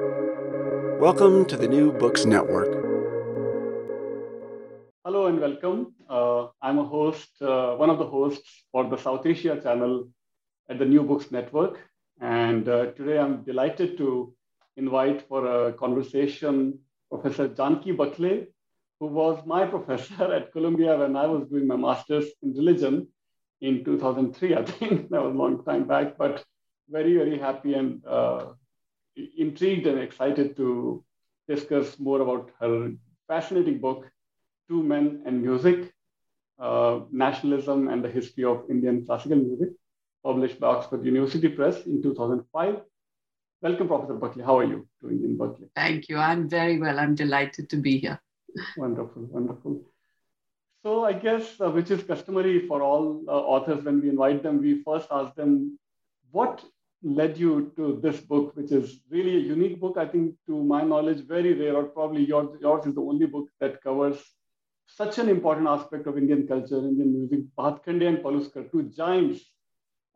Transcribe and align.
Welcome 0.00 1.44
to 1.44 1.56
the 1.56 1.68
New 1.68 1.92
Books 1.92 2.24
Network. 2.24 2.72
Hello 5.04 5.26
and 5.26 5.38
welcome. 5.38 5.94
Uh, 6.10 6.48
I'm 6.60 6.80
a 6.80 6.84
host, 6.84 7.30
uh, 7.40 7.76
one 7.76 7.90
of 7.90 7.98
the 7.98 8.06
hosts 8.06 8.64
for 8.72 8.90
the 8.90 8.96
South 8.96 9.24
Asia 9.24 9.60
channel 9.62 10.08
at 10.68 10.80
the 10.80 10.84
New 10.84 11.04
Books 11.04 11.30
Network. 11.30 11.78
And 12.20 12.68
uh, 12.68 12.86
today 12.86 13.20
I'm 13.20 13.44
delighted 13.44 13.96
to 13.98 14.34
invite 14.76 15.28
for 15.28 15.68
a 15.68 15.72
conversation 15.74 16.80
Professor 17.08 17.46
Janki 17.46 17.92
Bakhle, 17.92 18.48
who 18.98 19.06
was 19.06 19.46
my 19.46 19.64
professor 19.74 20.34
at 20.34 20.50
Columbia 20.50 20.98
when 20.98 21.14
I 21.14 21.26
was 21.26 21.46
doing 21.48 21.68
my 21.68 21.76
master's 21.76 22.26
in 22.42 22.52
religion 22.54 23.06
in 23.60 23.84
2003. 23.84 24.56
I 24.56 24.64
think 24.64 25.08
that 25.10 25.22
was 25.22 25.32
a 25.36 25.38
long 25.38 25.62
time 25.62 25.86
back, 25.86 26.18
but 26.18 26.44
very, 26.90 27.16
very 27.16 27.38
happy 27.38 27.74
and 27.74 28.04
uh, 28.04 28.54
intrigued 29.16 29.86
and 29.86 29.98
excited 29.98 30.56
to 30.56 31.04
discuss 31.48 31.98
more 31.98 32.20
about 32.20 32.50
her 32.60 32.92
fascinating 33.28 33.78
book, 33.80 34.10
Two 34.68 34.82
Men 34.82 35.22
and 35.26 35.42
Music, 35.42 35.92
uh, 36.58 37.00
Nationalism 37.10 37.88
and 37.88 38.04
the 38.04 38.10
History 38.10 38.44
of 38.44 38.64
Indian 38.70 39.04
Classical 39.04 39.36
Music, 39.36 39.70
published 40.22 40.58
by 40.60 40.68
Oxford 40.68 41.04
University 41.04 41.48
Press 41.48 41.86
in 41.86 42.02
2005. 42.02 42.82
Welcome, 43.62 43.88
Professor 43.88 44.14
Bakhle. 44.14 44.44
How 44.44 44.58
are 44.58 44.64
you 44.64 44.86
doing 45.00 45.24
in 45.24 45.36
Berkeley? 45.36 45.68
Thank 45.74 46.08
you. 46.08 46.18
I'm 46.18 46.48
very 46.48 46.78
well. 46.78 46.98
I'm 46.98 47.14
delighted 47.14 47.70
to 47.70 47.76
be 47.76 47.98
here. 47.98 48.20
wonderful, 48.76 49.22
wonderful. 49.30 49.80
So 50.82 51.04
I 51.04 51.14
guess, 51.14 51.60
uh, 51.60 51.70
which 51.70 51.90
is 51.90 52.02
customary 52.02 52.66
for 52.66 52.82
all 52.82 53.22
uh, 53.26 53.32
authors 53.32 53.84
when 53.84 54.02
we 54.02 54.10
invite 54.10 54.42
them, 54.42 54.60
we 54.60 54.82
first 54.82 55.08
ask 55.10 55.34
them, 55.34 55.78
what 56.30 56.62
led 57.04 57.36
you 57.36 57.70
to 57.76 58.00
this 58.02 58.20
book, 58.20 58.56
which 58.56 58.72
is 58.72 59.00
really 59.10 59.36
a 59.36 59.40
unique 59.40 59.78
book. 59.78 59.96
I 59.98 60.06
think, 60.06 60.34
to 60.46 60.64
my 60.64 60.82
knowledge, 60.82 61.20
very 61.26 61.52
rare, 61.52 61.76
or 61.76 61.84
probably 61.84 62.24
yours, 62.24 62.56
yours 62.60 62.86
is 62.86 62.94
the 62.94 63.02
only 63.02 63.26
book 63.26 63.48
that 63.60 63.82
covers 63.82 64.18
such 64.86 65.18
an 65.18 65.28
important 65.28 65.66
aspect 65.68 66.06
of 66.06 66.16
Indian 66.16 66.46
culture, 66.46 66.78
Indian 66.78 67.12
music. 67.12 67.40
Bhatkhande 67.58 68.08
and 68.08 68.18
Paluskar, 68.18 68.70
two 68.70 68.84
giants, 68.84 69.40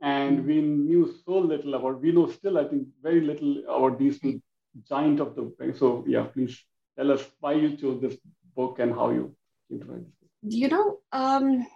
and 0.01 0.47
we 0.47 0.63
knew 0.63 1.15
so 1.27 1.39
little 1.39 1.75
about. 1.75 2.01
We 2.01 2.13
know 2.13 2.31
still, 2.31 2.59
I 2.59 2.65
think, 2.65 2.89
very 3.03 3.21
little 3.21 3.59
about 3.65 3.99
these 3.99 4.19
two 4.19 4.41
giant 4.89 5.21
of 5.21 5.35
the. 5.37 5.75
So, 5.77 6.05
yeah, 6.07 6.25
please 6.25 6.59
tell 6.97 7.13
us 7.13 7.25
why 7.41 7.53
you 7.53 7.77
chose 7.77 8.01
this 8.01 8.17
book 8.57 8.79
and 8.79 8.93
how 8.93 9.11
you 9.11 9.37
came 9.69 9.81
to 9.81 9.87
write 9.87 10.05
this 10.05 10.15
book. 10.21 10.31
You 10.43 10.69
know, 10.69 10.99
um, 11.13 11.67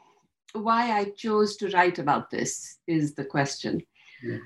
why 0.54 0.92
I 0.92 1.04
chose 1.16 1.56
to 1.58 1.68
write 1.70 1.98
about 1.98 2.30
this 2.30 2.78
is 2.86 3.14
the 3.14 3.24
question. 3.24 3.82
Yeah 4.22 4.38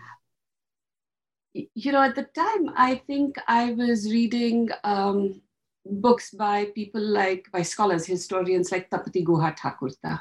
you 1.75 1.93
know, 1.93 2.03
at 2.03 2.15
the 2.15 2.25
time, 2.25 2.71
I 2.77 3.03
think 3.07 3.37
I 3.47 3.73
was 3.73 4.11
reading 4.11 4.69
um, 4.85 5.41
books 5.85 6.31
by 6.31 6.67
people 6.75 7.01
like, 7.01 7.47
by 7.53 7.63
scholars, 7.63 8.07
historians 8.07 8.73
like 8.73 8.91
Tapati 8.91 9.25
Guha 9.25 9.57
Thakurta 9.57 10.21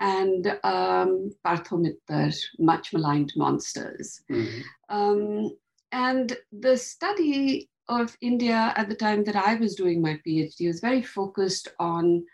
and 0.00 0.46
um, 0.64 1.30
Partho 1.46 1.80
Mitter, 1.80 2.30
Much 2.58 2.92
Maligned 2.92 3.32
Monsters. 3.36 4.22
Mm-hmm. 4.30 4.60
Um, 4.88 5.56
and 5.92 6.36
the 6.52 6.76
study 6.76 7.70
of 7.88 8.16
India 8.20 8.72
at 8.76 8.88
the 8.88 8.94
time 8.94 9.24
that 9.24 9.36
I 9.36 9.54
was 9.54 9.74
doing 9.74 10.02
my 10.02 10.20
PhD 10.26 10.66
was 10.66 10.80
very 10.80 11.02
focused 11.02 11.68
on 11.78 12.24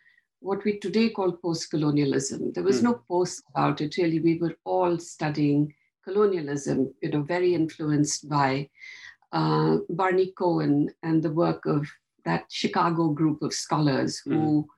what 0.41 0.65
we 0.65 0.79
today 0.79 1.11
call 1.11 1.33
post 1.33 1.71
colonialism. 1.71 2.53
There 2.53 2.65
was 2.65 2.81
mm. 2.81 2.85
no 2.85 3.03
post 3.07 3.43
about 3.51 3.81
it, 3.81 3.97
really. 3.99 4.21
We 4.21 4.39
were 4.39 4.57
all 4.65 4.99
studying 4.99 5.75
colonialism, 6.05 6.93
you 7.03 7.11
know, 7.11 7.23
very 7.23 7.55
influenced 7.55 8.29
by 8.29 8.69
uh, 9.33 9.79
Barney 9.89 10.33
Cohn 10.37 10.89
and 11.03 11.23
the 11.23 11.33
work 11.33 11.67
of 11.67 11.87
that 12.25 12.45
Chicago 12.51 13.09
group 13.09 13.43
of 13.43 13.55
scholars 13.55 14.23
mm. 14.27 14.35
who 14.35 14.69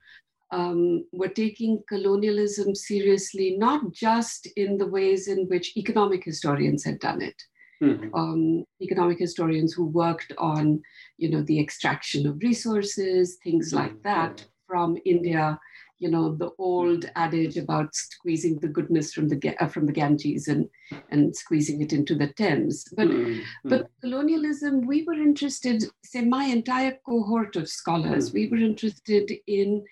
um, 0.52 1.04
were 1.12 1.28
taking 1.28 1.82
colonialism 1.88 2.74
seriously, 2.74 3.56
not 3.56 3.92
just 3.92 4.46
in 4.56 4.76
the 4.76 4.86
ways 4.86 5.26
in 5.26 5.46
which 5.48 5.76
economic 5.76 6.24
historians 6.24 6.84
had 6.84 6.98
done 7.00 7.22
it. 7.22 7.42
Mm-hmm. 7.82 8.14
Um, 8.14 8.64
economic 8.80 9.18
historians 9.18 9.72
who 9.72 9.86
worked 9.86 10.32
on, 10.38 10.82
you 11.16 11.30
know, 11.30 11.42
the 11.42 11.58
extraction 11.58 12.28
of 12.28 12.38
resources, 12.40 13.38
things 13.42 13.72
like 13.72 14.00
that 14.02 14.44
from 14.68 14.96
India 15.04 15.58
you 16.02 16.10
know 16.10 16.34
the 16.34 16.50
old 16.58 17.04
adage 17.14 17.56
about 17.56 17.94
squeezing 17.94 18.58
the 18.58 18.72
goodness 18.76 19.14
from 19.14 19.28
the 19.28 19.38
uh, 19.60 19.68
from 19.68 19.86
the 19.86 19.92
Ganges 19.92 20.48
and 20.48 20.68
and 21.10 21.34
squeezing 21.34 21.80
it 21.80 21.92
into 21.92 22.16
the 22.16 22.26
Thames. 22.40 22.84
But 22.96 23.08
mm-hmm. 23.08 23.68
but 23.68 23.88
colonialism, 24.00 24.86
we 24.86 25.04
were 25.04 25.20
interested. 25.30 25.84
Say 26.04 26.22
my 26.22 26.44
entire 26.44 26.98
cohort 27.06 27.54
of 27.54 27.68
scholars, 27.68 28.28
mm-hmm. 28.28 28.38
we 28.38 28.48
were 28.48 28.64
interested 28.70 29.30
in 29.46 29.84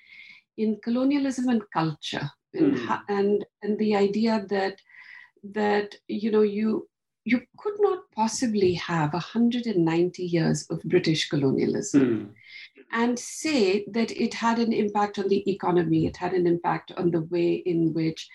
in 0.57 0.81
colonialism 0.83 1.49
and 1.49 1.63
culture, 1.73 2.29
and 2.55 2.75
mm-hmm. 2.75 3.19
and 3.19 3.45
and 3.63 3.79
the 3.79 3.95
idea 3.95 4.45
that 4.49 4.81
that 5.45 5.95
you 6.09 6.33
know 6.33 6.43
you 6.43 6.89
you 7.25 7.41
could 7.57 7.79
not 7.79 8.01
possibly 8.17 8.75
have 8.75 9.13
190 9.13 10.23
years 10.23 10.67
of 10.71 10.83
British 10.83 11.29
colonialism 11.29 12.03
mm 12.03 12.35
and 12.93 13.19
say 13.19 13.85
that 13.89 14.11
it 14.11 14.35
had 14.35 14.59
an 14.59 14.73
impact 14.73 15.19
on 15.19 15.29
the 15.29 15.49
economy, 15.51 16.07
it 16.07 16.17
had 16.17 16.33
an 16.33 16.47
impact 16.47 16.93
on 16.97 17.11
the 17.11 17.23
way 17.23 17.55
in 17.55 17.93
which, 17.93 18.29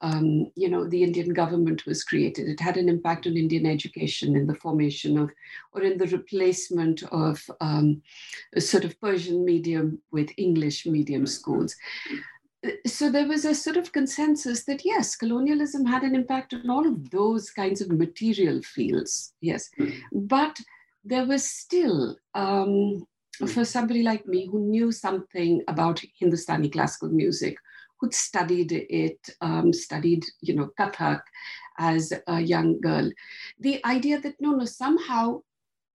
um, 0.00 0.50
you 0.54 0.68
know, 0.68 0.88
the 0.88 1.02
Indian 1.02 1.32
government 1.34 1.84
was 1.86 2.04
created. 2.04 2.48
It 2.48 2.60
had 2.60 2.76
an 2.76 2.88
impact 2.88 3.26
on 3.26 3.36
Indian 3.36 3.66
education 3.66 4.36
in 4.36 4.46
the 4.46 4.54
formation 4.54 5.18
of, 5.18 5.30
or 5.72 5.82
in 5.82 5.98
the 5.98 6.06
replacement 6.06 7.02
of 7.04 7.42
um, 7.60 8.02
a 8.54 8.60
sort 8.60 8.84
of 8.84 9.00
Persian 9.00 9.44
medium 9.44 10.00
with 10.10 10.30
English 10.36 10.86
medium 10.86 11.26
schools. 11.26 11.76
So 12.86 13.10
there 13.10 13.28
was 13.28 13.44
a 13.44 13.54
sort 13.54 13.76
of 13.76 13.92
consensus 13.92 14.64
that 14.64 14.84
yes, 14.84 15.14
colonialism 15.14 15.86
had 15.86 16.02
an 16.02 16.14
impact 16.14 16.54
on 16.54 16.68
all 16.68 16.86
of 16.86 17.10
those 17.10 17.50
kinds 17.50 17.80
of 17.80 17.90
material 17.90 18.62
fields. 18.62 19.32
Yes, 19.40 19.70
but 20.12 20.58
there 21.04 21.24
was 21.24 21.44
still 21.44 22.16
um, 22.34 23.06
for 23.46 23.64
somebody 23.64 24.02
like 24.02 24.26
me 24.26 24.46
who 24.46 24.58
knew 24.60 24.90
something 24.90 25.62
about 25.68 26.02
Hindustani 26.18 26.68
classical 26.68 27.08
music, 27.08 27.56
who'd 27.98 28.14
studied 28.14 28.72
it, 28.72 29.28
um, 29.40 29.72
studied, 29.72 30.24
you 30.40 30.54
know, 30.54 30.70
Kathak 30.78 31.20
as 31.78 32.12
a 32.26 32.40
young 32.40 32.80
girl, 32.80 33.10
the 33.58 33.84
idea 33.84 34.20
that 34.20 34.34
no, 34.40 34.52
no, 34.52 34.64
somehow 34.64 35.40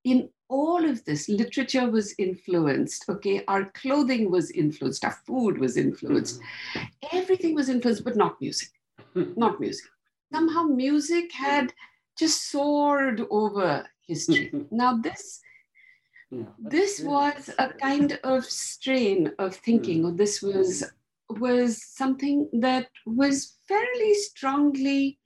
in 0.03 0.29
all 0.49 0.85
of 0.85 1.03
this, 1.05 1.29
literature 1.29 1.89
was 1.89 2.13
influenced, 2.19 3.09
okay? 3.09 3.43
Our 3.47 3.65
clothing 3.71 4.29
was 4.29 4.51
influenced, 4.51 5.03
our 5.03 5.17
food 5.25 5.57
was 5.57 5.77
influenced, 5.77 6.39
mm-hmm. 6.41 7.17
everything 7.17 7.55
was 7.55 7.69
influenced, 7.69 8.03
but 8.03 8.15
not 8.15 8.39
music, 8.39 8.69
not 9.15 9.59
music. 9.59 9.85
Somehow 10.31 10.63
music 10.63 11.31
had 11.31 11.73
just 12.17 12.51
soared 12.51 13.25
over 13.29 13.85
history. 14.05 14.51
now, 14.71 14.97
this 14.97 15.41
this 16.59 17.01
was 17.01 17.49
a 17.59 17.69
kind 17.69 18.19
of 18.23 18.45
strain 18.45 19.31
of 19.39 19.55
thinking, 19.55 20.05
or 20.05 20.11
this 20.11 20.41
was 20.41 20.83
was 21.29 21.83
something 21.83 22.49
that 22.53 22.89
was 23.05 23.57
fairly 23.67 24.13
strongly 24.13 25.17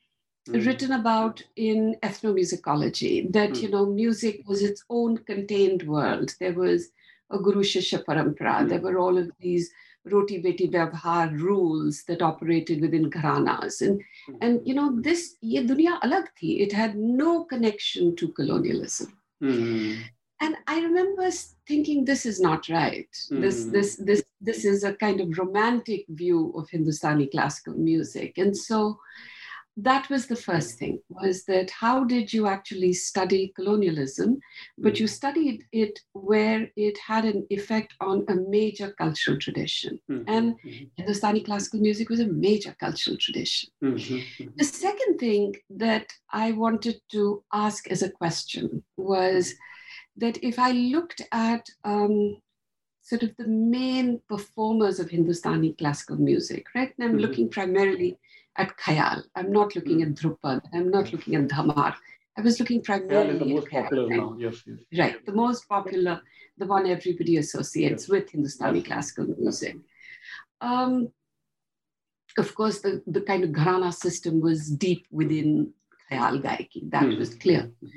mm. 0.47 0.65
written 0.65 0.93
about 0.93 1.43
in 1.55 1.95
ethnomusicology. 2.03 3.31
That 3.31 3.51
mm. 3.51 3.61
you 3.63 3.69
know, 3.69 3.85
music 3.85 4.43
was 4.47 4.61
its 4.61 4.83
own 4.89 5.17
contained 5.17 5.83
world. 5.83 6.35
There 6.39 6.53
was 6.53 6.89
a 7.29 7.37
Guru 7.37 7.63
Shishya 7.63 8.05
Parampara. 8.05 8.61
Mm. 8.61 8.69
There 8.69 8.81
were 8.81 8.97
all 8.97 9.17
of 9.17 9.31
these 9.39 9.71
roti 10.11 10.41
beti 10.41 10.71
vyavhar 10.71 11.37
rules 11.39 12.03
that 12.03 12.21
operated 12.21 12.81
within 12.81 13.09
gharanas 13.09 13.81
and 13.81 14.01
and 14.41 14.61
you 14.65 14.73
know 14.73 14.89
this 15.07 15.35
ye 15.41 15.63
dunya 15.71 15.99
alag 16.01 16.29
thi 16.39 16.61
it 16.65 16.71
had 16.71 16.95
no 16.95 17.43
connection 17.43 18.15
to 18.15 18.29
colonialism 18.29 19.11
mm 19.41 19.97
and 20.41 20.55
i 20.67 20.79
remember 20.79 21.29
thinking 21.67 22.05
this 22.05 22.25
is 22.25 22.39
not 22.39 22.67
right 22.69 23.09
mm. 23.31 23.41
this 23.41 23.65
hmm. 23.65 23.71
this 23.71 23.95
this 23.97 24.23
this 24.41 24.65
is 24.65 24.83
a 24.83 24.93
kind 24.93 25.21
of 25.21 25.37
romantic 25.37 26.05
view 26.09 26.53
of 26.55 26.69
hindustani 26.69 27.27
classical 27.27 27.73
music 27.73 28.37
and 28.37 28.55
so 28.55 28.97
that 29.79 30.09
was 30.09 30.25
the 30.25 30.35
first 30.35 30.79
thing 30.79 30.99
was 31.07 31.45
that 31.45 31.69
how 31.69 32.03
did 32.03 32.33
you 32.33 32.47
actually 32.47 32.91
study 32.93 33.53
colonialism 33.55 34.39
but 34.79 34.99
you 34.99 35.05
studied 35.05 35.63
it 35.71 35.99
where 36.13 36.67
it 36.75 36.97
had 36.97 37.25
an 37.25 37.45
effect 37.51 37.93
on 38.01 38.25
a 38.27 38.35
major 38.49 38.91
cultural 38.97 39.37
tradition 39.37 39.99
mm. 40.09 40.23
and 40.27 40.55
mm-hmm. 40.55 40.85
hindustani 40.95 41.41
classical 41.41 41.79
music 41.79 42.09
was 42.09 42.19
a 42.19 42.27
major 42.27 42.75
cultural 42.79 43.17
tradition 43.17 43.69
mm-hmm. 43.83 44.47
the 44.57 44.63
second 44.63 45.19
thing 45.19 45.55
that 45.69 46.11
i 46.31 46.51
wanted 46.53 46.99
to 47.11 47.43
ask 47.53 47.87
as 47.91 48.01
a 48.01 48.09
question 48.09 48.83
was 48.97 49.53
that 50.17 50.37
if 50.43 50.59
I 50.59 50.71
looked 50.71 51.21
at 51.31 51.69
um, 51.83 52.37
sort 53.01 53.23
of 53.23 53.35
the 53.37 53.47
main 53.47 54.19
performers 54.27 54.99
of 54.99 55.09
Hindustani 55.09 55.73
classical 55.73 56.17
music, 56.17 56.65
right? 56.75 56.93
And 56.97 57.05
I'm 57.05 57.11
mm-hmm. 57.11 57.19
looking 57.19 57.49
primarily 57.49 58.17
at 58.57 58.77
Khayal. 58.77 59.23
I'm 59.35 59.51
not 59.51 59.75
looking 59.75 60.01
at 60.01 60.09
mm-hmm. 60.09 60.27
Dhrupad. 60.27 60.61
I'm 60.73 60.91
not 60.91 61.13
looking 61.13 61.35
at 61.35 61.47
Dhamar. 61.47 61.95
I 62.37 62.41
was 62.41 62.59
looking 62.59 62.83
primarily 62.83 63.33
is 63.33 63.39
the 63.39 63.45
most 63.45 63.69
popular 63.69 64.09
now. 64.09 64.35
Yes, 64.37 64.61
yes. 64.65 64.77
Right, 64.99 65.25
the 65.25 65.31
most 65.31 65.67
popular, 65.67 66.21
the 66.57 66.65
one 66.67 66.85
everybody 66.85 67.37
associates 67.37 68.03
yes. 68.03 68.09
with 68.09 68.29
Hindustani 68.29 68.79
yes. 68.79 68.87
classical 68.87 69.25
music. 69.39 69.77
Um, 70.61 71.09
of 72.37 72.53
course, 72.53 72.81
the, 72.81 73.01
the 73.07 73.21
kind 73.21 73.43
of 73.43 73.51
gharana 73.51 73.93
system 73.93 74.39
was 74.41 74.69
deep 74.69 75.07
within 75.11 75.73
Khayal 76.11 76.41
Gaiki. 76.43 76.91
That 76.91 77.03
mm-hmm. 77.03 77.19
was 77.19 77.35
clear. 77.35 77.61
Mm-hmm. 77.61 77.87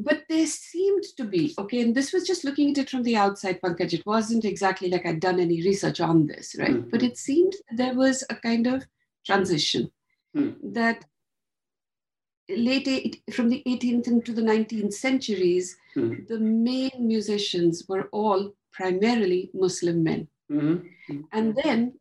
But 0.00 0.22
there 0.28 0.46
seemed 0.46 1.02
to 1.16 1.24
be, 1.24 1.54
okay, 1.58 1.80
and 1.80 1.92
this 1.92 2.12
was 2.12 2.24
just 2.24 2.44
looking 2.44 2.70
at 2.70 2.78
it 2.78 2.88
from 2.88 3.02
the 3.02 3.16
outside, 3.16 3.60
Pankaj. 3.60 3.92
It 3.92 4.06
wasn't 4.06 4.44
exactly 4.44 4.88
like 4.88 5.04
I'd 5.04 5.18
done 5.18 5.40
any 5.40 5.60
research 5.62 6.00
on 6.00 6.26
this, 6.26 6.54
right? 6.56 6.70
Mm-hmm. 6.70 6.90
But 6.90 7.02
it 7.02 7.18
seemed 7.18 7.54
there 7.72 7.94
was 7.94 8.22
a 8.30 8.36
kind 8.36 8.68
of 8.68 8.86
transition 9.26 9.90
mm-hmm. 10.36 10.72
that 10.72 11.04
late 12.48 13.20
from 13.32 13.48
the 13.48 13.62
18th 13.66 14.06
into 14.06 14.32
the 14.32 14.42
19th 14.42 14.94
centuries, 14.94 15.76
mm-hmm. 15.96 16.24
the 16.28 16.38
main 16.38 16.92
musicians 17.00 17.84
were 17.88 18.08
all 18.12 18.54
primarily 18.72 19.50
Muslim 19.52 20.04
men. 20.04 20.28
Mm-hmm. 20.50 21.20
And 21.32 21.58
then 21.62 21.94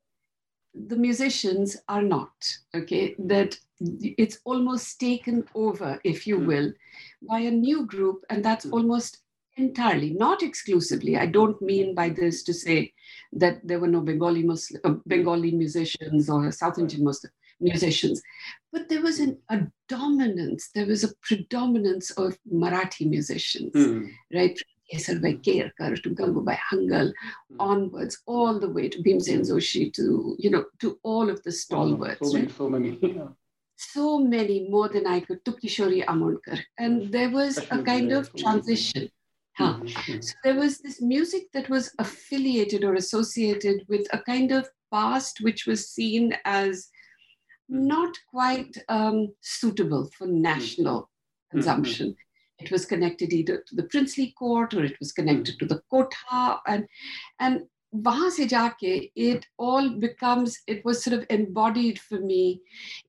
the 0.86 0.96
musicians 0.96 1.78
are 1.88 2.02
not, 2.02 2.34
okay? 2.76 3.16
That 3.20 3.58
it's 3.80 4.40
almost 4.44 5.00
taken 5.00 5.46
over, 5.56 6.00
if 6.04 6.28
you 6.28 6.38
mm-hmm. 6.38 6.48
will, 6.48 6.74
by 7.28 7.40
a 7.40 7.52
new 7.52 7.86
group, 7.86 8.24
and 8.30 8.44
that's 8.44 8.66
mm-hmm. 8.66 8.76
almost 8.76 9.20
entirely, 9.56 10.12
not 10.12 10.44
exclusively. 10.44 11.18
I 11.18 11.26
don't 11.26 11.60
mean 11.62 11.96
by 11.96 12.10
this 12.10 12.44
to 12.44 12.54
say 12.54 12.94
that 13.34 13.60
there 13.64 13.80
were 13.80 13.88
no 13.88 14.02
Bengali 14.02 14.44
Muslim, 14.44 14.82
uh, 14.84 14.94
Bengali 15.08 15.52
musicians 15.52 16.30
or 16.30 16.52
South 16.52 16.78
Indian 16.78 17.04
Muslim 17.04 17.32
musicians, 17.60 18.22
but 18.72 18.88
there 18.88 19.02
was 19.02 19.20
an, 19.20 19.40
a 19.50 19.62
dominance. 19.90 20.70
There 20.76 20.86
was 20.86 21.04
a 21.04 21.16
predominance 21.24 22.12
of 22.12 22.38
Marathi 22.52 23.10
musicians, 23.10 23.74
mm. 23.74 24.10
right? 24.32 24.60
Kesarbai 24.92 25.44
Kerkar 25.44 26.02
to 26.02 26.10
Gangubai 26.10 26.58
Hangal, 26.72 27.08
mm. 27.08 27.56
onwards, 27.60 28.22
all 28.26 28.60
the 28.60 28.70
way 28.70 28.90
to 28.90 29.02
Bhimsen 29.04 29.42
Joshi, 29.42 29.92
to 29.94 30.36
you 30.40 30.50
know, 30.50 30.66
to 30.80 31.00
all 31.04 31.30
of 31.30 31.44
the 31.44 31.52
stalwarts. 31.52 32.20
Oh, 32.22 32.48
so 32.48 32.70
many, 32.70 32.98
so 33.00 33.08
many. 33.08 33.30
so 33.76 34.20
many 34.20 34.68
more 34.70 34.90
than 34.90 35.06
I 35.08 35.20
could 35.20 35.44
to 35.46 35.52
Kishori 35.52 36.06
Amonkar. 36.06 36.60
And 36.78 37.12
there 37.12 37.30
was 37.30 37.58
a 37.58 37.84
kind 37.84 38.12
of 38.12 38.34
transition. 38.36 39.10
Huh. 39.58 39.80
Mm-hmm. 39.82 40.22
So 40.22 40.34
there 40.44 40.56
was 40.56 40.80
this 40.80 41.02
music 41.02 41.52
that 41.54 41.68
was 41.68 41.92
affiliated 41.98 42.84
or 42.84 42.94
associated 42.94 43.86
with 43.90 44.06
a 44.14 44.20
kind 44.20 44.52
of 44.52 44.70
past 44.92 45.42
which 45.42 45.66
was 45.66 45.90
seen 45.90 46.38
as 46.46 46.90
not 47.68 48.16
quite 48.30 48.78
um, 48.88 49.34
suitable 49.42 50.10
for 50.16 50.28
national 50.28 51.02
mm-hmm. 51.02 51.58
consumption. 51.58 52.16
It 52.60 52.72
was 52.72 52.86
connected 52.86 53.34
either 53.34 53.64
to 53.68 53.76
the 53.76 53.84
princely 53.84 54.34
court 54.38 54.74
or 54.74 54.84
it 54.84 55.00
was 55.00 55.12
connected 55.12 55.60
to 55.60 55.66
the 55.66 55.82
kotha. 55.92 56.60
And, 56.66 56.88
and 57.40 57.64
वहां 57.96 58.30
it 59.16 59.46
all 59.58 59.90
becomes 59.90 60.60
it 60.68 60.84
was 60.84 61.04
sort 61.04 61.18
of 61.18 61.26
embodied 61.30 62.00
for 62.00 62.20
me 62.20 62.62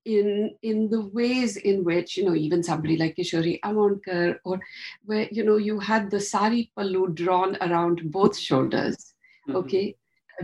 in 0.04 0.54
in 0.62 0.88
the 0.88 1.06
ways 1.06 1.56
in 1.56 1.82
which 1.82 2.16
you 2.16 2.24
know 2.24 2.34
even 2.34 2.62
somebody 2.62 2.96
like 2.96 3.16
Kishori 3.16 3.58
Amonkar 3.64 4.38
or 4.44 4.60
where 5.04 5.28
you 5.32 5.44
know 5.44 5.56
you 5.56 5.80
had 5.80 6.10
the 6.10 6.20
sari 6.20 6.70
pallu 6.76 7.12
drawn 7.12 7.56
around 7.60 8.12
both 8.12 8.38
shoulders 8.38 9.14
mm-hmm. 9.48 9.56
okay 9.56 9.96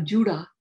mm-hmm 0.05 0.54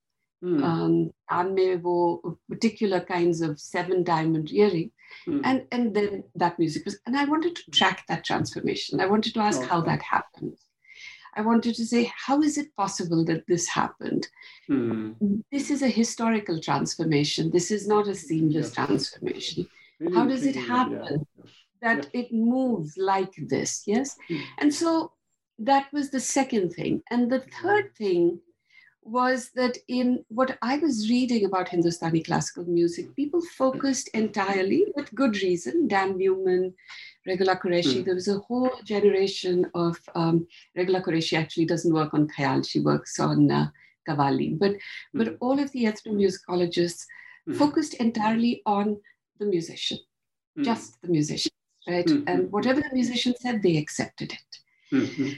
mm. 0.44 0.64
um, 0.64 1.12
and 1.30 2.34
particular 2.50 3.00
kinds 3.00 3.42
of 3.42 3.60
seven 3.60 4.04
diamond 4.04 4.52
earring 4.52 4.92
mm. 5.28 5.42
and 5.44 5.66
and 5.72 5.96
then 5.96 6.24
that 6.36 6.60
music 6.60 6.86
was 6.86 7.00
and 7.06 7.16
I 7.16 7.26
wanted 7.26 7.56
to 7.56 7.72
track 7.72 8.04
that 8.08 8.26
transformation 8.26 9.00
I 9.00 9.06
wanted 9.06 9.34
to 9.36 9.40
ask 9.40 9.60
okay. 9.60 9.70
how 9.70 9.82
that 9.82 10.02
happened 10.02 10.58
I 11.36 11.42
wanted 11.42 11.76
to 11.76 11.86
say, 11.86 12.12
how 12.16 12.42
is 12.42 12.58
it 12.58 12.76
possible 12.76 13.26
that 13.26 13.48
this 13.48 13.68
happened? 13.68 14.28
Hmm. 14.68 15.14
This 15.52 15.72
is 15.72 15.82
a 15.82 15.88
historical 15.88 16.60
transformation. 16.60 17.50
This 17.52 17.72
is 17.72 17.88
not 17.88 18.08
a 18.08 18.16
seamless 18.16 18.68
yes. 18.68 18.74
transformation. 18.74 19.68
Really 20.00 20.16
how 20.16 20.26
does 20.26 20.46
it 20.46 20.56
happen 20.56 21.26
yeah. 21.38 21.46
that 21.82 22.08
it 22.14 22.32
moves 22.32 22.98
like 22.98 23.34
this? 23.38 23.84
Yes. 23.86 24.16
Hmm. 24.28 24.38
And 24.60 24.74
so 24.74 25.14
that 25.60 25.92
was 25.92 26.12
the 26.12 26.20
second 26.20 26.74
thing. 26.74 27.02
And 27.10 27.32
the 27.32 27.44
third 27.62 27.96
thing 27.96 28.40
was 29.06 29.50
that 29.56 29.78
in 29.88 30.24
what 30.30 30.58
I 30.62 30.78
was 30.78 31.10
reading 31.10 31.46
about 31.46 31.70
Hindustani 31.70 32.22
classical 32.22 32.66
music, 32.66 33.16
people 33.16 33.42
focused 33.42 34.10
entirely, 34.10 34.86
with 34.96 35.14
good 35.16 35.42
reason, 35.42 35.88
Dan 35.88 36.14
Neuman, 36.14 36.74
Regula 37.26 37.56
Qureshi, 37.56 38.02
mm. 38.02 38.06
there 38.06 38.16
was 38.16 38.28
a 38.28 38.40
whole 38.40 38.72
generation 38.84 39.70
of, 39.74 39.98
um, 40.16 40.48
Regula 40.76 41.02
Qureshi 41.02 41.38
actually 41.38 41.66
doesn't 41.66 41.94
work 41.94 42.14
on 42.14 42.28
Khayal, 42.28 42.68
she 42.68 42.80
works 42.80 43.20
on 43.20 43.52
uh, 43.52 43.70
Qawwali, 44.08 44.58
but, 44.58 44.72
mm. 44.72 44.80
but 45.14 45.38
all 45.40 45.60
of 45.60 45.72
the 45.72 45.86
ethnomusicologists 45.86 47.06
mm. 47.48 47.56
focused 47.56 47.96
entirely 47.96 48.62
on 48.66 49.00
the 49.40 49.46
musician, 49.46 49.98
hmm. 50.56 50.64
just 50.64 51.02
the 51.02 51.08
musician, 51.08 51.52
right? 51.88 52.08
Hmm. 52.08 52.24
And 52.28 52.52
whatever 52.52 52.82
the 52.82 52.94
musician 52.94 53.34
said, 53.40 53.64
they 53.64 53.78
accepted 53.78 54.32
it. 54.32 54.96
Mm-hmm 54.96 55.32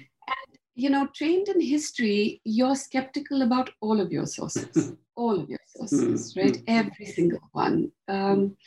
you 0.76 0.90
know, 0.90 1.08
trained 1.14 1.48
in 1.48 1.62
history, 1.62 2.42
you're 2.44 2.76
skeptical 2.76 3.42
about 3.42 3.70
all 3.82 4.00
of 4.02 4.12
your 4.12 4.26
sources, 4.26 4.94
all 5.16 5.40
of 5.40 5.50
your 5.50 5.60
sources, 5.68 6.34
mm-hmm. 6.34 6.40
right? 6.42 6.64
Every 6.68 7.06
single 7.06 7.40
one. 7.54 7.92
Um, 8.08 8.58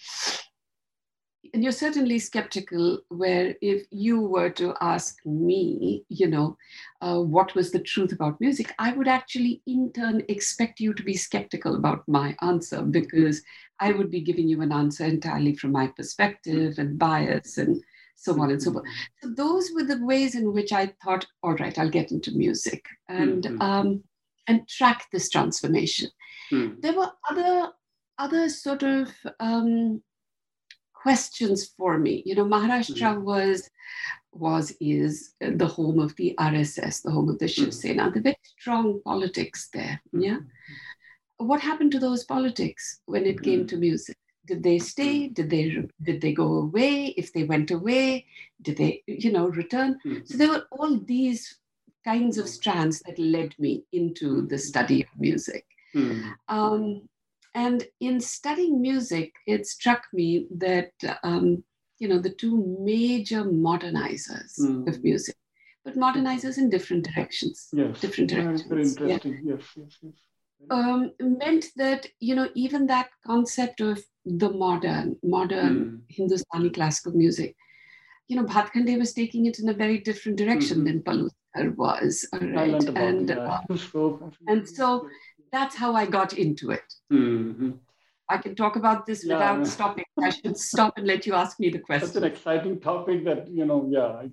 and 1.55 1.63
you're 1.63 1.73
certainly 1.73 2.19
skeptical 2.19 3.01
where 3.09 3.55
if 3.63 3.87
you 3.91 4.21
were 4.21 4.51
to 4.51 4.75
ask 4.81 5.17
me, 5.25 6.05
you 6.09 6.29
know, 6.29 6.57
uh, 7.01 7.21
what 7.21 7.55
was 7.55 7.71
the 7.71 7.79
truth 7.79 8.13
about 8.13 8.41
music, 8.41 8.73
I 8.79 8.93
would 8.93 9.09
actually 9.09 9.63
in 9.67 9.93
turn 9.93 10.23
expect 10.29 10.81
you 10.81 10.93
to 10.95 11.03
be 11.03 11.17
skeptical 11.17 11.77
about 11.77 12.07
my 12.07 12.37
answer 12.43 12.83
because 12.83 13.43
I 13.81 13.93
would 13.93 14.11
be 14.11 14.21
giving 14.21 14.49
you 14.49 14.61
an 14.63 14.73
answer 14.73 15.05
entirely 15.05 15.55
from 15.55 15.73
my 15.73 15.87
perspective 15.89 16.79
and 16.79 16.99
bias 16.99 17.59
and 17.59 17.83
so 18.19 18.41
on 18.41 18.51
and 18.51 18.61
so 18.61 18.73
forth. 18.73 18.85
So 19.23 19.31
those 19.31 19.71
were 19.73 19.85
the 19.85 20.05
ways 20.05 20.35
in 20.35 20.53
which 20.53 20.73
I 20.73 20.93
thought, 21.03 21.27
all 21.43 21.55
right, 21.55 21.79
I'll 21.79 21.89
get 21.89 22.11
into 22.11 22.33
music 22.33 22.85
and 23.09 23.45
mm-hmm. 23.45 23.63
um, 23.63 24.05
and 24.49 24.67
track 24.69 25.07
this 25.13 25.31
transformation. 25.31 26.11
Mm. 26.53 26.81
There 26.83 26.95
were 26.95 27.13
other 27.31 27.71
other 28.19 28.49
sort 28.49 28.83
of 28.83 29.09
um, 29.39 30.03
questions 30.93 31.73
for 31.77 31.99
me. 31.99 32.23
You 32.27 32.35
know, 32.35 32.45
Maharashtra 32.45 33.17
mm. 33.17 33.23
was 33.23 33.71
was 34.33 34.75
is 34.81 35.35
the 35.41 35.67
home 35.67 36.01
of 36.01 36.15
the 36.17 36.35
RSS, 36.41 37.03
the 37.03 37.13
home 37.13 37.29
of 37.29 37.39
the. 37.39 37.47
Shiv 37.47 37.73
Sena, 37.73 38.11
mm. 38.11 38.15
the 38.15 38.21
very 38.21 38.37
strong 38.59 39.01
politics 39.05 39.69
there. 39.73 40.03
Yeah. 40.13 40.39
What 41.37 41.61
happened 41.61 41.93
to 41.93 42.01
those 42.01 42.25
politics 42.25 43.01
when 43.07 43.25
it 43.25 43.43
came 43.43 43.65
to 43.69 43.77
music? 43.77 44.17
Did 44.49 44.63
they 44.63 44.79
stay? 44.79 45.29
Did 45.29 45.51
they 45.51 45.67
did 46.03 46.21
they 46.21 46.33
go 46.33 46.49
away? 46.65 47.15
If 47.23 47.33
they 47.33 47.45
went 47.45 47.71
away 47.71 48.27
did 48.63 48.77
they 48.77 49.03
you 49.07 49.33
know 49.33 49.49
return? 49.49 49.99
Mm-hmm. 50.05 50.25
so 50.25 50.37
there 50.37 50.49
were 50.49 50.67
all 50.73 50.99
these 50.99 51.59
kinds 52.05 52.39
of 52.39 52.49
strands 52.49 53.01
that 53.01 53.19
led 53.19 53.55
me 53.59 53.85
into 53.93 54.47
the 54.47 54.59
study 54.59 55.03
of 55.03 55.09
music. 55.19 55.65
Mm-hmm. 55.95 56.31
um, 56.55 57.09
and 57.55 57.83
in 58.01 58.21
studying 58.21 58.83
music 58.83 59.33
it 59.47 59.67
struck 59.67 60.03
me 60.13 60.47
that 60.59 60.93
um, 61.23 61.65
you 61.99 62.09
know 62.09 62.19
the 62.19 62.35
two 62.43 62.55
major 62.79 63.43
modernizers 63.43 64.53
mm-hmm. 64.61 64.87
of 64.87 65.03
music 65.03 65.35
but 65.87 65.97
modernizers 65.97 66.59
in 66.59 66.69
different 66.69 67.09
directions 67.09 67.69
yes. 67.73 67.99
different 68.01 68.29
directions 68.29 68.61
yeah, 68.63 68.69
very 68.69 68.83
interesting. 68.83 69.33
Yeah. 69.45 69.55
yes 69.55 69.65
yes 69.77 69.99
yes 70.03 70.13
um, 70.71 71.13
meant 71.21 71.67
that 71.77 72.07
you 72.21 72.35
know 72.35 72.49
even 72.55 72.87
that 72.87 73.11
concept 73.27 73.81
of 73.81 74.03
the 74.25 74.51
modern 74.51 75.17
modern 75.23 75.75
mm. 75.79 76.01
Hindustani 76.09 76.71
classical 76.71 77.13
music, 77.13 77.57
you 78.29 78.37
know, 78.37 78.45
Bhatkhande 78.45 78.99
was 78.99 79.13
taking 79.13 79.47
it 79.47 79.59
in 79.59 79.69
a 79.69 79.73
very 79.75 79.99
different 79.99 80.39
direction 80.39 80.79
mm-hmm. 80.79 81.01
than 81.03 81.03
Paluskar 81.03 81.77
was, 81.77 82.27
right? 82.33 82.85
And 82.97 83.31
uh, 83.31 83.61
and 84.49 84.69
so 84.69 85.09
that's 85.51 85.75
how 85.75 85.95
I 85.95 86.07
got 86.07 86.35
into 86.35 86.71
it. 86.71 86.95
Mm-hmm. 87.13 87.71
I 88.29 88.37
can 88.37 88.55
talk 88.55 88.77
about 88.77 89.07
this 89.07 89.25
yeah. 89.25 89.35
without 89.35 89.67
stopping. 89.67 90.05
I 90.23 90.29
should 90.29 90.59
stop 90.71 90.99
and 90.99 91.07
let 91.07 91.27
you 91.27 91.35
ask 91.35 91.59
me 91.59 91.71
the 91.71 91.79
question. 91.79 92.09
It's 92.09 92.17
an 92.17 92.25
exciting 92.25 92.81
topic 92.81 93.25
that 93.25 93.49
you 93.49 93.65
know. 93.65 93.89
Yeah, 93.91 94.09
I 94.09 94.31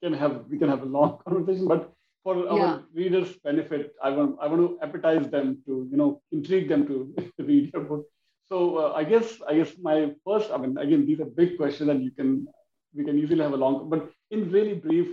can 0.00 0.12
have 0.12 0.44
we 0.48 0.58
can 0.58 0.68
have 0.68 0.82
a 0.82 0.86
long 0.86 1.18
conversation, 1.26 1.66
but 1.66 1.92
for 2.28 2.46
our 2.52 2.58
yeah. 2.58 2.78
readers' 2.92 3.32
benefit, 3.42 3.94
I 4.06 4.10
want 4.10 4.36
I 4.42 4.46
want 4.52 4.60
to 4.64 4.86
appetize 4.86 5.30
them 5.34 5.46
to 5.66 5.88
you 5.90 5.98
know 6.00 6.10
intrigue 6.30 6.68
them 6.72 6.82
to 6.88 6.96
read 7.48 7.70
your 7.72 7.84
book. 7.90 8.02
So 8.50 8.56
uh, 8.80 8.92
I 9.00 9.04
guess 9.12 9.28
I 9.50 9.54
guess 9.58 9.72
my 9.88 9.96
first 10.26 10.50
I 10.56 10.58
mean 10.62 10.76
again 10.84 11.06
these 11.06 11.20
are 11.24 11.30
big 11.40 11.56
questions 11.60 11.88
and 11.94 12.04
you 12.06 12.12
can 12.18 12.46
we 12.94 13.06
can 13.08 13.18
easily 13.22 13.42
have 13.46 13.56
a 13.58 13.62
long 13.62 13.88
but 13.92 14.10
in 14.30 14.50
really 14.56 14.74
brief 14.86 15.08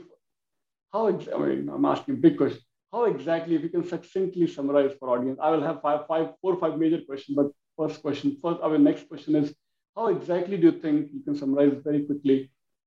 how 0.92 1.04
ex- 1.14 1.32
I 1.36 1.40
mean 1.44 1.70
I'm 1.76 1.88
asking 1.94 2.20
big 2.26 2.38
question 2.42 2.62
how 2.92 3.04
exactly 3.14 3.56
if 3.56 3.64
you 3.68 3.72
can 3.76 3.86
succinctly 3.94 4.48
summarize 4.56 4.94
for 5.00 5.10
audience 5.16 5.40
I 5.48 5.52
will 5.54 5.66
have 5.70 5.82
five 5.88 6.02
five 6.12 6.28
four 6.42 6.54
or 6.56 6.60
five 6.64 6.78
major 6.84 7.02
questions 7.10 7.36
but 7.40 7.52
first 7.80 8.02
question 8.06 8.38
first 8.44 8.62
our 8.70 8.78
next 8.90 9.10
question 9.12 9.36
is 9.42 9.54
how 9.98 10.08
exactly 10.18 10.58
do 10.62 10.72
you 10.72 10.78
think 10.86 11.12
you 11.18 11.24
can 11.28 11.36
summarize 11.44 11.76
very 11.90 12.04
quickly 12.10 12.38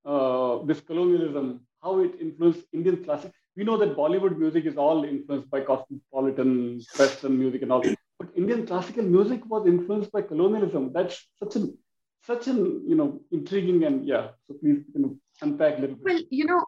uh, 0.08 0.64
this 0.64 0.80
colonialism, 0.80 1.60
how 1.82 2.00
it 2.00 2.12
influenced 2.20 2.64
Indian 2.72 3.04
classic. 3.04 3.32
We 3.58 3.64
know 3.64 3.76
that 3.76 3.96
Bollywood 3.96 4.38
music 4.38 4.66
is 4.66 4.76
all 4.76 5.02
influenced 5.02 5.50
by 5.50 5.62
cosmopolitan 5.62 6.80
Western 6.96 7.36
music 7.36 7.62
and 7.62 7.72
all, 7.72 7.82
but 8.20 8.28
Indian 8.36 8.64
classical 8.64 9.02
music 9.02 9.44
was 9.46 9.66
influenced 9.66 10.12
by 10.12 10.22
colonialism. 10.22 10.92
That's 10.92 11.26
such 11.40 11.56
an 11.56 11.76
such 12.22 12.46
an 12.46 12.58
you 12.86 12.94
know 12.94 13.20
intriguing 13.32 13.82
and 13.82 14.06
yeah. 14.06 14.28
So 14.46 14.54
please 14.60 14.84
you 14.94 15.00
know, 15.02 15.16
unpack 15.42 15.78
a 15.78 15.80
little 15.80 15.96
bit. 15.96 16.04
Well, 16.04 16.22
you 16.30 16.44
know, 16.44 16.62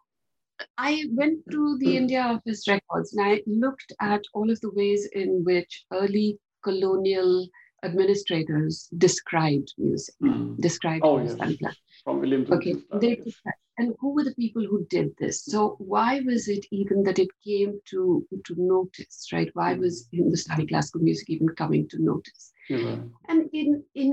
I 0.79 1.05
went 1.13 1.39
to 1.53 1.79
the 1.79 1.97
India 1.97 2.23
Office 2.23 2.67
records 2.67 3.15
and 3.15 3.25
I 3.25 3.41
looked 3.47 3.93
at 4.01 4.23
all 4.35 4.51
of 4.51 4.61
the 4.61 4.73
ways 4.73 5.09
in 5.13 5.45
which 5.45 5.85
early 5.93 6.41
colonial 6.65 7.47
administrators 7.85 8.89
described 8.99 9.75
music, 9.79 10.15
Mm. 10.21 10.57
described 10.61 11.05
Oh, 11.05 11.19
yes. 11.21 11.77
From 12.05 12.21
William 12.21 12.45
Okay, 12.51 12.75
they, 13.01 13.17
yes. 13.25 13.41
And 13.81 13.95
who 14.01 14.09
were 14.15 14.25
the 14.25 14.35
people 14.35 14.65
who 14.71 14.79
did 14.97 15.11
this? 15.19 15.45
So 15.53 15.61
why 15.93 16.21
was 16.31 16.49
it 16.55 16.67
even 16.71 17.03
that 17.05 17.19
it 17.25 17.31
came 17.47 17.73
to 17.93 18.03
to 18.47 18.55
notice, 18.73 19.29
right? 19.33 19.51
Why 19.61 19.71
was 19.85 20.09
Hindustani 20.13 20.67
classical 20.73 21.03
music 21.09 21.31
even 21.31 21.49
coming 21.63 21.89
to 21.89 22.03
notice? 22.11 22.53
Yeah. 22.69 22.99
And 23.29 23.49
in 23.53 23.83
in 23.95 24.11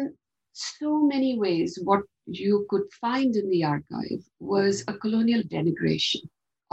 so 0.53 0.91
many 1.13 1.31
ways, 1.45 1.77
what 1.89 2.03
you 2.43 2.65
could 2.69 2.87
find 3.01 3.35
in 3.41 3.49
the 3.49 3.63
archive 3.73 4.23
was 4.55 4.83
a 4.87 4.97
colonial 5.03 5.43
denigration 5.55 6.23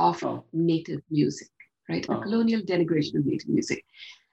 of 0.06 0.22
Oh. 0.28 0.38
native 0.52 1.02
music, 1.10 1.50
right? 1.88 2.06
A 2.08 2.14
Oh. 2.16 2.22
colonial 2.26 2.62
denigration 2.70 3.18
of 3.18 3.26
native 3.32 3.50
music. 3.58 3.84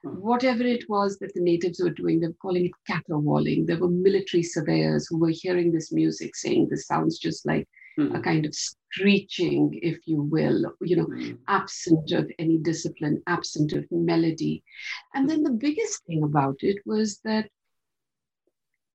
Oh. 0.06 0.10
Whatever 0.30 0.64
it 0.76 0.84
was 0.94 1.18
that 1.20 1.32
the 1.34 1.44
natives 1.52 1.80
were 1.82 1.96
doing, 2.00 2.16
they 2.18 2.28
were 2.32 2.42
calling 2.46 2.64
it 2.70 2.76
caterwauling. 2.90 3.66
There 3.66 3.78
were 3.82 3.90
military 4.08 4.42
surveyors 4.56 5.06
who 5.06 5.18
were 5.24 5.36
hearing 5.42 5.70
this 5.70 5.92
music 6.00 6.34
saying 6.44 6.62
this 6.70 6.86
sounds 6.92 7.18
just 7.26 7.46
like 7.52 7.68
a 7.98 8.00
Mm. 8.00 8.24
kind 8.24 8.46
of 8.46 8.54
screeching, 8.54 9.78
if 9.82 9.98
you 10.06 10.22
will, 10.22 10.74
you 10.80 10.96
know, 10.96 11.06
Mm. 11.06 11.38
absent 11.48 12.12
of 12.12 12.30
any 12.38 12.58
discipline, 12.58 13.22
absent 13.26 13.72
of 13.72 13.84
melody. 13.90 14.62
And 15.14 15.28
then 15.28 15.42
the 15.42 15.52
biggest 15.52 16.04
thing 16.06 16.22
about 16.22 16.62
it 16.62 16.78
was 16.86 17.18
that 17.24 17.50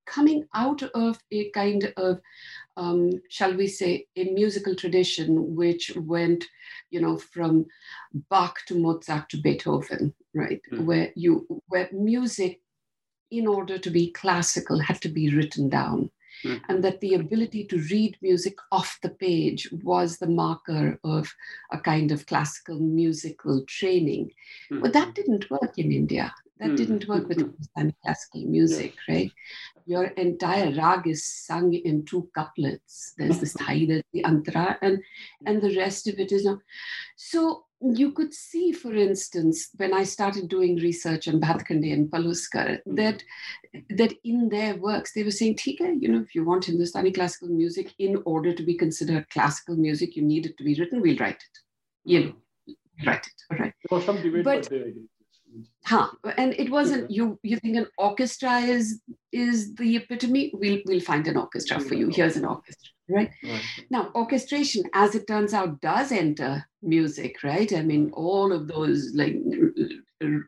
coming 0.06 0.48
out 0.54 0.82
of 0.84 1.20
a 1.32 1.50
kind 1.52 1.94
of, 1.98 2.22
um, 2.78 3.12
shall 3.30 3.54
we 3.56 3.68
say, 3.68 4.08
a 4.16 4.24
musical 4.32 4.74
tradition 4.74 5.56
which 5.56 5.92
went, 5.98 6.46
you 6.90 7.02
know, 7.02 7.18
from 7.18 7.66
Bach 8.30 8.56
to 8.68 8.76
Mozart 8.80 9.30
to 9.30 9.38
Beethoven, 9.38 10.14
right? 10.34 10.62
Mm. 10.72 10.86
Where 10.86 11.12
you, 11.16 11.62
where 11.68 11.90
music, 11.92 12.62
in 13.30 13.48
order 13.48 13.78
to 13.78 13.90
be 13.90 14.12
classical, 14.12 14.80
had 14.80 15.02
to 15.02 15.10
be 15.10 15.36
written 15.36 15.68
down 15.68 16.10
Mm. 16.44 16.62
and 16.70 16.84
that 16.84 17.00
the 17.02 17.16
ability 17.16 17.66
to 17.66 17.78
read 17.90 18.18
music 18.22 18.56
off 18.72 19.00
the 19.02 19.10
page 19.10 19.68
was 19.84 20.18
the 20.18 20.28
marker 20.28 21.00
of 21.04 21.34
a 21.72 21.80
kind 21.80 22.12
of 22.12 22.26
classical 22.28 22.80
musical 22.80 23.64
training. 23.66 24.32
Mm. 24.72 24.82
But 24.82 24.94
that 24.94 25.16
didn't 25.16 25.50
work 25.50 25.78
in 25.78 25.92
India. 25.92 26.34
That 26.60 26.72
Mm. 26.72 26.78
didn't 26.78 27.08
work 27.08 27.28
with 27.28 27.38
Mm. 27.38 27.52
Hindustani 27.52 27.96
classical 28.04 28.42
music, 28.46 28.96
right? 29.08 29.32
Your 29.86 30.06
entire 30.06 30.74
rag 30.74 31.08
is 31.08 31.24
sung 31.24 31.74
in 31.74 32.04
two 32.04 32.30
couplets. 32.34 33.14
There's 33.18 33.40
the 33.40 33.46
sthai, 33.46 33.78
there's 33.88 34.04
the 34.12 34.24
antara, 34.24 34.78
and, 34.82 35.00
and 35.46 35.62
the 35.62 35.76
rest 35.78 36.08
of 36.08 36.20
it 36.20 36.32
is 36.32 36.46
not. 36.46 36.60
So 37.16 37.67
you 37.82 38.12
could 38.12 38.34
see, 38.34 38.72
for 38.72 38.94
instance, 38.94 39.70
when 39.78 39.94
I 39.94 40.04
started 40.04 40.48
doing 40.50 40.78
research 40.78 41.28
on 41.28 41.40
Bhatkhande 41.40 41.94
and 41.94 42.10
Paluskar, 42.10 42.80
Mm. 42.88 42.96
that 42.96 43.24
that 43.90 44.14
in 44.24 44.50
their 44.50 44.76
works 44.78 45.14
they 45.14 45.24
were 45.24 45.32
saying, 45.40 45.56
Tika, 45.58 45.96
you 46.00 46.08
know, 46.10 46.20
if 46.22 46.34
you 46.34 46.44
want 46.44 46.66
Hindustani 46.66 47.12
classical 47.12 47.50
music, 47.50 47.94
in 48.00 48.22
order 48.26 48.54
to 48.54 48.64
be 48.64 48.74
considered 48.76 49.30
classical 49.30 49.76
music, 49.76 50.16
you 50.16 50.24
need 50.24 50.46
it 50.48 50.58
to 50.58 50.64
be 50.64 50.74
written. 50.76 51.02
We'll 51.02 51.18
write 51.18 51.44
it. 51.50 51.56
You 52.06 52.20
know, 52.24 52.34
write 53.06 53.28
it. 53.28 53.34
All 53.52 53.58
right. 53.58 53.74
There 53.90 53.98
was 53.98 54.06
some 54.06 54.22
debate, 54.24 54.44
But- 54.44 54.64
but, 54.64 54.70
they 54.70 54.78
agreed. 54.78 55.08
Huh. 55.86 56.10
And 56.38 56.54
it 56.54 56.70
wasn't 56.70 57.10
you. 57.10 57.40
You 57.44 57.58
think 57.58 57.78
an 57.78 57.88
orchestra 57.98 58.60
is 58.60 59.02
is 59.32 59.74
the 59.76 59.96
epitome? 59.98 60.52
We'll 60.54 60.82
we'll 60.86 61.00
find 61.12 61.28
an 61.28 61.38
orchestra 61.38 61.80
for 61.80 61.96
you. 61.96 62.10
Here's 62.10 62.38
an 62.38 62.46
orchestra, 62.46 62.92
right? 63.10 63.32
Right. 63.44 63.62
Now, 63.90 64.12
orchestration, 64.16 64.84
as 64.94 65.16
it 65.16 65.28
turns 65.28 65.54
out, 65.54 65.82
does 65.82 66.12
enter 66.12 66.66
music, 66.82 67.44
right? 67.44 67.72
I 67.74 67.82
mean, 67.82 68.12
all 68.14 68.52
of 68.52 68.68
those, 68.68 69.14
like, 69.16 69.36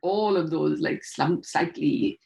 all 0.01 0.35
of 0.37 0.49
those, 0.49 0.79
like, 0.79 1.03
slum, 1.03 1.43
slightly, 1.43 2.19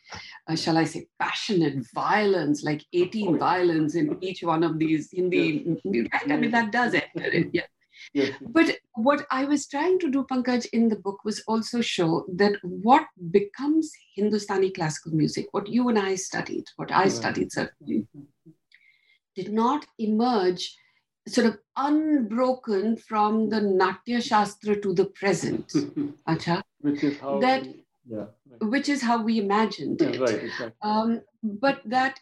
uh, 0.47 0.55
shall 0.55 0.77
I 0.77 0.85
say, 0.85 1.07
passionate 1.19 1.85
violence, 1.93 2.63
like 2.63 2.83
18 2.93 3.37
violence 3.37 3.95
in 3.95 4.17
each 4.21 4.43
one 4.43 4.63
of 4.63 4.79
these 4.79 5.11
in 5.13 5.31
Hindi, 5.31 6.09
right? 6.13 6.31
I 6.31 6.37
mean, 6.37 6.51
that 6.51 6.71
does 6.71 6.93
enter 6.93 7.09
it, 7.15 7.49
yeah. 7.53 7.63
Yes. 8.13 8.33
But 8.41 8.77
what 8.95 9.25
I 9.31 9.45
was 9.45 9.67
trying 9.67 9.97
to 9.99 10.09
do, 10.11 10.25
Pankaj, 10.29 10.65
in 10.73 10.89
the 10.89 10.95
book 10.97 11.23
was 11.23 11.41
also 11.47 11.79
show 11.81 12.25
that 12.35 12.53
what 12.63 13.05
becomes 13.31 13.91
Hindustani 14.15 14.71
classical 14.71 15.13
music, 15.13 15.47
what 15.51 15.67
you 15.67 15.89
and 15.89 15.97
I 15.97 16.15
studied, 16.15 16.65
what 16.75 16.91
I 16.91 17.03
Right. 17.03 17.11
studied 17.11 17.51
certainly, 17.51 18.07
did 19.35 19.51
not 19.51 19.85
emerge 19.99 20.75
sort 21.27 21.47
of 21.47 21.57
unbroken 21.77 22.97
from 22.97 23.49
the 23.49 23.61
Natya 23.61 24.21
Shastra 24.21 24.79
to 24.81 24.93
the 24.93 25.05
present, 25.05 25.67
acha, 26.27 26.61
Which 26.81 27.03
is 27.03 27.17
how. 27.19 27.39
That- 27.39 27.63
we- 27.63 27.79
yeah. 28.05 28.25
Right. 28.51 28.69
which 28.69 28.89
is 28.89 29.01
how 29.01 29.23
we 29.23 29.39
imagined 29.39 30.01
Yeah, 30.01 30.09
it. 30.09 30.19
right. 30.19 30.43
Exactly. 30.43 30.73
Um, 30.81 31.21
but 31.41 31.79
that 31.85 32.19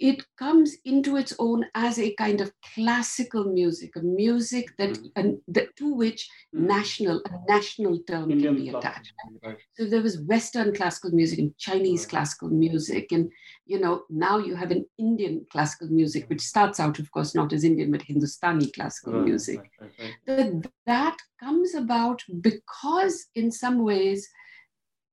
it 0.00 0.24
comes 0.38 0.76
into 0.84 1.16
its 1.16 1.34
own 1.38 1.66
as 1.74 1.98
a 1.98 2.14
kind 2.16 2.40
of 2.40 2.52
classical 2.74 3.44
music, 3.52 3.96
a 3.96 4.00
music 4.02 4.76
that, 4.78 4.98
Mhm. 4.98 5.12
and 5.16 5.38
that 5.48 5.76
to 5.76 5.94
which 5.94 6.28
Mm. 6.54 6.66
national, 6.68 7.22
a 7.26 7.32
national 7.52 7.98
term 8.08 8.30
Indian 8.30 8.54
can 8.54 8.56
be 8.56 8.68
attached. 8.70 9.14
Right. 9.42 9.58
So 9.74 9.86
there 9.86 10.02
was 10.02 10.20
Western 10.22 10.74
classical 10.74 11.10
music 11.12 11.38
and 11.38 11.56
Chinese 11.58 12.04
Right. 12.04 12.10
classical 12.10 12.48
music, 12.50 13.12
and 13.12 13.30
you 13.66 13.78
know 13.80 14.04
now 14.10 14.38
you 14.38 14.56
have 14.56 14.70
an 14.72 14.86
Indian 14.98 15.46
classical 15.52 15.88
music, 15.88 16.28
which 16.30 16.42
starts 16.42 16.80
out, 16.80 16.98
of 16.98 17.10
course, 17.12 17.34
not 17.34 17.52
as 17.52 17.64
Indian 17.64 17.90
but 17.92 18.02
Hindustani 18.02 18.70
classical 18.72 19.14
Right, 19.14 19.24
music. 19.24 19.70
That 20.26 20.72
that 20.86 21.16
comes 21.40 21.74
about 21.74 22.22
because, 22.40 23.26
in 23.34 23.50
some 23.50 23.78
ways, 23.84 24.28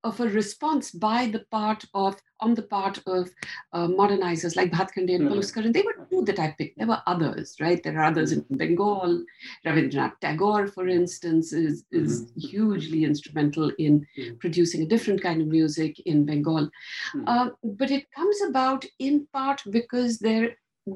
of 0.04 0.20
a 0.20 0.30
response 0.30 0.92
by 0.92 1.28
the 1.28 1.44
part 1.52 1.84
of 1.94 2.16
on 2.40 2.54
the 2.54 2.62
part 2.62 3.00
of 3.08 3.30
uh, 3.74 3.88
modernizers 3.88 4.56
like 4.56 4.72
Bhatkhande 4.72 5.16
and. 5.16 5.28
Paluskar, 5.30 5.66
and 5.66 5.74
they 5.74 5.82
were 5.82 6.06
two 6.12 6.24
that 6.26 6.38
I 6.40 6.54
picked. 6.58 6.78
There 6.78 6.88
were 6.88 7.02
others, 7.08 7.56
right? 7.60 7.82
There 7.82 7.98
are 8.00 8.04
others 8.04 8.32
in 8.32 8.46
Bengal. 8.52 9.24
Ravindranath 9.66 10.20
Tagore, 10.22 10.68
for 10.68 10.88
instance, 10.88 11.52
is, 11.52 11.84
is 11.92 12.26
Mhm. 12.26 12.50
hugely 12.50 13.04
instrumental 13.06 13.72
in 13.80 14.06
Mhm. 14.18 14.40
producing 14.40 14.84
a 14.84 14.86
different 14.86 15.22
kind 15.22 15.42
of 15.42 15.48
music 15.48 16.00
in 16.02 16.26
Bengal. 16.26 16.70
Mhm. 17.16 17.24
Uh, 17.28 17.50
but 17.64 17.90
it 17.90 18.06
comes 18.12 18.40
about 18.50 18.86
in 19.00 19.28
part 19.34 19.62
because 19.72 20.20
there 20.20 20.56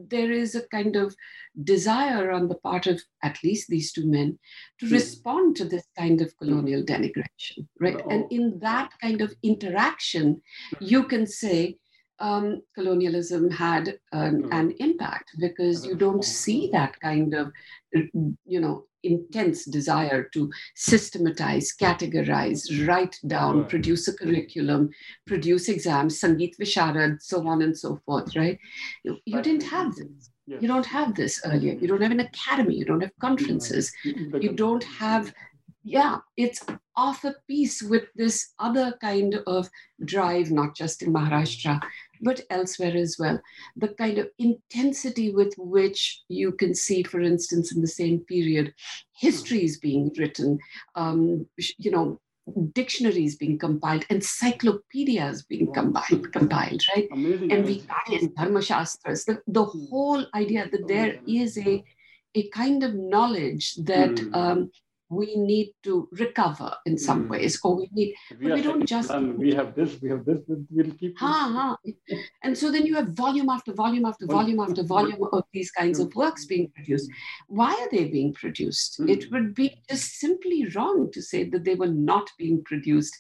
there 0.10 0.32
is 0.32 0.56
a 0.56 0.68
kind 0.70 0.96
of 0.96 1.16
desire 1.64 2.32
on 2.32 2.48
the 2.48 2.56
part 2.56 2.88
of 2.88 3.02
at 3.24 3.38
least 3.44 3.68
these 3.68 3.92
two 3.92 4.08
men 4.08 4.40
to 4.80 4.86
Hmm. 4.88 4.94
respond 4.94 5.56
to 5.58 5.66
this 5.66 5.86
kind 5.98 6.22
of 6.22 6.36
colonial 6.38 6.84
denigration, 6.84 7.68
right? 7.80 8.00
Oh. 8.04 8.10
And 8.10 8.32
in 8.32 8.60
that 8.60 8.92
kind 9.02 9.22
of 9.22 9.36
interaction, 9.44 10.42
you 10.80 11.04
can 11.04 11.28
say 11.28 11.78
um, 12.20 12.62
colonialism 12.76 13.50
had 13.50 13.98
an, 14.12 14.44
Hmm. 14.44 14.54
an 14.54 14.72
impact 14.80 15.32
because 15.40 15.86
you 15.86 15.96
don't 15.96 16.24
see 16.24 16.70
that 16.72 17.00
kind 17.00 17.34
of, 17.34 17.52
you 18.46 18.60
know, 18.62 18.86
intense 19.04 19.66
desire 19.66 20.24
to 20.34 20.50
systematize, 20.76 21.74
categorize, 21.80 22.88
write 22.88 23.18
down, 23.28 23.60
Right. 23.62 23.70
produce 23.70 24.08
a 24.08 24.14
curriculum, 24.14 24.90
produce 25.28 25.70
exams, 25.70 26.20
Sangeet 26.20 26.54
Visharad, 26.60 27.22
so 27.22 27.48
on 27.48 27.62
and 27.62 27.78
so 27.78 28.00
forth, 28.06 28.36
right? 28.36 28.58
You, 29.04 29.18
you 29.26 29.42
didn't 29.42 29.64
have 29.64 29.96
this. 29.96 30.30
Yes. 30.48 30.62
You 30.62 30.68
don't 30.68 30.86
have 30.86 31.16
this 31.16 31.42
earlier. 31.46 31.74
You 31.74 31.88
don't 31.88 32.02
have 32.02 32.12
an 32.12 32.20
academy. 32.20 32.76
You 32.76 32.86
don't 32.86 33.02
have 33.02 33.12
conferences. 33.22 33.92
You 34.04 34.54
don't 34.54 34.84
have, 34.84 35.34
yeah, 35.84 36.18
it's 36.36 36.66
off 36.96 37.24
a 37.24 37.36
piece 37.48 37.82
with 37.82 38.06
this 38.16 38.54
other 38.60 38.98
kind 39.02 39.36
of 39.48 39.70
drive, 40.04 40.52
not 40.52 40.76
just 40.76 41.04
in 41.04 41.14
Maharashtra, 41.14 41.80
but 42.22 42.42
elsewhere 42.50 42.96
as 42.96 43.18
well. 43.20 43.40
The 43.76 43.90
kind 43.90 44.18
of 44.18 44.30
intensity 44.40 45.32
with 45.32 45.54
which 45.58 46.22
you 46.30 46.52
can 46.54 46.76
see, 46.76 47.04
for 47.04 47.22
instance, 47.22 47.74
in 47.74 47.82
the 47.82 47.88
same 47.88 48.20
period, 48.22 48.74
histories 49.16 49.80
being 49.80 50.12
written, 50.18 50.60
um, 50.96 51.46
you 51.78 51.92
know, 51.92 52.20
dictionaries 52.74 53.36
being 53.38 53.58
compiled, 53.58 54.06
encyclopedias 54.10 55.44
being 55.44 55.68
Wow. 55.68 55.74
compiled, 55.74 56.32
compiled, 56.32 56.82
right? 56.96 57.08
amazing. 57.12 57.52
and 57.52 57.66
we 57.66 57.74
energy. 57.74 57.88
got 57.88 58.22
in 58.22 58.34
Dharma 58.34 58.62
Shastras, 58.62 59.26
the, 59.26 59.42
the 59.48 59.64
Hmm. 59.64 59.86
whole 59.90 60.26
idea 60.34 60.70
that 60.72 60.88
there 60.88 61.20
is 61.28 61.58
a, 61.58 61.84
a 62.36 62.50
kind 62.50 62.84
of 62.84 62.94
knowledge 62.96 63.76
that 63.86 64.20
Hmm. 64.20 64.36
um, 64.36 64.72
we 65.20 65.36
need 65.36 65.70
to 65.88 65.94
recover 66.24 66.70
in 66.90 66.96
some 67.08 67.22
Mm. 67.26 67.30
ways, 67.34 67.54
or 67.64 67.72
we 67.80 67.86
need, 67.98 68.12
We, 68.40 68.48
but 68.48 68.54
we 68.58 68.62
don't 68.68 68.86
just. 68.94 69.10
plan. 69.10 69.26
we 69.44 69.50
have 69.60 69.70
this, 69.80 69.92
we 70.02 70.08
have 70.14 70.24
this, 70.30 70.40
we'll 70.76 70.94
keep. 71.02 71.18
Ha, 71.24 71.34
ha. 71.58 71.68
And 72.44 72.58
so 72.62 72.72
then 72.72 72.86
you 72.90 72.96
have 73.00 73.10
volume 73.26 73.50
after 73.56 73.72
volume 73.84 74.06
after 74.12 74.26
Volume. 74.38 74.60
after 74.66 74.84
volume 74.84 75.22
of 75.40 75.44
these 75.58 75.72
kinds 75.80 76.00
of 76.04 76.08
works 76.24 76.46
being 76.54 76.68
produced. 76.76 77.10
Why 77.60 77.72
are 77.82 77.90
they 77.96 78.06
being 78.18 78.32
produced? 78.34 78.92
Mm. 79.02 79.10
It 79.16 79.22
would 79.32 79.50
be 79.62 79.68
just 79.90 80.08
simply 80.26 80.60
wrong 80.76 80.98
to 81.16 81.22
say 81.32 81.42
that 81.52 81.64
they 81.66 81.76
were 81.76 81.94
not 82.14 82.28
being 82.42 82.64
produced 82.64 83.16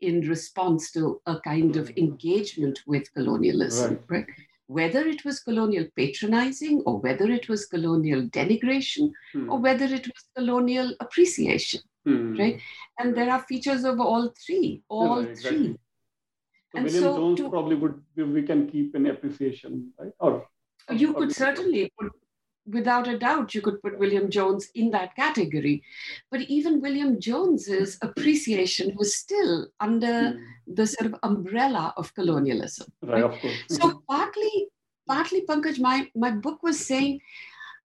in 0.00 0.14
response 0.34 0.90
to 0.96 1.02
a 1.26 1.36
kind 1.40 1.76
of 1.76 1.90
engagement 2.04 2.76
with 2.86 3.04
colonialism, 3.14 4.00
right? 4.08 4.26
Whether 4.68 5.06
it 5.06 5.24
was 5.24 5.40
colonial 5.40 5.86
patronizing 5.96 6.82
or 6.86 6.98
whether 7.00 7.26
it 7.30 7.48
was 7.48 7.66
colonial 7.66 8.22
denigration 8.28 9.12
Hmm. 9.32 9.48
or 9.50 9.58
whether 9.58 9.84
it 9.86 10.06
was 10.06 10.24
colonial 10.36 10.94
appreciation. 11.00 11.80
Hmm. 12.04 12.36
right? 12.38 12.60
And 13.00 13.16
there 13.16 13.30
are 13.32 13.42
features 13.42 13.82
of 13.84 13.98
all 14.00 14.32
three, 14.46 14.82
all 14.88 15.20
right, 15.20 15.28
exactly. 15.30 15.58
three. 15.58 15.66
So 16.70 16.76
And 16.78 16.84
William 16.84 17.02
so 17.02 17.16
Jones 17.16 17.38
to- 17.40 17.50
probably 17.50 17.74
would 17.76 17.96
we- 18.16 18.24
we 18.36 18.42
can 18.44 18.68
keep 18.70 18.94
an 18.94 19.06
appreciation, 19.06 19.92
right? 19.98 20.12
Or 20.20 20.46
You 21.02 21.08
or 21.14 21.14
could 21.20 21.32
certainly 21.34 21.90
put, 21.98 22.12
without 22.66 23.06
a 23.08 23.18
doubt, 23.18 23.54
you 23.54 23.60
could 23.60 23.80
put 23.82 23.98
William 23.98 24.28
Jones 24.30 24.68
in 24.74 24.90
that 24.90 25.14
category. 25.16 25.82
But 26.30 26.42
even 26.42 26.80
William 26.80 27.20
Jones's 27.20 27.98
appreciation 28.02 28.94
was 28.96 29.16
still 29.16 29.68
under 29.80 30.32
Hmm. 30.32 30.38
the 30.66 30.86
sort 30.86 31.06
of 31.12 31.18
umbrella 31.22 31.94
of 31.96 32.14
colonialism. 32.14 32.88
Right, 33.02 33.22
of 33.22 33.38
course. 33.40 33.54
So 33.68 34.02
partly, 34.08 34.68
partly, 35.06 35.42
Pankaj, 35.46 35.78
my, 35.80 36.08
my 36.14 36.30
book 36.32 36.62
was 36.62 36.78
saying, 36.84 37.20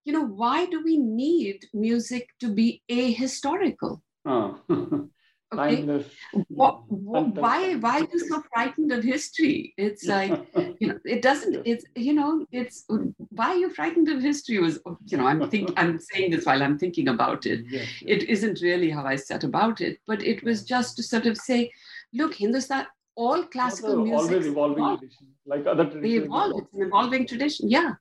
you 0.04 0.14
know, 0.14 0.26
why 0.26 0.66
do 0.66 0.84
we 0.84 0.98
need 0.98 1.66
music 1.74 2.30
to 2.40 2.50
be 2.50 2.82
ahistorical? 2.90 4.02
Ah. 4.26 4.60
Okay. 5.54 5.76
Timeless. 5.78 6.06
What, 6.48 6.84
what, 6.90 7.36
why, 7.36 7.74
why 7.76 8.00
are 8.00 8.08
you 8.14 8.20
so 8.20 8.42
frightened 8.54 8.92
of 8.94 9.04
history? 9.04 9.74
It's 9.78 10.06
like, 10.16 10.32
you 10.80 10.88
know 10.88 10.98
it 11.04 11.22
doesn't 11.22 11.62
it's 11.66 11.84
you 11.96 12.14
know 12.14 12.46
it's 12.52 12.86
why 13.30 13.48
are 13.50 13.56
you 13.56 13.70
frightened 13.70 14.08
of 14.10 14.22
history 14.22 14.60
was 14.60 14.80
you 15.08 15.18
know 15.18 15.26
i'm 15.28 15.50
think 15.50 15.72
i'm 15.78 16.00
saying 16.00 16.32
this 16.32 16.46
while 16.46 16.62
i'm 16.64 16.78
thinking 16.78 17.08
about 17.10 17.46
it 17.46 17.60
Yes, 17.70 17.88
yes. 18.02 18.22
it 18.22 18.30
isn't 18.30 18.62
really 18.62 18.90
how 18.90 19.06
i 19.06 19.16
set 19.16 19.44
about 19.44 19.82
it 19.82 19.98
but 20.08 20.24
it 20.24 20.44
was 20.44 20.64
just 20.64 20.96
to 20.98 21.04
sort 21.04 21.26
of 21.26 21.38
say 21.38 21.72
look 22.14 22.34
hindustan 22.36 22.86
all 23.16 23.44
classical 23.44 23.96
music 24.04 24.20
always 24.20 24.48
evolving 24.48 24.84
evolve. 24.84 25.00
tradition, 25.00 25.28
like 25.46 25.66
other 25.68 25.84
they 25.84 25.92
traditions. 25.92 26.26
evolve 26.26 26.54
it's 26.62 26.74
an 26.74 26.82
evolving 26.84 27.28
tradition 27.28 27.70
yeah 27.70 27.92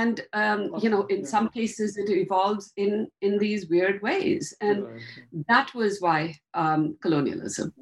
and 0.00 0.16
um, 0.32 0.60
you 0.82 0.90
know 0.90 1.02
in 1.14 1.22
some 1.34 1.48
cases 1.58 1.96
it 2.02 2.10
evolves 2.10 2.72
in 2.76 2.92
in 3.20 3.38
these 3.38 3.68
weird 3.68 4.02
ways 4.02 4.44
and 4.60 4.78
that 5.48 5.72
was 5.74 6.00
why 6.00 6.20
um, 6.54 6.96
colonialism 7.02 7.72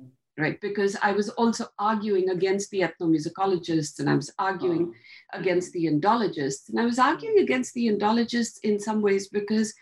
right 0.42 0.60
because 0.60 0.96
i 1.08 1.12
was 1.20 1.28
also 1.40 1.64
arguing 1.78 2.30
against 2.36 2.70
the 2.70 2.80
ethnomusicologists 2.86 3.98
and 4.00 4.08
i 4.10 4.16
was 4.22 4.30
arguing 4.38 4.84
Ah. 5.32 5.38
against 5.38 5.72
the 5.72 5.86
Indologists. 5.86 6.68
And 6.68 6.80
I 6.80 6.84
was 6.84 6.98
arguing 6.98 7.38
against 7.38 7.74
the 7.74 7.86
Indologists 7.86 8.58
in 8.62 8.78
some 8.78 9.00
ways 9.00 9.28
because 9.28 9.74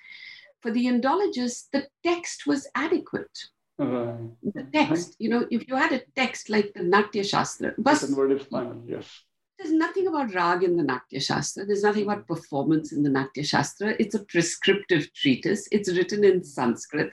for 0.60 0.70
the 0.70 0.86
Indologists, 0.86 1.68
the 1.72 1.86
text 2.02 2.46
was 2.46 2.68
adequate. 2.74 3.36
Right. 3.78 4.16
The 4.42 4.64
text, 4.72 5.16
you 5.18 5.30
know, 5.30 5.46
if 5.50 5.68
you 5.68 5.76
had 5.76 5.92
a 5.92 6.02
text 6.16 6.50
like 6.50 6.72
the 6.74 6.82
Natya 6.82 7.24
Shastra, 7.24 7.74
but 7.78 8.00
Written 8.02 8.16
word 8.16 8.32
is. 8.32 8.46
Yes. 8.86 9.24
There's 9.58 9.72
nothing 9.72 10.06
about 10.06 10.34
rag 10.34 10.62
in 10.62 10.76
the 10.76 10.82
Natya 10.84 11.20
Shastra. 11.20 11.64
There's 11.64 11.82
nothing 11.82 12.04
about 12.04 12.26
performance 12.28 12.92
in 12.92 13.02
the 13.02 13.10
Natya 13.10 13.44
Shastra. 13.44 13.94
It's 13.98 14.14
a 14.14 14.24
prescriptive 14.24 15.12
treatise. 15.14 15.68
It's 15.72 15.92
written 15.92 16.24
in 16.24 16.44
Sanskrit. 16.44 17.12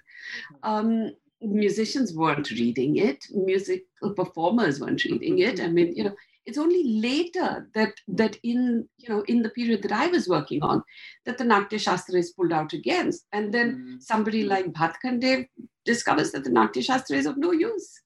Um, 0.63 1.11
musicians 1.41 2.13
weren't 2.13 2.51
reading 2.51 2.97
it. 2.97 3.25
Musical 3.33 4.13
performers 4.15 4.79
weren't 4.79 5.03
reading 5.05 5.39
it. 5.39 5.59
I 5.59 5.67
mean, 5.67 5.95
you 5.95 6.03
know, 6.03 6.15
it's 6.45 6.59
only 6.59 6.83
later 6.83 7.67
that 7.73 7.93
that 8.07 8.37
in 8.43 8.87
you 8.97 9.09
know 9.09 9.23
in 9.27 9.41
the 9.41 9.49
period 9.49 9.81
that 9.81 9.91
I 9.91 10.07
was 10.07 10.29
working 10.29 10.61
on 10.61 10.83
that 11.25 11.39
the 11.39 11.43
Natya 11.43 11.79
Shastra 11.79 12.19
is 12.19 12.31
pulled 12.33 12.53
out 12.53 12.73
again, 12.73 13.11
and 13.33 13.51
then 13.51 13.67
Mm. 13.75 14.03
somebody 14.03 14.43
like 14.43 14.71
Bhatkhande 14.71 15.47
discovers 15.85 16.31
that 16.31 16.43
the 16.43 16.51
Natya 16.51 16.83
Shastra 16.83 17.17
is 17.17 17.25
of 17.25 17.37
no 17.37 17.51
use, 17.51 17.99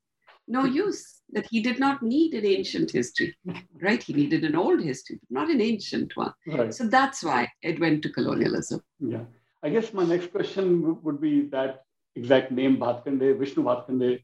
no 0.50 0.66
use. 0.66 1.16
That 1.32 1.46
he 1.52 1.62
did 1.62 1.80
not 1.80 2.02
need 2.02 2.34
an 2.34 2.44
ancient 2.44 2.90
history, 2.90 3.38
right? 3.82 4.02
He 4.02 4.14
needed 4.14 4.44
an 4.44 4.56
old 4.56 4.82
history, 4.82 5.20
but 5.22 5.30
not 5.40 5.52
an 5.52 5.62
ancient 5.62 6.18
one. 6.18 6.34
Right. 6.48 6.74
So 6.74 6.88
that's 6.88 7.24
why 7.24 7.48
it 7.62 7.80
went 7.80 8.02
to 8.02 8.10
colonialism. 8.10 8.82
Yeah. 9.00 9.26
I 9.62 9.70
guess 9.70 9.94
my 9.94 10.06
next 10.06 10.32
question 10.32 10.98
would 11.04 11.22
be 11.22 11.42
that 11.50 11.84
exact 12.16 12.52
name, 12.52 12.78
Bhatkhande, 12.78 13.38
Vishnu 13.38 13.64
Bhatkhande. 13.64 14.24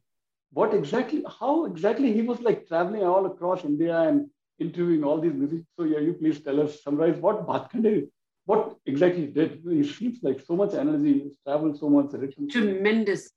What 0.52 0.74
exactly, 0.74 1.24
how 1.40 1.66
exactly 1.66 2.12
he 2.12 2.24
was 2.24 2.40
like 2.42 2.68
traveling 2.68 3.04
all 3.04 3.28
across 3.28 3.64
India 3.64 4.00
and 4.00 4.28
interviewing 4.60 5.04
all 5.04 5.20
these 5.20 5.34
musicians. 5.34 5.68
So, 5.78 5.84
yeah, 5.84 6.00
you 6.00 6.14
please 6.14 6.40
tell 6.42 6.62
us, 6.62 6.82
summarize 6.84 7.18
what 7.18 7.46
Bhatkhande, 7.46 8.08
what 8.46 8.78
exactly 8.86 9.28
did. 9.28 9.62
He 9.70 9.84
seems 9.84 10.20
like 10.22 10.40
so 10.40 10.56
much 10.56 10.74
energy, 10.74 11.14
he's 11.14 11.38
traveled 11.46 11.78
so 11.78 11.90
much, 11.90 12.14
written. 12.14 12.50
so 12.50 12.60
much. 12.60 12.68
Tremendous, 12.74 13.32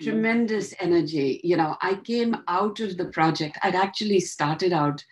tremendous 0.00 0.74
energy. 0.80 1.40
You 1.44 1.56
know, 1.56 1.76
I 1.80 1.94
came 1.94 2.36
out 2.48 2.80
of 2.80 2.96
the 2.96 3.06
project. 3.06 3.58
I'd 3.62 3.74
actually 3.74 4.20
started 4.20 4.72
out. 4.72 5.04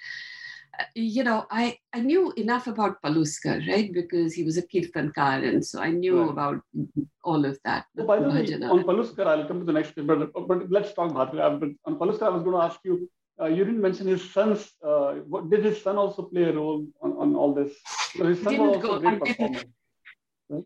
uh, 0.81 0.85
You 0.95 1.25
know, 1.25 1.47
I, 1.51 1.79
I 1.93 2.01
knew 2.01 2.33
enough 2.37 2.67
about 2.67 3.03
Paluskar, 3.03 3.57
right? 3.69 3.93
Because 3.93 4.35
he 4.35 4.45
was 4.45 4.57
a 4.57 4.63
kirtankar, 4.63 5.37
and 5.49 5.65
so 5.65 5.81
I 5.81 5.91
knew 5.91 6.21
Right. 6.21 6.31
about 6.31 6.59
all 7.25 7.45
of 7.45 7.59
that. 7.65 7.85
By 7.97 8.19
the 8.21 8.29
way, 8.31 8.55
on 8.75 8.85
Paluskar, 8.85 9.27
I'll 9.27 9.47
come 9.47 9.61
to 9.61 9.65
the 9.65 9.73
next, 9.73 9.95
but, 9.97 10.33
but 10.51 10.71
let's 10.71 10.93
talk 10.93 11.13
Bhatkhande. 11.13 11.61
But 11.61 11.71
on 11.87 11.99
Paluskar, 11.99 12.27
I 12.31 12.35
was 12.37 12.43
going 12.43 12.57
to 12.61 12.63
ask 12.69 12.81
you, 12.85 13.09
uh, 13.41 13.47
you 13.47 13.65
didn't 13.65 13.81
mention 13.81 14.07
his 14.07 14.23
son's, 14.33 14.73
uh, 14.85 15.13
what, 15.33 15.49
did 15.51 15.65
his 15.65 15.81
son 15.83 15.97
also 15.97 16.23
play 16.23 16.45
a 16.45 16.53
role 16.53 16.87
on, 17.03 17.13
on 17.13 17.37
all 17.37 17.55
this? 17.55 17.73
So 18.17 18.25
his 18.27 18.43
son 18.43 18.59
was 18.59 18.77
Didn't 18.77 18.83
go- 18.83 18.99
great 18.99 19.23
I 19.23 19.33
didn't. 19.33 19.69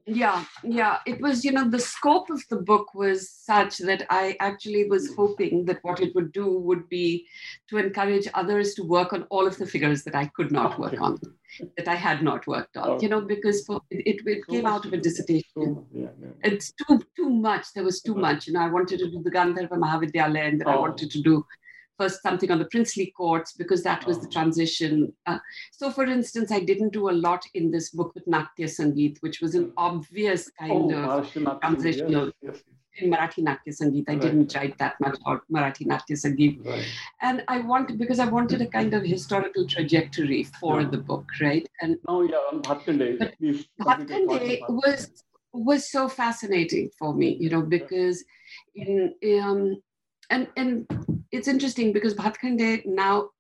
Yeah, 0.07 0.45
yeah. 0.63 0.99
It 1.07 1.21
was, 1.21 1.45
you 1.45 1.53
know, 1.53 1.69
the 1.69 1.79
scope 1.79 2.31
of 2.31 2.41
the 2.49 2.57
book 2.57 2.95
was 2.95 3.31
such 3.31 3.79
that 3.79 4.07
I 4.11 4.37
actually 4.39 4.89
was 4.89 5.15
hoping 5.15 5.65
that 5.65 5.79
what 5.83 6.01
it 6.01 6.15
would 6.15 6.33
do 6.33 6.59
would 6.61 6.89
be 6.89 7.27
to 7.69 7.79
encourage 7.79 8.29
others 8.35 8.75
to 8.75 8.85
work 8.85 9.13
on 9.13 9.25
all 9.25 9.47
of 9.47 9.59
the 9.59 9.67
figures 9.67 10.05
that 10.05 10.15
I 10.15 10.27
could 10.37 10.53
not 10.53 10.79
work 10.79 11.01
on, 11.01 11.19
that 11.77 11.89
I 11.89 11.97
had 11.97 12.23
not 12.23 12.47
worked 12.47 12.77
on, 12.77 13.01
you 13.01 13.09
know, 13.09 13.19
oh. 13.19 13.27
because 13.35 13.65
for, 13.65 13.81
it, 13.91 14.23
it 14.25 14.47
came 14.47 14.67
out 14.67 14.85
of 14.85 14.93
a 14.93 14.99
dissertation. 14.99 15.85
It's 16.45 16.73
too 16.73 17.03
too 17.17 17.31
much. 17.31 17.67
There 17.75 17.85
was 17.85 18.03
too 18.03 18.15
much. 18.15 18.47
You 18.47 18.53
know, 18.53 18.61
I 18.61 18.69
wanted 18.69 19.01
to 19.01 19.11
do 19.11 19.21
the 19.23 19.31
Gandharva 19.31 19.71
Mahavidyalaya 19.71 20.49
and 20.49 20.61
then 20.61 20.69
I 20.69 20.77
Oh. 20.77 20.81
wanted 20.83 21.11
to 21.11 21.21
do 21.21 21.45
first 21.99 22.23
something 22.23 22.51
on 22.51 22.59
the 22.59 22.65
princely 22.67 23.13
courts 23.17 23.53
because 23.53 23.83
that 23.83 24.07
was 24.07 24.19
the 24.19 24.27
Oh. 24.27 24.31
transition. 24.31 25.13
Uh, 25.27 25.39
so, 25.73 25.91
for 25.91 26.05
instance, 26.05 26.51
I 26.51 26.61
didn't 26.61 26.93
do 26.93 27.11
a 27.11 27.19
lot 27.27 27.45
in 27.55 27.71
this 27.71 27.91
book 27.91 28.15
with 28.15 28.27
Natya 28.27 28.67
Sangeet, 28.67 29.19
which 29.21 29.41
was 29.41 29.55
an 29.55 29.67
Mm. 29.67 29.73
obvious 29.77 30.49
Oh, 30.49 30.67
kind 30.67 30.93
of 30.93 31.11
Maharashtra 31.11 31.61
transitional. 31.61 32.27
Yes, 32.43 32.57
yes, 32.57 32.63
in 32.99 33.11
Marathi 33.11 33.43
Natya 33.43 33.73
Sangeet. 33.73 34.05
I 34.09 34.13
Right. 34.13 34.21
didn't 34.23 34.55
write 34.55 34.77
that 34.79 35.01
much 35.01 35.19
about 35.21 35.43
Marathi 35.51 35.87
Natya 35.87 36.17
Sangeet. 36.17 36.65
right. 36.67 36.85
And 37.23 37.43
I 37.49 37.59
wanted, 37.61 37.99
because 37.99 38.19
I 38.19 38.27
wanted 38.27 38.61
a 38.61 38.67
kind 38.67 38.93
of 38.95 39.03
historical 39.03 39.67
trajectory 39.67 40.43
for 40.61 40.83
Yeah. 40.83 40.91
the 40.91 40.99
book, 40.99 41.27
right? 41.41 41.67
And 41.81 41.97
Now, 42.09 42.21
yeah, 42.23 42.37
on 42.53 42.63
Bhatkhande, 42.63 43.19
But 43.19 43.35
please. 43.39 43.67
complete 43.81 44.11
on 44.17 44.27
Bhatkhande 44.27 44.61
Bhatkhande. 44.61 44.83
was 44.83 45.25
was 45.55 45.91
so 45.91 46.09
fascinating 46.09 46.91
for 46.99 47.15
me, 47.15 47.37
you 47.39 47.51
know, 47.51 47.63
because 47.63 48.25
in 48.75 49.15
um 49.43 49.77
and 50.31 50.49
and 50.57 50.87
it's 51.33 51.49
interesting 51.49 51.93
because 51.93 52.15
Bhatkhande 52.15 52.85
now 52.87 53.31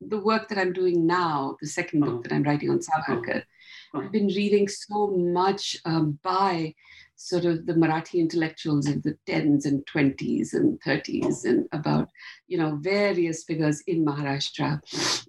the 0.00 0.20
work 0.20 0.48
that 0.48 0.58
I'm 0.58 0.72
doing 0.72 1.06
now, 1.06 1.56
the 1.60 1.66
2nd 1.66 2.02
Uh-huh. 2.02 2.12
book 2.12 2.22
that 2.22 2.32
I'm 2.32 2.44
writing 2.44 2.70
on 2.70 2.78
Savarkar, 2.78 3.38
Uh-huh. 3.38 4.00
I've 4.00 4.12
been 4.12 4.28
reading 4.28 4.68
so 4.68 5.08
much 5.08 5.76
um, 5.84 6.18
by 6.22 6.74
sort 7.16 7.44
of 7.46 7.66
the 7.66 7.72
Marathi 7.74 8.20
intellectuals 8.20 8.86
of 8.86 9.02
the 9.02 9.16
10s 9.26 9.66
and 9.66 9.84
20s 9.86 10.54
and 10.54 10.80
30s 10.82 11.44
and 11.46 11.66
about, 11.72 12.08
you 12.46 12.58
know, 12.58 12.76
various 12.76 13.42
figures 13.42 13.80
in 13.88 14.04
Maharashtra. 14.04 14.80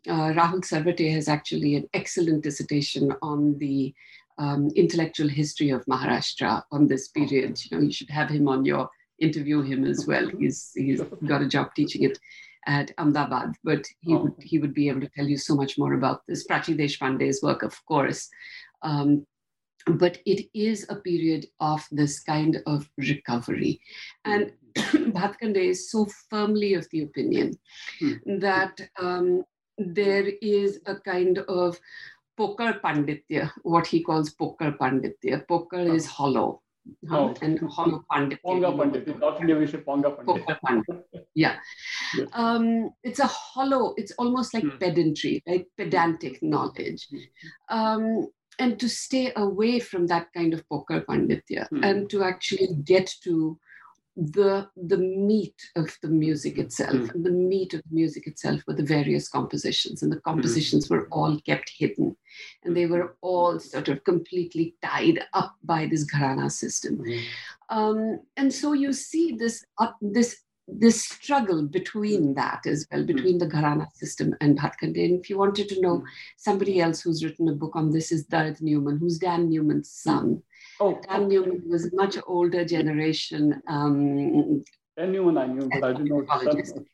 Uh, 0.08 0.30
Rahul 0.40 0.64
Sarwate 0.64 1.12
has 1.14 1.28
actually 1.28 1.76
an 1.76 1.90
excellent 1.96 2.44
dissertation 2.44 3.12
on 3.24 3.58
the 3.58 3.96
um, 4.38 4.70
intellectual 4.76 5.28
history 5.28 5.72
of 5.72 5.84
Maharashtra 5.86 6.64
on 6.72 6.86
this 6.88 7.08
period. 7.08 7.60
You 7.66 7.78
know, 7.78 7.84
you 7.84 7.92
should 7.92 8.12
have 8.12 8.30
him 8.30 8.48
on 8.48 8.66
your 8.66 8.88
interview 9.22 9.62
him 9.62 9.86
as 9.86 10.06
well. 10.08 10.28
He's 10.28 10.72
he's 10.76 11.02
got 11.26 11.42
a 11.42 11.48
job 11.48 11.74
teaching 11.76 12.04
it 12.04 12.20
at 12.68 12.92
Ahmedabad, 12.98 13.56
but 13.64 13.86
he 14.02 14.16
would 14.16 14.34
he 14.40 14.60
would 14.60 14.74
be 14.74 14.90
able 14.90 15.02
to 15.02 15.10
tell 15.10 15.28
you 15.28 15.38
so 15.38 15.56
much 15.56 15.78
more 15.78 15.94
about 15.94 16.22
this. 16.28 16.48
Prachi 16.48 16.78
Deshpande's 16.78 17.42
work, 17.42 17.64
of 17.64 17.76
course. 17.86 18.30
Um, 18.82 19.26
but 19.88 20.20
it 20.26 20.48
is 20.54 20.86
a 20.90 20.96
period 20.96 21.48
of 21.60 21.86
this 21.92 22.20
kind 22.20 22.58
of 22.68 22.90
recovery. 22.98 23.82
And 24.26 24.52
Bhatkhande 24.76 25.58
is 25.58 25.90
so 25.92 26.06
firmly 26.30 26.74
of 26.76 26.88
the 26.92 27.04
opinion 27.04 27.58
Hmm. 28.00 28.40
that 28.40 28.80
um, 29.00 29.44
there 29.78 30.28
is 30.42 30.80
a 30.86 30.96
kind 30.96 31.40
of 31.40 31.80
Pokar 32.40 32.80
Panditya, 32.82 33.52
what 33.64 33.88
he 33.88 34.04
calls 34.04 34.34
Pokar 34.34 34.78
Panditya. 34.78 35.46
Pokar 35.48 35.94
is 35.94 36.06
hollow, 36.06 36.62
oh. 37.12 37.34
and 37.42 37.60
Holo 37.60 38.04
Pandit. 38.12 38.40
Ponga 38.46 38.78
Pandit. 38.78 39.08
In 39.08 39.20
North 39.20 39.42
India, 39.42 39.58
we 39.58 39.68
say 39.68 39.78
Ponga 39.78 40.16
Pandit. 40.16 40.58
Pandit. 40.66 41.28
Yeah. 41.36 41.58
yes. 42.16 42.28
um, 42.34 42.92
it's 43.04 43.20
a 43.20 43.28
hollow, 43.28 43.94
it's 43.98 44.12
almost 44.14 44.54
like 44.54 44.64
mm. 44.64 44.80
pedantry, 44.80 45.44
right? 45.48 45.66
Pedantic 45.78 46.42
knowledge. 46.42 47.08
Hmm. 47.10 47.78
Um, 47.78 48.28
and 48.60 48.80
to 48.80 48.90
stay 48.90 49.32
away 49.36 49.80
from 49.80 50.08
that 50.08 50.28
kind 50.36 50.54
of 50.54 50.68
Pokal 50.68 51.06
Panditya 51.06 51.70
mm. 51.72 51.84
and 51.84 52.10
to 52.10 52.24
actually 52.24 52.68
get 52.84 53.10
to 53.24 53.58
the 54.20 54.68
the 54.76 54.98
meat 54.98 55.56
of 55.76 55.96
the 56.02 56.08
music 56.08 56.58
itself 56.58 56.94
mm. 56.94 57.14
and 57.14 57.26
the 57.26 57.32
meat 57.32 57.74
of 57.74 57.82
the 57.82 57.96
music 57.96 58.28
itself 58.28 58.62
were 58.68 58.74
the 58.74 58.84
various 58.84 59.30
compositions 59.30 60.04
and 60.04 60.12
the 60.12 60.22
compositions 60.22 60.88
mm. 60.88 60.92
were 60.92 61.08
all 61.12 61.40
kept 61.42 61.72
hidden 61.78 62.16
and 62.64 62.76
they 62.76 62.86
were 62.86 63.16
all 63.22 63.60
sort 63.60 63.88
of 63.88 64.04
completely 64.04 64.76
tied 64.84 65.20
up 65.34 65.56
by 65.64 65.86
this 65.86 66.06
gharana 66.12 66.52
system 66.52 66.98
mm. 66.98 67.24
um, 67.70 68.20
and 68.38 68.54
so 68.54 68.74
you 68.74 68.92
see 68.94 69.36
this 69.36 69.66
uh, 69.78 69.92
this 70.02 70.44
this 70.72 71.04
struggle 71.04 71.64
between 71.64 72.34
that 72.36 72.66
as 72.66 72.86
well, 72.92 73.04
between 73.04 73.38
the 73.38 73.48
Gharana 73.48 73.88
system 73.94 74.36
and 74.42 74.58
Bhatkhande. 74.58 75.04
And 75.04 75.20
if 75.20 75.30
you 75.30 75.38
wanted 75.38 75.70
to 75.70 75.82
know 75.82 76.04
somebody 76.38 76.80
else 76.80 77.02
who's 77.02 77.24
written 77.24 77.48
a 77.48 77.54
book 77.54 77.76
on 77.76 77.92
this 77.92 78.12
is 78.12 78.26
Dard 78.26 78.58
Neuman, 78.58 79.00
who's 79.00 79.18
Dan 79.18 79.50
Neuman's 79.50 79.90
son. 79.90 80.44
Oh, 80.80 81.00
Dan 81.08 81.30
Neuman 81.30 81.68
was 81.68 81.86
a 81.92 81.96
much 81.96 82.18
older 82.26 82.64
generation. 82.64 83.62
Um, 83.68 84.64
Dan 84.98 85.14
Neuman 85.14 85.40
I 85.40 85.48
knew, 85.48 85.70
but 85.70 85.84
I 85.84 85.94
didn't 85.94 86.10
know. 86.10 86.86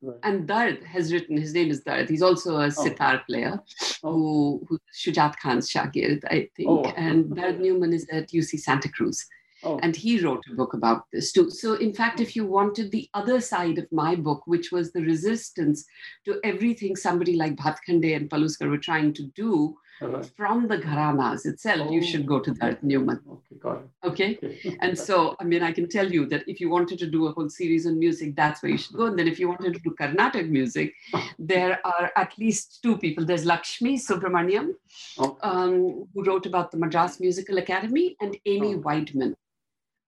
Right. 0.00 0.18
And 0.22 0.46
Dard 0.46 0.84
has 0.84 1.12
written, 1.12 1.36
his 1.36 1.54
name 1.54 1.70
is 1.70 1.80
Dard. 1.80 2.08
He's 2.08 2.22
also 2.22 2.58
a 2.58 2.66
oh. 2.66 2.70
sitar 2.70 3.20
player 3.28 3.60
oh. 4.04 4.12
who, 4.12 4.66
who's 4.68 4.80
Shujat 4.96 5.34
Khan's 5.38 5.68
Shagird, 5.68 6.24
I 6.26 6.48
think. 6.56 6.68
Oh. 6.68 6.84
And 6.96 7.34
Dard 7.34 7.58
Neuman 7.58 7.92
is 7.92 8.06
at 8.12 8.28
UC 8.28 8.60
Santa 8.60 8.88
Cruz. 8.88 9.26
Oh. 9.64 9.80
And 9.82 9.96
he 9.96 10.20
wrote 10.20 10.44
a 10.50 10.54
book 10.54 10.74
about 10.74 11.06
this 11.12 11.32
too. 11.32 11.50
So, 11.50 11.74
in 11.74 11.92
fact, 11.92 12.20
if 12.20 12.36
you 12.36 12.46
wanted 12.46 12.92
the 12.92 13.08
other 13.12 13.40
side 13.40 13.78
of 13.78 13.90
my 13.90 14.14
book, 14.14 14.42
which 14.46 14.70
was 14.70 14.92
the 14.92 15.02
resistance 15.02 15.84
to 16.26 16.38
everything 16.44 16.94
somebody 16.94 17.34
like 17.34 17.56
Bhatkhande 17.56 18.14
and 18.14 18.30
Paluskar 18.30 18.70
were 18.70 18.78
trying 18.78 19.12
to 19.14 19.24
do 19.34 19.76
right. 20.00 20.30
from 20.36 20.68
the 20.68 20.78
Gharanas 20.78 21.46
itself, 21.46 21.88
oh. 21.88 21.92
you 21.92 22.02
should 22.02 22.26
go 22.26 22.40
to 22.40 22.52
Dard 22.52 22.80
Neuman. 22.82 23.20
Okay, 23.30 23.56
got 23.60 23.78
it. 23.78 23.88
Okay. 24.04 24.38
okay. 24.42 24.76
and 24.80 24.96
so, 24.96 25.36
I 25.40 25.44
mean, 25.44 25.62
I 25.62 25.72
can 25.72 25.88
tell 25.88 26.10
you 26.10 26.26
that 26.26 26.44
if 26.46 26.60
you 26.60 26.70
wanted 26.70 26.98
to 27.00 27.06
do 27.06 27.26
a 27.26 27.32
whole 27.32 27.48
series 27.48 27.86
on 27.86 27.98
music, 27.98 28.36
that's 28.36 28.62
where 28.62 28.72
you 28.72 28.78
should 28.78 28.96
go. 28.96 29.06
And 29.06 29.18
then 29.18 29.28
if 29.28 29.38
you 29.38 29.48
wanted 29.48 29.74
to 29.74 29.80
do 29.80 29.94
Carnatic 29.98 30.48
music, 30.48 30.94
there 31.38 31.80
are 31.86 32.10
at 32.16 32.36
least 32.38 32.80
two 32.82 32.96
people. 32.98 33.24
There's 33.24 33.44
Lakshmi 33.44 33.98
Subramaniam, 33.98 34.74
oh. 35.18 35.38
um, 35.42 36.06
who 36.14 36.24
wrote 36.24 36.46
about 36.46 36.70
the 36.70 36.78
Madras 36.78 37.20
Musical 37.20 37.58
Academy, 37.58 38.16
and 38.20 38.36
Amy 38.46 38.74
oh. 38.74 38.80
Weidman 38.80 39.34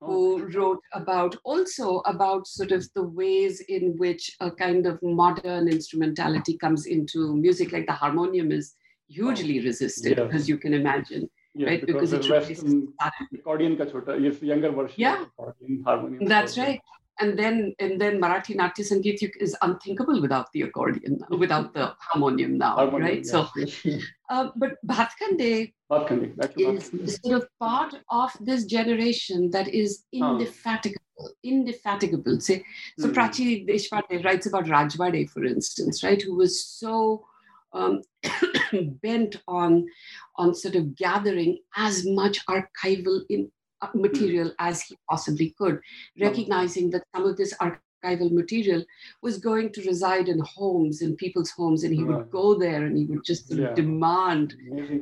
who 0.00 0.46
wrote 0.54 0.80
about 0.94 1.36
also 1.44 1.98
about 2.06 2.46
sort 2.46 2.72
of 2.72 2.88
the 2.94 3.02
ways 3.02 3.60
in 3.68 3.96
which 3.98 4.34
a 4.40 4.50
kind 4.50 4.86
of 4.86 4.98
modern 5.02 5.68
instrumentality 5.68 6.56
comes 6.56 6.86
into 6.86 7.36
music, 7.36 7.72
like 7.72 7.86
the 7.86 7.92
harmonium 7.92 8.50
is 8.50 8.74
hugely 9.10 9.60
resisted, 9.60 10.18
yes. 10.18 10.30
as 10.32 10.48
you 10.48 10.56
can 10.56 10.74
imagine. 10.74 11.28
Right? 11.58 11.84
Because, 11.84 12.12
because 12.12 12.12
it's 12.12 12.28
Western 12.28 12.92
accordion 13.34 13.76
ka 13.76 13.84
chota, 13.84 14.16
yes, 14.20 14.40
younger 14.40 14.70
version 14.70 14.94
yeah. 14.96 15.24
harmonium. 15.84 16.24
That's 16.26 16.56
right 16.56 16.80
and 17.20 17.38
then 17.38 17.74
and 17.78 18.00
then 18.00 18.20
Marathi 18.20 18.56
Natya 18.56 18.84
Sangeet 18.84 19.30
is 19.40 19.56
unthinkable 19.62 20.20
without 20.20 20.50
the 20.52 20.62
accordion, 20.62 21.20
without 21.30 21.74
the 21.74 21.94
harmonium 21.98 22.58
now, 22.58 22.74
harmonium, 22.74 23.02
right? 23.02 23.24
Yes, 23.24 23.30
so. 23.30 23.48
Uh, 24.30 24.48
but 24.54 24.74
Bhatkhande, 24.86 25.72
is 26.56 27.18
sort 27.24 27.42
of 27.42 27.48
part 27.58 27.94
of 28.10 28.30
this 28.38 28.64
generation 28.64 29.50
that 29.50 29.66
is 29.66 30.04
indefatigable, 30.12 31.32
indefatigable. 31.42 32.38
Say, 32.40 32.64
so 32.98 33.08
mm. 33.08 33.12
Prachi 33.12 33.68
Deshpande 33.68 34.24
writes 34.24 34.46
about 34.46 34.66
Rajwade, 34.66 35.28
for 35.30 35.44
instance, 35.44 36.04
right, 36.04 36.22
who 36.22 36.36
was 36.36 36.64
so 36.64 37.24
um, 37.72 38.02
bent 39.02 39.36
on 39.48 39.86
on 40.36 40.54
sort 40.54 40.74
of 40.74 40.94
gathering 40.96 41.58
as 41.76 42.06
much 42.06 42.44
archival 42.46 43.20
in, 43.28 43.50
uh, 43.82 43.88
material 43.94 44.48
mm. 44.48 44.54
as 44.58 44.82
he 44.82 44.96
possibly 45.08 45.54
could, 45.58 45.80
recognizing 46.20 46.90
that 46.90 47.04
some 47.14 47.24
of 47.24 47.36
this 47.36 47.54
archival 47.54 48.30
material 48.30 48.84
was 49.22 49.38
going 49.38 49.72
to 49.72 49.82
reside 49.86 50.28
in 50.28 50.38
homes, 50.40 51.02
in 51.02 51.16
people's 51.16 51.50
homes, 51.50 51.84
and 51.84 51.94
he 51.94 52.04
would 52.04 52.30
go 52.30 52.54
there 52.58 52.84
and 52.86 52.96
he 52.96 53.04
would 53.04 53.24
just 53.24 53.48
sort 53.48 53.60
of 53.60 53.74
demand 53.74 54.54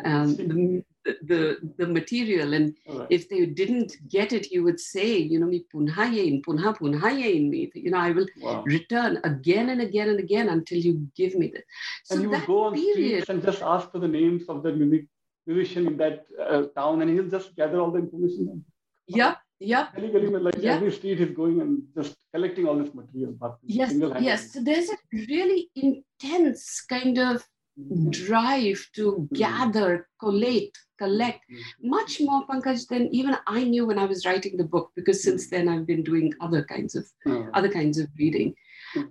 um, 0.05 0.37
the, 0.37 0.85
the, 1.05 1.59
the 1.77 1.87
material. 1.87 2.55
And 2.55 2.75
right. 2.89 3.07
if 3.11 3.29
they 3.29 3.47
didn't 3.47 3.97
get 4.09 4.33
it, 4.33 4.51
you 4.51 4.63
would 4.65 4.81
say, 4.81 5.17
you 5.17 5.39
know, 5.39 5.47
me 5.47 5.65
punha 5.75 6.13
yin, 6.13 6.43
punha 6.43 6.77
punha 6.77 7.11
yin 7.19 7.51
me. 7.51 7.71
You 7.75 7.91
know, 7.91 7.99
I 7.99 8.11
will 8.11 8.27
wow. 8.41 8.63
return 8.67 9.21
again 9.25 9.71
and 9.71 9.81
again 9.81 10.09
and 10.09 10.19
again 10.19 10.49
until 10.49 10.79
you 10.79 11.09
give 11.17 11.35
me 11.35 11.49
this. 11.49 11.63
So 12.05 12.15
and 12.15 12.23
you 12.23 12.31
would 12.31 12.47
go 12.47 12.65
on 12.65 12.75
period, 12.75 13.23
streets 13.25 13.29
and 13.31 13.43
just 13.43 13.63
ask 13.63 13.91
for 13.91 13.99
the 13.99 14.09
names 14.09 14.45
of 14.49 14.63
the 14.63 14.73
music 14.73 15.07
musician 15.47 15.87
in 15.87 15.97
that 15.97 16.27
uh, 16.39 16.63
town 16.77 17.01
and 17.03 17.11
he'll 17.11 17.31
just 17.39 17.57
gather 17.57 17.81
all 17.81 17.91
the 17.91 18.01
information. 18.01 18.65
Yeah, 19.07 19.37
yeah. 19.59 19.89
like 19.97 20.57
yeah. 20.59 20.75
every 20.75 20.93
street 20.93 21.21
is 21.21 21.31
going 21.35 21.61
and 21.61 21.83
just 21.97 22.15
collecting 22.35 22.67
all 22.67 22.77
this 22.77 22.95
material. 22.95 23.35
Yes, 23.65 23.95
yes. 24.21 24.53
So 24.53 24.63
there's 24.63 24.91
a 24.91 24.99
really 25.13 25.71
intense 25.75 26.83
kind 26.83 27.19
of 27.19 27.43
mm-hmm. 27.81 28.11
drive 28.11 28.87
to 28.97 29.13
mm-hmm. 29.13 29.35
gather, 29.35 30.09
collate, 30.21 30.77
collect, 30.99 31.41
mm-hmm. 31.51 31.89
much 31.89 32.21
more 32.21 32.47
Pankaj 32.47 32.89
than 32.89 33.09
even 33.15 33.37
I 33.47 33.65
knew 33.65 33.87
when 33.87 33.99
I 33.99 34.05
was 34.05 34.27
writing 34.27 34.57
the 34.57 34.65
book, 34.65 34.91
because 34.95 35.23
since 35.23 35.49
then 35.49 35.69
I've 35.69 35.87
been 35.87 36.03
doing 36.03 36.35
other 36.41 36.65
kinds 36.65 36.95
of 36.95 37.07
oh. 37.27 37.49
other 37.55 37.69
kinds 37.69 37.99
of 37.99 38.09
reading. 38.19 38.55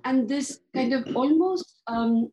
And 0.06 0.28
this 0.28 0.60
kind 0.74 0.94
of 0.94 1.16
almost 1.16 1.82
um, 1.88 2.32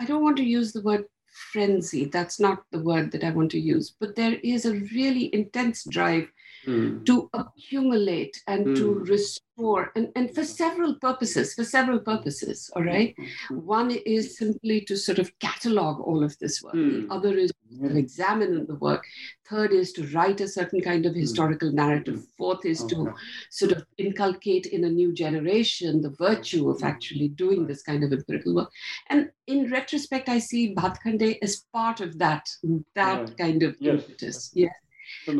I 0.00 0.04
don't 0.04 0.22
want 0.22 0.36
to 0.38 0.44
use 0.44 0.72
the 0.72 0.82
word 0.82 1.04
frenzy. 1.52 2.06
That's 2.06 2.40
not 2.40 2.64
the 2.72 2.82
word 2.82 3.12
that 3.12 3.24
I 3.24 3.30
want 3.30 3.50
to 3.52 3.60
use. 3.60 3.94
But 4.00 4.16
there 4.16 4.36
is 4.42 4.66
a 4.66 4.80
really 4.94 5.32
intense 5.34 5.84
drive 5.84 6.28
mm. 6.66 7.04
to 7.06 7.28
accumulate 7.32 8.42
and 8.46 8.66
mm. 8.66 8.76
to 8.76 8.94
restore, 9.00 9.92
and, 9.94 10.08
and 10.16 10.34
for 10.34 10.44
several 10.44 10.94
purposes, 10.94 11.54
for 11.54 11.64
several 11.64 11.98
purposes, 11.98 12.70
all 12.74 12.82
right? 12.82 13.14
One 13.50 13.90
is 13.90 14.36
simply 14.38 14.80
to 14.82 14.96
sort 14.96 15.18
of 15.18 15.36
catalog 15.38 16.00
all 16.00 16.24
of 16.24 16.38
this 16.38 16.62
work. 16.62 16.74
The 16.74 17.02
hmm. 17.02 17.12
other 17.12 17.36
is 17.36 17.52
to 17.80 17.96
examine 17.96 18.66
the 18.66 18.74
work. 18.76 19.04
Third 19.48 19.72
is 19.72 19.92
to 19.92 20.06
write 20.08 20.40
a 20.40 20.48
certain 20.48 20.80
kind 20.80 21.06
of 21.06 21.12
hmm. 21.12 21.20
historical 21.20 21.72
narrative. 21.72 22.16
Hmm. 22.16 22.30
Fourth 22.38 22.64
is 22.64 22.82
okay. 22.82 22.94
to 22.94 23.14
sort 23.50 23.72
of 23.72 23.84
inculcate 23.98 24.66
in 24.66 24.84
a 24.84 24.90
new 24.90 25.12
generation 25.12 26.00
the 26.00 26.10
virtue 26.10 26.70
of 26.70 26.82
actually 26.82 27.28
doing 27.28 27.66
this 27.66 27.82
kind 27.82 28.02
of 28.04 28.12
empirical 28.12 28.54
work. 28.54 28.70
And 29.08 29.30
in 29.46 29.70
retrospect, 29.70 30.28
I 30.28 30.38
see 30.38 30.74
Bhatkhande 30.74 31.38
as 31.42 31.64
part 31.72 32.00
of 32.00 32.18
that, 32.18 32.48
that 32.94 33.28
yeah. 33.28 33.34
kind 33.34 33.62
of 33.62 33.76
yes. 33.80 34.04
impetus. 34.04 34.50
Yes 34.54 34.72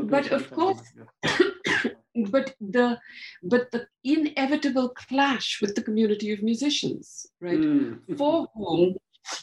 but 0.04 0.30
of 0.32 0.50
course 0.50 0.82
but 2.30 2.54
the 2.60 2.98
but 3.42 3.70
the 3.70 3.86
inevitable 4.04 4.88
clash 4.90 5.58
with 5.60 5.74
the 5.74 5.82
community 5.82 6.32
of 6.32 6.42
musicians 6.42 7.26
right 7.40 7.58
mm. 7.58 7.98
for 8.16 8.48
whom 8.54 8.94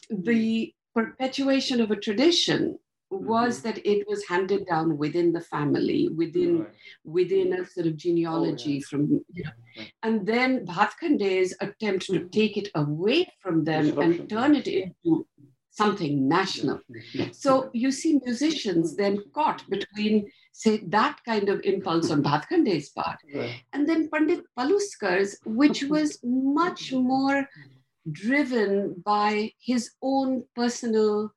the 0.10 0.74
perpetuation 0.94 1.80
of 1.82 1.92
a 1.92 1.96
tradition 1.96 2.78
was 3.10 3.60
mm-hmm. 3.60 3.70
that 3.70 3.88
it 3.88 4.06
was 4.08 4.26
handed 4.28 4.66
down 4.68 4.98
within 4.98 5.32
the 5.32 5.40
family 5.40 6.10
within 6.10 6.60
right. 6.60 6.70
within 7.06 7.54
a 7.54 7.66
sort 7.66 7.88
of 7.88 7.96
genealogy 7.96 8.74
oh, 8.74 8.80
yeah. 8.80 8.88
from 8.90 9.02
you 9.34 9.44
know, 9.44 9.84
and 10.04 10.28
then 10.28 10.66
Bhatkhande's 10.66 11.56
attempt 11.62 12.08
to 12.08 12.14
mm-hmm. 12.14 12.28
take 12.30 12.58
it 12.58 12.70
away 12.76 13.32
from 13.42 13.64
them 13.64 13.98
and 14.00 14.30
turn 14.30 14.56
it 14.56 14.68
into 14.68 15.26
something 15.78 16.28
national. 16.28 16.80
So 17.32 17.70
you 17.74 17.92
see 17.92 18.20
musicians 18.26 18.96
then 18.96 19.24
caught 19.34 19.62
between, 19.70 20.32
say, 20.52 20.78
that 20.98 21.16
kind 21.26 21.50
of 21.50 21.62
impulse 21.64 22.10
on 22.12 22.24
Bhatkhande's 22.24 22.90
part, 22.90 23.20
and 23.74 23.88
then 23.88 24.10
Pandit 24.10 24.44
Paluskar's, 24.58 25.38
which 25.46 25.84
was 25.84 26.20
much 26.24 26.94
more 26.94 27.48
driven 28.12 28.96
by 29.06 29.52
his 29.60 29.92
own 30.02 30.44
personal 30.56 31.32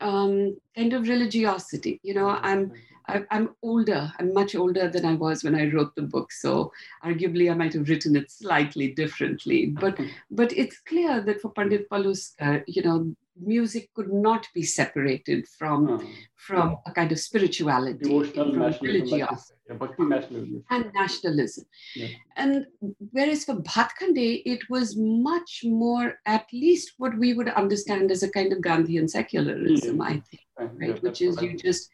um, 0.00 0.56
kind 0.76 0.92
of 0.92 1.08
religiosity. 1.08 2.00
You 2.02 2.14
know, 2.14 2.28
I'm 2.28 2.72
I, 3.08 3.24
am 3.30 3.54
older. 3.62 4.12
I'm 4.18 4.32
much 4.32 4.54
older 4.54 4.88
than 4.88 5.04
I 5.04 5.14
was 5.14 5.42
when 5.42 5.54
I 5.54 5.70
wrote 5.70 5.94
the 5.94 6.02
book. 6.02 6.32
So 6.32 6.72
arguably, 7.04 7.50
I 7.50 7.54
might 7.54 7.72
have 7.74 7.88
written 7.88 8.16
it 8.16 8.30
slightly 8.30 8.88
differently. 8.88 9.66
But 9.66 9.98
but 10.30 10.52
it's 10.52 10.78
clear 10.80 11.20
that 11.22 11.40
for 11.40 11.50
Pandit 11.50 11.88
Paluskar, 11.90 12.62
you 12.66 12.82
know, 12.82 13.14
music 13.40 13.88
could 13.94 14.12
not 14.12 14.46
be 14.54 14.62
separated 14.62 15.46
from 15.58 15.88
uh-huh. 15.88 16.06
from 16.36 16.76
a 16.86 16.92
kind 16.92 17.12
of 17.12 17.18
spirituality, 17.18 17.98
Devotional 18.04 18.52
from 18.52 18.60
religiosity, 18.82 19.58
nationalism. 19.98 20.64
and 20.70 20.90
nationalism. 20.94 21.64
Yeah. 21.96 22.08
And 22.36 22.66
whereas 23.10 23.44
for 23.44 23.56
Bhatkhande, 23.56 24.42
it 24.44 24.60
was 24.68 24.96
much 24.96 25.62
more, 25.64 26.14
at 26.26 26.46
least 26.52 26.94
what 26.98 27.16
we 27.18 27.32
would 27.34 27.48
understand 27.48 28.10
as 28.10 28.22
a 28.22 28.30
kind 28.30 28.52
of 28.52 28.58
Gandhian 28.58 29.08
secularism, 29.08 29.98
yeah. 29.98 30.04
I 30.04 30.12
think, 30.12 30.42
right? 30.58 30.94
Yeah, 30.94 31.00
Which 31.00 31.22
is 31.22 31.40
you 31.40 31.56
just 31.56 31.90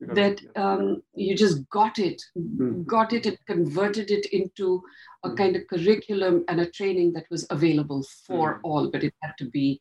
that 0.00 0.40
um, 0.56 1.02
you 1.14 1.36
just 1.36 1.68
got 1.70 1.98
it, 1.98 2.22
mm-hmm. 2.36 2.82
got 2.84 3.12
it 3.12 3.26
and 3.26 3.38
converted 3.46 4.10
it 4.10 4.26
into 4.26 4.82
a 5.24 5.34
kind 5.34 5.56
of 5.56 5.66
curriculum 5.66 6.44
and 6.48 6.60
a 6.60 6.70
training 6.70 7.12
that 7.12 7.24
was 7.30 7.44
available 7.50 8.04
for 8.26 8.54
mm. 8.54 8.60
all, 8.62 8.88
but 8.90 9.02
it 9.02 9.12
had 9.20 9.32
to 9.38 9.46
be 9.46 9.80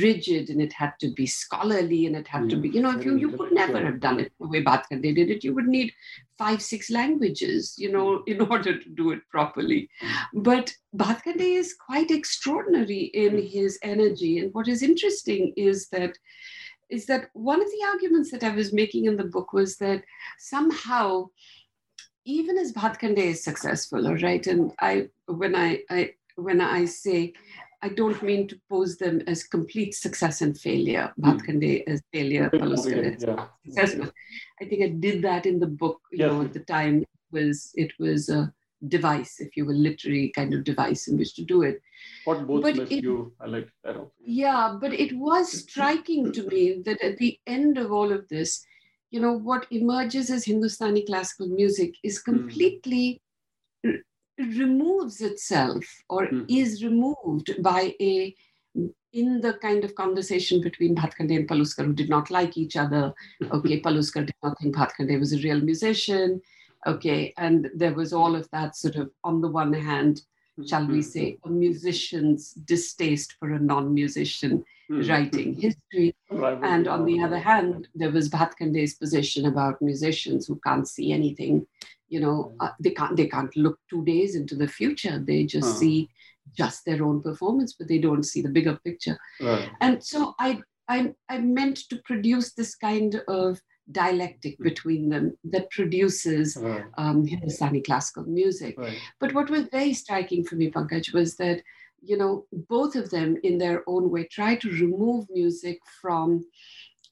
rigid 0.00 0.50
and 0.50 0.62
it 0.62 0.72
had 0.72 0.92
to 1.00 1.12
be 1.12 1.26
scholarly 1.26 2.06
and 2.06 2.14
it 2.14 2.28
had 2.28 2.48
to 2.48 2.56
be, 2.56 2.68
you 2.68 2.80
know, 2.80 2.96
if 2.96 3.04
you, 3.04 3.16
you 3.16 3.36
could 3.36 3.52
never 3.52 3.84
have 3.84 3.98
done 3.98 4.20
it 4.20 4.32
the 4.38 4.46
way 4.46 4.62
Bhatkhande 4.62 5.14
did 5.14 5.30
it, 5.30 5.42
you 5.42 5.52
would 5.52 5.66
need 5.66 5.92
five, 6.38 6.62
six 6.62 6.90
languages, 6.90 7.74
you 7.76 7.90
know, 7.90 8.22
in 8.28 8.40
order 8.52 8.78
to 8.78 8.88
do 8.90 9.10
it 9.10 9.20
properly. 9.30 9.90
But 10.32 10.72
Bhatkhande 10.96 11.40
is 11.40 11.74
quite 11.74 12.12
extraordinary 12.12 13.10
in 13.14 13.44
his 13.44 13.80
energy. 13.82 14.38
And 14.38 14.54
what 14.54 14.68
is 14.68 14.82
interesting 14.84 15.52
is 15.56 15.88
that 15.88 16.16
is 16.90 17.06
that 17.06 17.30
one 17.34 17.60
of 17.60 17.68
the 17.68 17.86
arguments 17.92 18.30
that 18.30 18.42
I 18.42 18.50
was 18.50 18.72
making 18.72 19.04
in 19.04 19.16
the 19.16 19.24
book 19.24 19.52
was 19.52 19.76
that 19.76 20.02
somehow 20.38 21.28
even 22.24 22.58
as 22.58 22.72
Bhatkhande 22.72 23.18
is 23.18 23.42
successful, 23.42 24.06
all 24.06 24.16
right, 24.16 24.46
and 24.46 24.72
I 24.80 25.08
when 25.26 25.54
I, 25.54 25.80
I 25.88 26.12
when 26.36 26.60
I 26.60 26.84
say 26.84 27.32
I 27.80 27.88
don't 27.88 28.20
mean 28.22 28.48
to 28.48 28.60
pose 28.68 28.98
them 28.98 29.22
as 29.26 29.44
complete 29.44 29.94
success 29.94 30.42
and 30.42 30.58
failure. 30.58 31.12
Mm. 31.20 31.24
Bhatkhande 31.24 31.84
as 31.86 32.02
failure, 32.12 32.50
Paluskar 32.50 33.14
as 33.14 33.22
yeah. 33.22 33.46
successful. 33.64 34.10
I 34.60 34.64
think 34.66 34.82
I 34.82 34.88
did 34.88 35.22
that 35.22 35.46
in 35.46 35.58
the 35.58 35.66
book. 35.66 36.00
You 36.12 36.18
yes. 36.18 36.30
know, 36.30 36.42
at 36.42 36.52
the 36.52 36.60
time 36.60 37.02
it 37.02 37.08
was 37.32 37.72
it 37.74 37.92
was 37.98 38.28
a 38.28 38.52
device, 38.86 39.40
if 39.40 39.56
you 39.56 39.64
will, 39.64 39.74
literary 39.76 40.30
kind 40.34 40.54
of 40.54 40.64
device 40.64 41.08
in 41.08 41.18
which 41.18 41.34
to 41.34 41.44
do 41.44 41.62
it. 41.62 41.82
What 42.24 42.46
both 42.46 42.62
but 42.62 42.78
it, 42.78 43.02
you 43.02 43.32
I 43.40 43.46
like 43.46 43.68
that. 43.84 43.96
Yeah, 44.20 44.76
but 44.80 44.92
it 44.92 45.16
was 45.16 45.50
striking 45.50 46.32
to 46.32 46.44
me 46.44 46.82
that 46.84 47.02
at 47.02 47.18
the 47.18 47.38
end 47.46 47.78
of 47.78 47.90
all 47.90 48.12
of 48.12 48.28
this, 48.28 48.64
you 49.10 49.20
know, 49.20 49.32
what 49.32 49.66
emerges 49.70 50.30
as 50.30 50.44
Hindustani 50.44 51.04
classical 51.04 51.48
music 51.48 51.94
is 52.04 52.22
hmm. 52.22 52.30
completely 52.30 53.20
mm. 53.84 53.98
removes 54.38 55.20
itself 55.22 55.84
or 56.08 56.28
mm. 56.28 56.44
is 56.48 56.84
removed 56.84 57.60
by 57.62 57.94
a 58.00 58.34
in 59.12 59.40
the 59.40 59.54
kind 59.54 59.84
of 59.84 59.94
conversation 59.94 60.60
between 60.60 60.94
Bhatkhande 60.94 61.34
and 61.34 61.48
Paluskar, 61.48 61.86
who 61.86 61.94
did 61.94 62.10
not 62.10 62.30
like 62.30 62.56
each 62.56 62.76
other. 62.76 63.14
Okay, 63.50 63.80
Paluskar 63.80 64.26
did 64.26 64.34
not 64.42 64.58
think 64.60 64.76
Bhatkhande 64.76 65.18
was 65.18 65.32
a 65.32 65.38
real 65.38 65.60
musician. 65.60 66.40
Okay, 66.86 67.34
and 67.36 67.70
there 67.74 67.94
was 67.94 68.12
all 68.12 68.34
of 68.34 68.48
that 68.50 68.76
sort 68.76 68.96
of, 68.96 69.10
on 69.24 69.40
the 69.40 69.48
one 69.48 69.72
hand, 69.72 70.22
shall 70.66 70.86
we 70.86 70.96
hmm. 70.96 71.00
say, 71.02 71.38
a 71.44 71.48
musician's 71.48 72.52
distaste 72.52 73.34
for 73.38 73.52
a 73.52 73.58
non 73.58 73.94
musician 73.94 74.64
mm. 74.90 75.08
writing 75.08 75.54
history. 75.54 76.14
And 76.30 76.88
on 76.88 77.04
the 77.04 77.22
other 77.22 77.38
hand, 77.38 77.88
there 77.94 78.10
was 78.10 78.28
Bhatkhande's 78.28 78.94
position 78.94 79.46
about 79.46 79.82
musicians 79.82 80.46
who 80.46 80.60
can't 80.64 80.88
see 80.88 81.12
anything. 81.12 81.66
You 82.08 82.20
know, 82.20 82.54
uh, 82.60 82.70
they 82.80 82.90
can't 82.90 83.16
they 83.16 83.26
can't 83.26 83.54
look 83.56 83.78
two 83.90 84.04
days 84.04 84.34
into 84.34 84.54
the 84.54 84.68
future. 84.68 85.18
They 85.18 85.44
just 85.44 85.68
uh. 85.68 85.78
see 85.78 86.08
just 86.56 86.84
their 86.84 87.04
own 87.04 87.22
performance, 87.22 87.74
but 87.74 87.88
they 87.88 87.98
don't 87.98 88.24
see 88.24 88.40
the 88.40 88.48
bigger 88.48 88.78
picture. 88.84 89.18
Right. 89.40 89.68
And 89.80 90.02
so 90.02 90.34
I 90.38 90.60
I 90.88 91.12
I 91.28 91.38
meant 91.38 91.88
to 91.90 91.96
produce 92.04 92.54
this 92.54 92.74
kind 92.74 93.20
of 93.28 93.60
dialectic 93.92 94.56
hmm. 94.56 94.64
between 94.64 95.08
them 95.08 95.36
that 95.44 95.70
produces 95.70 96.56
right. 96.56 96.84
um, 96.96 97.26
Hindustani 97.26 97.80
classical 97.80 98.24
music. 98.24 98.78
Right. 98.78 98.98
But 99.18 99.34
what 99.34 99.50
was 99.50 99.64
very 99.72 99.94
striking 99.94 100.44
for 100.44 100.56
me, 100.56 100.70
Pankaj, 100.70 101.12
was 101.12 101.36
that 101.36 101.62
you 102.02 102.16
know, 102.16 102.46
both 102.52 102.94
of 102.94 103.10
them 103.10 103.36
in 103.42 103.58
their 103.58 103.82
own 103.86 104.10
way 104.10 104.24
try 104.24 104.56
to 104.56 104.70
remove 104.70 105.26
music 105.30 105.80
from 106.00 106.44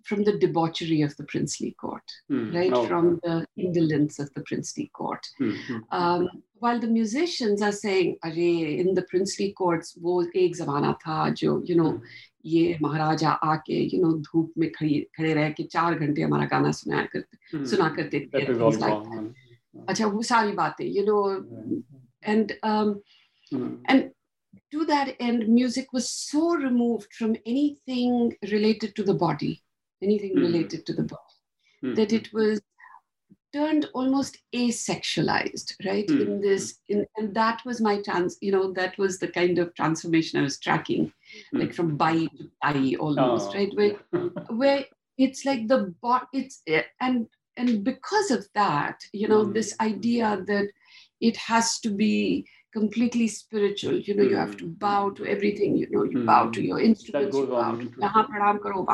from 0.05 0.23
the 0.23 0.39
debauchery 0.39 1.03
of 1.03 1.17
the 1.17 1.25
princely 1.25 1.73
court, 1.73 2.05
mm. 2.31 2.55
right? 2.55 2.73
Oh, 2.73 2.87
from 2.87 3.19
the 3.25 3.45
indolence 3.57 4.21
of 4.21 4.33
the 4.35 4.43
princely 4.43 4.89
court. 4.95 5.27
Mm-hmm. 5.41 5.79
Um, 5.91 6.29
while 6.61 6.79
the 6.79 6.87
musicians 6.87 7.61
are 7.61 7.73
saying, 7.73 8.17
Array, 8.23 8.79
in 8.79 8.95
the 8.95 9.03
princely 9.03 9.53
courts, 9.53 9.97
wo 10.01 10.21
ek 10.21 10.53
zamana 10.55 10.97
tha, 11.05 11.35
jo, 11.35 11.61
you 11.65 11.75
know, 11.75 12.01
ये 12.47 12.79
महाराजा 12.83 13.31
आके 13.53 13.81
you 13.95 14.03
know 14.03 14.13
धूप 14.27 14.53
में 14.59 14.71
खड़ी 14.73 15.01
खड़े 15.17 15.33
रह 15.35 15.51
के 15.59 15.63
चार 15.63 15.99
घंटे 15.99 16.23
हमारा 16.23 16.47
गाना 16.53 16.71
सुनाया 16.73 17.05
करते 17.13 17.59
hmm. 17.59 17.67
सुना 17.71 17.89
करते 17.97 18.21
थे 18.35 18.45
अच्छा 19.89 20.07
वो 20.07 20.23
सारी 20.23 20.53
बातें 20.61 20.85
you 20.87 21.05
know 21.07 21.19
and 22.25 22.53
and 23.91 24.11
to 24.73 24.85
that 24.87 25.15
end, 25.21 25.49
music 25.49 25.93
was 25.93 26.09
so 26.11 26.55
removed 26.55 27.13
from 27.15 27.37
anything 27.47 28.37
related 28.51 28.95
to 28.97 29.05
the 29.05 29.15
body, 29.15 29.63
anything 30.03 30.35
mm. 30.35 30.41
related 30.41 30.85
to 30.87 30.93
the 30.93 31.05
body, 31.05 31.37
mm. 31.85 31.95
that 31.97 32.13
it 32.13 32.33
was 32.33 32.61
turned 33.57 33.87
almost 33.95 34.39
asexualized, 34.55 35.75
right? 35.87 36.07
Mm. 36.09 36.21
In 36.21 36.41
this, 36.41 36.79
in, 36.89 37.07
and 37.17 37.35
that 37.35 37.63
was 37.65 37.81
my 37.81 38.03
trans, 38.03 38.37
you 38.43 38.53
know, 38.53 38.73
that 38.73 38.99
was 38.99 39.19
the 39.19 39.29
kind 39.29 39.59
of 39.59 39.75
transformation 39.75 40.39
I 40.39 40.43
was 40.43 40.59
tracking, 40.59 41.13
hmm. 41.51 41.61
like 41.61 41.73
from 41.73 41.97
bi 41.97 42.27
to 42.37 42.51
tai 42.63 42.95
almost, 43.01 43.51
oh. 43.51 43.55
right? 43.55 43.73
Where, 43.75 43.97
where 44.51 44.85
it's 45.17 45.45
like 45.47 45.69
the 45.69 45.95
bot, 46.03 46.29
it's, 46.35 46.63
and, 47.01 47.27
and 47.57 47.83
because 47.83 48.31
of 48.31 48.47
that, 48.55 49.01
you 49.13 49.27
know, 49.29 49.45
hmm. 49.45 49.53
this 49.53 49.75
idea 49.81 50.45
that 50.47 50.69
it 51.21 51.37
has 51.39 51.81
to 51.81 51.91
be 51.91 52.47
completely 52.77 53.27
spiritual. 53.27 53.97
You 54.07 54.15
know, 54.15 54.25
mm. 54.25 54.31
you 54.31 54.37
have 54.37 54.57
to 54.59 54.67
bow 54.85 55.11
to 55.17 55.27
everything. 55.35 55.77
You 55.83 55.89
know, 55.91 56.05
you 56.05 56.19
mm. 56.19 56.27
bow 56.27 56.51
to 56.57 56.63
your 56.63 56.81
instruments. 56.81 57.35
Karo, 57.35 57.47
karo. 58.65 58.85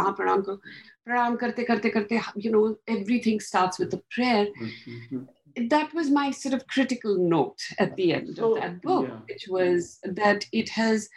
Karte 1.42 1.62
karte 1.68 1.88
karte. 1.95 2.18
You 2.37 2.51
know, 2.53 2.77
everything 2.97 3.40
starts 3.40 3.81
with 3.81 3.92
a 3.95 4.03
prayer. 4.14 4.47
Mm-hmm. 4.47 5.68
That 5.68 5.92
was 5.92 6.11
my 6.11 6.31
sort 6.31 6.55
of 6.55 6.66
critical 6.75 7.18
note 7.18 7.61
at 7.79 7.97
the 7.97 8.14
end 8.18 8.37
so, 8.37 8.55
of 8.55 8.61
that 8.61 8.81
book, 8.83 9.09
yeah. 9.09 9.18
which 9.29 9.47
was 9.49 9.99
that 10.05 10.47
it 10.53 10.68
has 10.71 11.09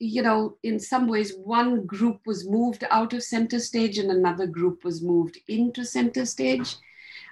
you 0.00 0.22
know, 0.22 0.56
in 0.62 0.78
some 0.78 1.08
ways, 1.08 1.32
one 1.58 1.84
group 1.84 2.20
was 2.24 2.48
moved 2.48 2.84
out 2.88 3.12
of 3.12 3.22
center 3.22 3.58
stage 3.58 3.98
and 3.98 4.12
another 4.12 4.46
group 4.46 4.84
was 4.84 5.02
moved 5.02 5.38
into 5.48 5.84
center 5.84 6.24
stage. 6.24 6.76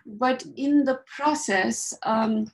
But 0.04 0.44
in 0.56 0.82
the 0.88 0.98
process, 1.16 1.78
um, 2.02 2.50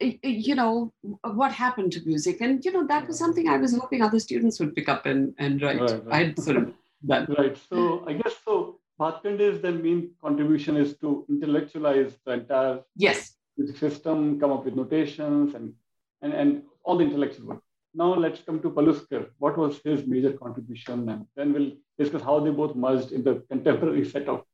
you 0.00 0.54
know 0.54 0.92
what 1.22 1.52
happened 1.52 1.92
to 1.92 2.06
music? 2.06 2.40
And 2.40 2.64
you 2.64 2.72
know 2.72 2.86
that 2.86 3.06
was 3.06 3.18
something 3.18 3.48
i 3.48 3.56
was 3.56 3.76
hoping 3.76 4.02
other 4.02 4.20
students 4.20 4.60
would 4.60 4.74
pick 4.74 4.88
up 4.88 5.06
and, 5.06 5.34
and 5.38 5.60
write. 5.60 5.80
Right, 5.80 6.06
right. 6.06 6.26
i'd 6.26 6.38
sort 6.38 6.56
of 6.58 6.72
done. 7.04 7.34
Right. 7.38 7.56
So 7.68 8.04
i 8.06 8.12
guess 8.12 8.36
so 8.44 8.78
Bhatkhande's 9.00 9.60
the 9.60 9.72
main 9.72 10.10
contribution 10.22 10.76
is 10.76 10.96
to 10.98 11.26
intellectualize 11.28 12.12
the 12.24 12.32
entire 12.32 12.80
yes. 12.96 13.34
system 13.74 14.40
come 14.40 14.52
up 14.52 14.64
with 14.64 14.74
notations 14.74 15.54
and 15.54 15.74
and, 16.22 16.32
and 16.32 16.62
all 16.82 16.96
the 16.96 17.04
intellectual 17.04 17.48
work. 17.48 17.62
Now 17.94 18.14
let's 18.14 18.40
come 18.40 18.60
to 18.60 18.70
paluskar. 18.70 19.28
What 19.38 19.58
was 19.58 19.80
his 19.84 20.06
major 20.06 20.32
contribution? 20.32 21.08
And 21.08 21.26
then 21.36 21.52
we'll 21.52 21.72
discuss 21.98 22.22
how 22.22 22.40
they 22.40 22.50
both 22.50 22.74
merged 22.74 23.12
in 23.12 23.22
the 23.24 23.42
contemporary 23.50 24.04
set 24.14 24.28
of 24.28 24.44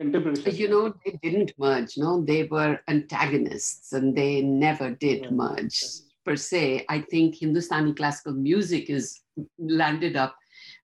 contemporary 0.00 0.50
you 0.62 0.68
know 0.68 0.92
they 1.04 1.18
didn't 1.22 1.52
merge 1.58 1.96
no 1.96 2.22
they 2.22 2.44
were 2.44 2.78
antagonists 2.88 3.92
and 3.92 4.16
they 4.16 4.42
never 4.42 4.90
did 4.90 5.24
yeah. 5.24 5.30
merge 5.30 5.80
per 6.24 6.36
se 6.36 6.84
i 6.88 7.00
think 7.00 7.34
hindustani 7.34 7.92
classical 7.94 8.32
music 8.32 8.90
is 8.90 9.20
landed 9.58 10.16
up 10.16 10.36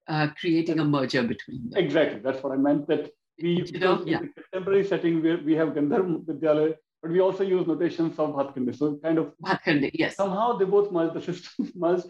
uh, 0.09 0.29
creating 0.41 0.79
a 0.81 0.85
merger 0.85 1.23
between 1.23 1.71
them. 1.71 1.85
exactly 1.85 2.21
that's 2.21 2.43
what 2.43 2.53
i 2.53 2.57
meant 2.57 2.87
that 2.87 3.11
we 3.43 3.63
you 3.73 3.79
know, 3.79 4.03
yeah. 4.05 4.19
in 4.19 4.33
the 4.35 4.43
contemporary 4.43 4.85
setting 4.85 5.23
we, 5.23 5.37
we 5.49 5.55
have 5.55 5.69
gandharv 5.79 6.09
vidyalaya 6.29 6.75
but 7.03 7.11
we 7.13 7.21
also 7.21 7.45
use 7.45 7.67
notations 7.67 8.19
of 8.19 8.35
Bhatkhande. 8.35 8.77
So 8.77 8.97
kind 8.97 9.19
of 9.19 9.33
Bhatkhande, 9.45 9.91
yes. 9.95 10.17
Somehow 10.17 10.57
they 10.59 10.65
both 10.65 10.91
merge, 10.91 11.15
the 11.15 11.23
systems 11.23 11.71
merge, 11.77 12.03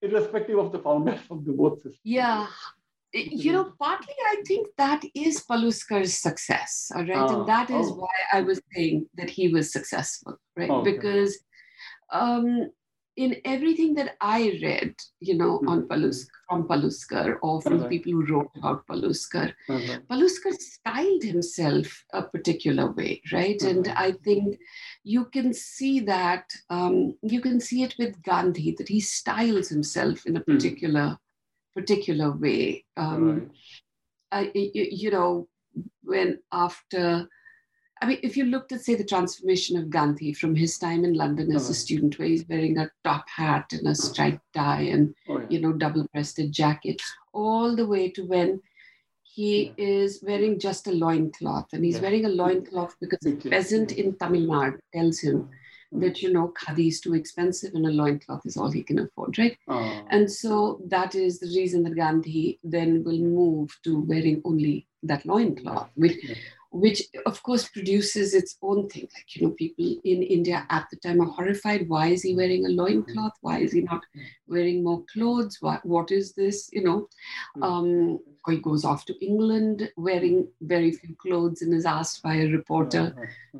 irrespective 0.00 0.58
of 0.58 0.72
the 0.72 0.78
founders 0.78 1.20
of 1.30 1.44
the 1.44 1.52
both 1.52 1.76
systems. 1.76 1.98
Yeah, 2.04 2.46
you 3.14 3.52
know, 3.52 3.72
partly 3.78 4.14
I 4.26 4.42
think 4.46 4.68
that 4.76 5.04
is 5.14 5.44
Paluskar's 5.48 6.14
success, 6.14 6.90
all 6.94 7.02
right? 7.02 7.10
and 7.10 7.42
ah, 7.42 7.44
that 7.44 7.70
is 7.70 7.86
oh. 7.88 7.94
why 7.94 8.08
I 8.32 8.40
was 8.40 8.60
saying 8.74 9.06
that 9.14 9.30
he 9.30 9.48
was 9.48 9.72
successful, 9.72 10.36
right? 10.56 10.70
Okay. 10.70 10.92
Because 10.92 11.38
um, 12.10 12.70
in 13.16 13.36
everything 13.44 13.94
that 13.94 14.16
I 14.20 14.58
read, 14.60 14.94
you 15.20 15.36
know, 15.36 15.58
mm-hmm. 15.58 15.68
on 15.68 15.88
Paluskar, 15.88 16.26
from 16.48 16.68
Paluskar 16.68 17.36
or 17.42 17.62
from 17.62 17.78
the 17.78 17.88
people 17.88 18.12
who 18.12 18.26
wrote 18.26 18.50
about 18.56 18.86
Paluskar, 18.86 19.52
mm-hmm. 19.68 20.12
Paluskar 20.12 20.52
styled 20.52 21.22
himself 21.22 22.04
a 22.12 22.22
particular 22.22 22.90
way, 22.92 23.22
right? 23.32 23.58
Mm-hmm. 23.58 23.78
And 23.78 23.88
I 23.88 24.12
think 24.24 24.58
you 25.04 25.26
can 25.26 25.54
see 25.54 26.00
that, 26.00 26.50
um, 26.70 27.14
you 27.22 27.40
can 27.40 27.60
see 27.60 27.84
it 27.84 27.94
with 27.98 28.20
Gandhi, 28.22 28.74
that 28.78 28.88
he 28.88 29.00
styles 29.00 29.68
himself 29.68 30.26
in 30.26 30.36
a 30.36 30.40
hmm. 30.40 30.52
particular 30.52 31.18
particular 31.74 32.30
way. 32.32 32.84
Um, 32.96 33.38
right. 33.38 33.50
I, 34.32 34.50
you 34.54 35.10
know, 35.10 35.48
when 36.02 36.38
after, 36.52 37.28
I 38.02 38.06
mean, 38.06 38.18
if 38.22 38.36
you 38.36 38.44
looked 38.44 38.72
at, 38.72 38.80
say, 38.80 38.94
the 38.94 39.04
transformation 39.04 39.76
of 39.78 39.90
Gandhi 39.90 40.32
from 40.32 40.54
his 40.54 40.78
time 40.78 41.04
in 41.04 41.14
London 41.14 41.54
as 41.54 41.62
a 41.62 41.66
uh-huh. 41.66 41.74
student, 41.74 42.18
where 42.18 42.28
he's 42.28 42.48
wearing 42.48 42.78
a 42.78 42.90
top 43.04 43.24
hat 43.28 43.72
and 43.72 43.86
a 43.86 43.94
striped 43.94 44.44
tie 44.54 44.82
and, 44.82 45.14
oh, 45.28 45.38
yeah. 45.38 45.46
you 45.50 45.60
know, 45.60 45.72
double 45.72 46.06
breasted 46.12 46.52
jacket, 46.52 47.00
all 47.32 47.76
the 47.76 47.86
way 47.86 48.10
to 48.10 48.26
when 48.26 48.60
he 49.22 49.72
yeah. 49.76 49.84
is 49.84 50.22
wearing 50.22 50.60
just 50.60 50.86
a 50.86 50.92
loincloth 50.92 51.72
and 51.72 51.84
he's 51.84 51.96
yeah. 51.96 52.02
wearing 52.02 52.24
a 52.24 52.28
loincloth 52.28 52.94
because 53.00 53.26
a 53.26 53.32
peasant 53.48 53.92
in 53.92 54.14
Tamil 54.16 54.46
Nadu 54.46 54.78
tells 54.94 55.18
him 55.18 55.48
that 55.94 56.22
you 56.22 56.32
know 56.32 56.52
khadi 56.60 56.88
is 56.88 57.00
too 57.00 57.14
expensive 57.14 57.74
and 57.74 57.86
a 57.86 57.90
loincloth 57.90 58.44
is 58.44 58.56
all 58.56 58.70
he 58.70 58.82
can 58.82 58.98
afford 58.98 59.38
right 59.38 59.56
oh. 59.68 60.06
and 60.10 60.30
so 60.30 60.80
that 60.86 61.14
is 61.14 61.38
the 61.38 61.46
reason 61.46 61.82
that 61.82 61.94
gandhi 61.94 62.58
then 62.64 63.02
will 63.04 63.18
move 63.18 63.76
to 63.82 64.00
wearing 64.00 64.40
only 64.44 64.86
that 65.02 65.24
loincloth 65.24 65.88
which 65.94 66.16
which 66.74 67.02
of 67.24 67.40
course 67.44 67.68
produces 67.68 68.34
its 68.34 68.56
own 68.60 68.88
thing. 68.88 69.08
Like, 69.14 69.36
you 69.36 69.46
know, 69.46 69.52
people 69.52 70.00
in 70.04 70.24
India 70.24 70.66
at 70.70 70.88
the 70.90 70.96
time 70.96 71.20
are 71.20 71.30
horrified. 71.30 71.88
Why 71.88 72.08
is 72.08 72.22
he 72.22 72.30
mm-hmm. 72.30 72.38
wearing 72.38 72.66
a 72.66 72.68
loincloth? 72.70 73.34
Why 73.42 73.58
is 73.60 73.70
he 73.70 73.82
not 73.82 74.02
mm-hmm. 74.02 74.52
wearing 74.52 74.82
more 74.82 75.04
clothes? 75.12 75.58
What, 75.60 75.86
what 75.86 76.10
is 76.10 76.32
this? 76.32 76.68
You 76.72 76.82
know, 76.82 77.08
hmm. 77.54 77.62
um, 77.62 78.18
or 78.44 78.54
he 78.54 78.58
goes 78.58 78.84
off 78.84 79.04
to 79.04 79.24
England 79.24 79.88
wearing 79.96 80.42
mm-hmm. 80.42 80.66
very 80.66 80.90
few 80.90 81.14
clothes 81.14 81.62
and 81.62 81.72
is 81.72 81.86
asked 81.86 82.24
by 82.24 82.34
a 82.34 82.48
reporter, 82.48 83.14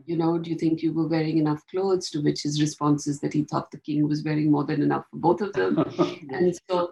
you 0.07 0.17
know, 0.17 0.37
do 0.37 0.51
you 0.51 0.57
think 0.57 0.83
you 0.83 0.93
were 0.93 1.07
wearing 1.07 1.39
enough 1.39 1.63
clothes? 1.71 2.11
To 2.11 2.21
which 2.21 2.43
his 2.43 2.61
response 2.61 3.07
is 3.07 3.21
that 3.21 3.33
he 3.33 3.45
thought 3.45 3.71
the 3.71 3.79
king 3.79 4.09
was 4.09 4.25
wearing 4.25 4.51
more 4.51 4.65
than 4.65 4.83
enough 4.83 5.05
for 5.11 5.19
both 5.19 5.41
of 5.41 5.53
them. 5.53 5.79
and 6.31 6.59
so, 6.69 6.91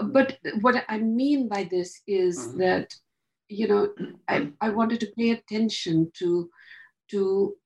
but 0.00 0.38
what 0.62 0.82
I 0.88 0.96
mean 0.96 1.46
by 1.46 1.64
this 1.70 2.00
is 2.06 2.54
that 2.56 2.94
you 3.48 3.68
know, 3.68 3.88
I, 4.28 4.50
I 4.60 4.70
wanted 4.70 5.00
to 5.00 5.12
pay 5.16 5.30
attention 5.30 6.10
to, 6.14 6.50
to 7.10 7.56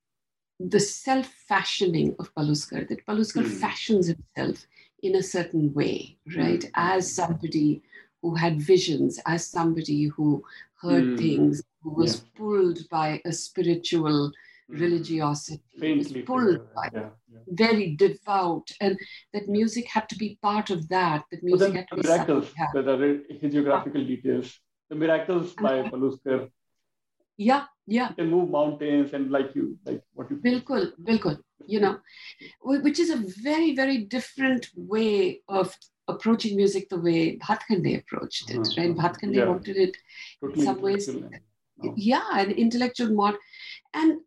the 0.61 0.81
self-fashioning 0.81 2.15
of 2.19 2.33
Paluskar, 2.35 2.89
that 2.89 3.07
Paluskar 3.07 3.45
mm. 3.45 3.61
fashions 3.61 4.07
himself 4.07 4.67
in 5.03 5.17
a 5.17 5.23
certain 5.23 5.73
way, 5.75 6.17
right? 6.37 6.61
Mm. 6.61 6.71
As 6.75 7.13
somebody 7.13 7.83
who 8.23 8.35
had 8.35 8.61
visions, 8.61 9.19
as 9.27 9.47
somebody 9.49 10.05
who 10.05 10.45
heard 10.81 11.05
mm. 11.05 11.19
things, 11.19 11.63
who 11.83 11.91
was 11.91 12.15
yeah. 12.17 12.39
pulled 12.39 12.89
by 12.89 13.21
a 13.25 13.33
spiritual 13.33 14.31
hmm. 14.69 14.81
religiosity, 14.81 15.61
Faintly 15.81 16.23
pulled 16.23 16.73
by 16.75 16.89
yeah, 16.93 17.09
yeah. 17.33 17.41
very 17.49 17.97
devout, 17.97 18.71
and 18.81 18.97
that 19.33 19.49
music 19.49 19.89
had 19.89 20.09
to 20.09 20.17
be 20.17 20.39
part 20.41 20.71
of 20.71 20.89
that. 20.89 21.25
That 21.33 21.43
music 21.43 21.75
had 21.75 21.89
to 21.89 21.97
be 21.97 22.09
miracles, 22.09 22.53
that 22.73 22.89
are 22.89 22.99
hagiographical 23.43 24.07
details 24.07 24.61
the 24.93 24.99
miracles 24.99 25.55
by 25.55 25.83
Paluskar. 25.83 26.51
Yeah, 27.39 27.65
yeah. 27.87 28.11
You 28.11 28.17
can 28.17 28.31
move 28.31 28.51
mountains 28.51 29.15
and 29.15 29.31
like 29.31 29.55
you, 29.55 29.79
like 29.87 30.03
what 30.13 30.31
you. 30.31 30.37
Bilkul, 30.37 30.93
bilkul. 31.03 31.39
You 31.67 31.81
know, 31.81 31.99
which 32.61 32.99
is 32.99 33.11
a 33.11 33.17
very, 33.43 33.75
very 33.75 33.99
different 34.17 34.69
way 34.77 35.41
of 35.49 35.75
approaching 36.09 36.57
music 36.57 36.89
the 36.91 36.99
way 36.99 37.39
Bhatkhande 37.39 38.01
approached 38.01 38.51
it, 38.51 38.59
uh-huh. 38.59 38.75
right? 38.77 38.97
Bhatkhande 38.97 39.37
yeah. 39.37 39.47
wanted 39.47 39.77
it 39.77 39.97
totally 40.41 40.61
in 40.61 40.67
some 40.67 40.83
ways. 40.83 41.09
No. 41.09 41.95
Yeah, 41.97 42.29
an 42.33 42.51
intellectual 42.51 43.11
mod. 43.15 43.37
And, 43.95 44.21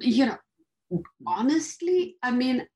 you 0.00 0.26
know, 0.26 1.02
honestly, 1.26 2.16
I 2.22 2.30
mean, 2.30 2.66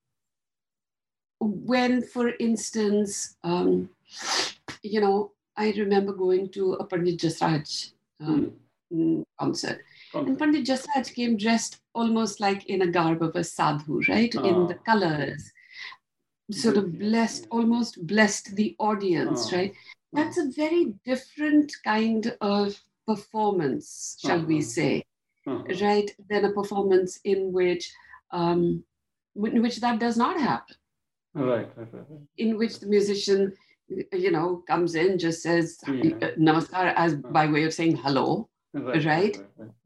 when, 1.40 2.02
for 2.02 2.32
instance, 2.40 3.36
um, 3.44 3.90
you 4.82 5.00
know, 5.00 5.32
I 5.58 5.74
remember 5.76 6.12
going 6.12 6.50
to 6.50 6.74
a 6.74 6.84
Pandit 6.84 7.18
Jasraj 7.18 7.92
um, 8.20 8.52
mm. 8.92 9.24
concert. 9.38 9.80
Okay. 10.14 10.26
And 10.26 10.38
Pandit 10.38 10.64
Jasraj 10.64 11.12
came 11.12 11.36
dressed 11.36 11.80
almost 11.94 12.40
like 12.40 12.66
in 12.66 12.82
a 12.82 12.86
garb 12.86 13.22
of 13.22 13.34
a 13.34 13.42
sadhu, 13.42 14.00
right? 14.08 14.32
In 14.34 14.68
the 14.68 14.78
ah. 14.78 14.84
colors. 14.86 15.52
Sort 16.50 16.78
of 16.78 16.98
blessed, 16.98 17.46
almost 17.50 18.06
blessed 18.06 18.56
the 18.56 18.74
audience, 18.78 19.52
ah. 19.52 19.56
right? 19.56 19.74
That's 20.12 20.38
a 20.38 20.50
very 20.56 20.94
different 21.04 21.72
kind 21.84 22.34
of 22.40 22.80
performance, 23.06 24.16
shall 24.24 24.42
we 24.42 24.58
uh-huh. 24.58 24.64
say, 24.64 25.04
uh-huh. 25.46 25.64
right? 25.82 26.10
Than 26.30 26.44
a 26.46 26.52
performance 26.52 27.20
in 27.24 27.52
which, 27.52 27.92
um, 28.30 28.84
in 29.34 29.60
which 29.60 29.80
that 29.80 29.98
does 29.98 30.16
not 30.16 30.40
happen. 30.40 30.76
Right, 31.34 31.68
right, 31.76 31.88
right. 31.92 32.20
In 32.38 32.56
which 32.56 32.78
the 32.78 32.86
musician 32.86 33.52
you 34.12 34.30
know, 34.30 34.62
comes 34.66 34.94
in, 34.94 35.18
just 35.18 35.42
says 35.42 35.78
yeah. 35.86 36.14
Uh, 36.22 36.30
namaskar 36.38 36.92
as 36.96 37.14
by 37.14 37.46
way 37.46 37.64
of 37.64 37.72
saying 37.72 37.96
hello, 37.96 38.48
right? 38.74 39.04
right? 39.04 39.38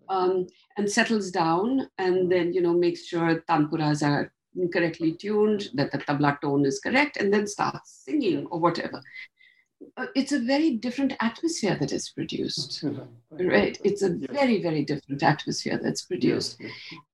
Um, 0.09 0.47
and 0.77 0.91
settles 0.91 1.31
down 1.31 1.89
and 1.99 2.31
then, 2.31 2.53
you 2.53 2.61
know, 2.61 2.75
makes 2.75 3.07
sure 3.07 3.43
tanpuras 3.49 4.07
are 4.07 4.33
correctly 4.73 5.13
tuned, 5.13 5.71
that 5.75 5.93
the 5.93 5.99
tabla 5.99 6.41
tone 6.41 6.67
is 6.67 6.81
correct, 6.81 7.17
and 7.17 7.33
then 7.33 7.47
starts 7.47 8.03
singing 8.05 8.47
or 8.47 8.59
whatever. 8.59 9.03
Uh, 9.97 10.07
it's 10.15 10.33
a 10.33 10.39
very 10.39 10.77
different 10.77 11.15
atmosphere 11.21 11.77
that 11.81 11.93
is 11.93 12.11
produced, 12.11 12.85
right? 13.31 13.79
It's 13.85 14.03
a 14.03 14.11
very, 14.11 14.63
very 14.63 14.85
different 14.85 15.23
atmosphere 15.23 15.79
that's 15.83 16.03
produced. 16.03 16.61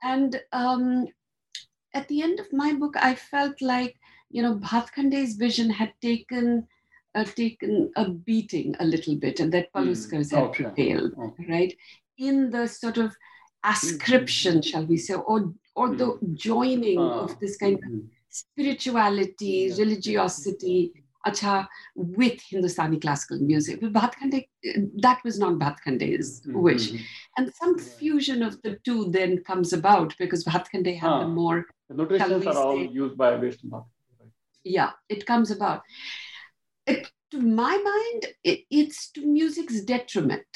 And 0.02 0.40
um, 0.52 1.06
at 1.94 2.08
the 2.08 2.22
end 2.22 2.40
of 2.40 2.52
my 2.52 2.74
book, 2.74 2.94
I 2.96 3.14
felt 3.14 3.62
like, 3.62 3.96
you 4.30 4.42
know, 4.42 4.56
Bhatkhande's 4.56 5.36
vision 5.36 5.70
had 5.70 5.92
taken 6.02 6.66
uh, 7.18 7.24
taken 7.24 7.90
a 7.96 8.08
beating 8.10 8.74
a 8.80 8.84
little 8.84 9.16
bit 9.16 9.40
and 9.40 9.52
that 9.52 9.72
Paluskars 9.72 10.28
mm. 10.28 10.36
had 10.36 10.44
okay. 10.44 10.64
prevailed, 10.64 11.12
okay. 11.18 11.46
right? 11.48 11.76
In 12.18 12.50
the 12.50 12.66
sort 12.66 12.98
of 12.98 13.14
ascription, 13.64 14.54
mm-hmm. 14.54 14.68
shall 14.68 14.86
we 14.86 14.96
say, 14.96 15.14
or, 15.14 15.52
or 15.74 15.94
the 15.94 16.06
mm. 16.06 16.34
joining 16.34 16.98
uh, 16.98 17.24
of 17.24 17.38
this 17.40 17.56
kind 17.56 17.74
of 17.74 17.82
spirituality, 18.28 19.72
religiosity, 19.76 20.92
acha, 21.26 21.66
with 21.94 22.40
Hindustani 22.48 23.00
classical 23.00 23.38
music. 23.40 23.80
But 23.80 23.92
Bhatkhande, 23.92 24.46
that 24.98 25.20
was 25.24 25.38
not 25.38 25.54
Bhatkhande's 25.54 26.40
mm-hmm. 26.42 26.60
wish. 26.60 26.92
And 27.36 27.52
some 27.54 27.78
fusion 27.78 28.42
of 28.42 28.60
the 28.62 28.78
two 28.84 29.10
then 29.10 29.42
comes 29.44 29.72
about 29.72 30.14
because 30.18 30.44
Bhatkhande 30.44 30.98
had 30.98 31.10
uh, 31.10 31.18
the 31.20 31.28
more. 31.28 31.66
The 31.88 31.94
notations 31.94 32.46
are 32.46 32.56
all 32.56 32.78
used 32.78 33.16
by 33.16 33.34
West 33.36 33.60
Yeah, 34.64 34.90
it 35.08 35.26
comes 35.26 35.50
about 35.50 35.82
it, 36.88 37.10
to 37.30 37.40
my 37.40 37.76
mind, 37.76 38.34
it, 38.44 38.60
it's 38.70 39.10
to 39.12 39.26
music's 39.26 39.80
detriment. 39.82 40.46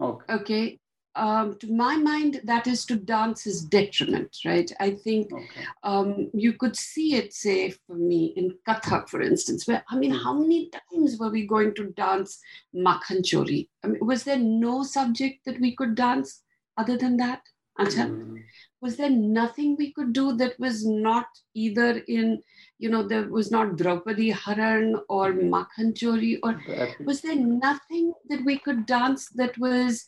Okay. 0.00 0.34
Okay. 0.34 0.78
Um, 1.16 1.58
to 1.58 1.72
my 1.72 1.96
mind, 1.96 2.40
that 2.44 2.68
is 2.68 2.86
to 2.86 2.96
dance's 2.96 3.64
detriment, 3.64 4.36
right? 4.44 4.70
I 4.78 4.92
think 4.92 5.32
okay. 5.32 5.46
um, 5.82 6.30
you 6.32 6.52
could 6.52 6.76
see 6.76 7.16
it, 7.16 7.34
say, 7.34 7.70
for 7.86 7.96
me 7.96 8.32
in 8.36 8.54
Kathak, 8.66 9.08
for 9.08 9.20
instance, 9.20 9.66
where, 9.66 9.84
I 9.90 9.96
mean, 9.96 10.12
how 10.12 10.32
many 10.32 10.70
times 10.70 11.18
were 11.18 11.30
we 11.30 11.46
going 11.46 11.74
to 11.74 11.90
dance 11.96 12.38
Makhan 12.74 13.22
Chori? 13.22 13.68
I 13.84 13.88
mean, 13.88 14.06
was 14.06 14.22
there 14.22 14.38
no 14.38 14.84
subject 14.84 15.44
that 15.46 15.60
we 15.60 15.74
could 15.74 15.96
dance 15.96 16.42
other 16.78 16.96
than 16.96 17.16
that? 17.16 17.42
Mm. 17.78 18.42
Was 18.80 18.96
there 18.96 19.10
nothing 19.10 19.76
we 19.76 19.92
could 19.92 20.12
do 20.12 20.32
that 20.36 20.58
was 20.58 20.86
not 20.86 21.26
either 21.54 21.98
in 22.08 22.42
you 22.80 22.88
know, 22.88 23.06
there 23.06 23.28
was 23.28 23.50
not 23.50 23.76
Draupadi 23.76 24.30
Haran 24.30 24.96
or 25.08 25.34
Makhan 25.34 25.92
Chori, 25.92 26.38
or 26.42 26.60
was 27.04 27.20
there 27.20 27.36
nothing 27.36 28.14
that 28.30 28.42
we 28.42 28.58
could 28.58 28.86
dance 28.86 29.28
that 29.34 29.56
was 29.58 30.06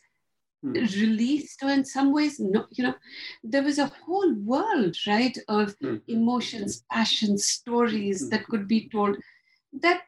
hmm. 0.62 0.72
released 0.72 1.62
or 1.62 1.68
in 1.68 1.84
some 1.84 2.12
ways 2.12 2.40
no 2.40 2.64
you 2.70 2.84
know 2.84 2.94
there 3.44 3.62
was 3.62 3.78
a 3.78 3.92
whole 4.04 4.32
world 4.34 4.96
right 5.06 5.36
of 5.48 5.74
hmm. 5.80 5.96
emotions 6.08 6.84
passions 6.90 7.46
stories 7.46 8.22
hmm. 8.22 8.28
that 8.30 8.46
could 8.46 8.66
be 8.66 8.88
told 8.88 9.16
that 9.82 10.02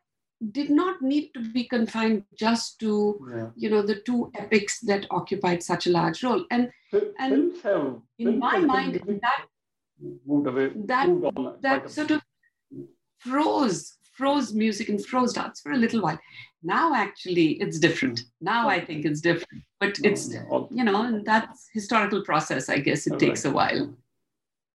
did 0.52 0.70
not 0.70 1.00
need 1.00 1.30
to 1.34 1.40
be 1.52 1.64
confined 1.64 2.24
just 2.38 2.78
to 2.80 3.18
yeah. 3.30 3.48
you 3.56 3.70
know 3.70 3.82
the 3.82 4.00
two 4.00 4.30
epics 4.34 4.80
that 4.80 5.06
occupied 5.10 5.62
such 5.62 5.86
a 5.86 5.90
large 5.90 6.22
role 6.22 6.44
and 6.50 6.70
and 7.18 7.52
have, 7.62 8.00
in 8.18 8.38
my 8.38 8.58
mind 8.58 9.00
that 9.22 9.46
moved 10.26 10.46
away 10.46 10.70
that 10.74 11.08
moved 11.08 11.62
that 11.62 11.90
sort 11.90 12.10
of 12.10 12.20
froze 13.18 13.96
froze 14.14 14.54
music 14.54 14.88
and 14.88 15.04
froze 15.04 15.32
dance 15.32 15.60
for 15.60 15.72
a 15.72 15.76
little 15.76 16.00
while. 16.00 16.18
Now, 16.62 16.94
actually, 16.94 17.52
it's 17.60 17.78
different. 17.78 18.22
Now, 18.40 18.68
I 18.68 18.80
think 18.80 19.04
it's 19.04 19.20
different, 19.20 19.64
but 19.80 19.98
it's 20.02 20.32
you 20.32 20.84
know, 20.84 21.20
that's 21.24 21.68
historical 21.72 22.22
process. 22.22 22.68
I 22.68 22.78
guess 22.78 23.06
it 23.06 23.18
takes 23.18 23.44
a 23.44 23.50
while. 23.50 23.94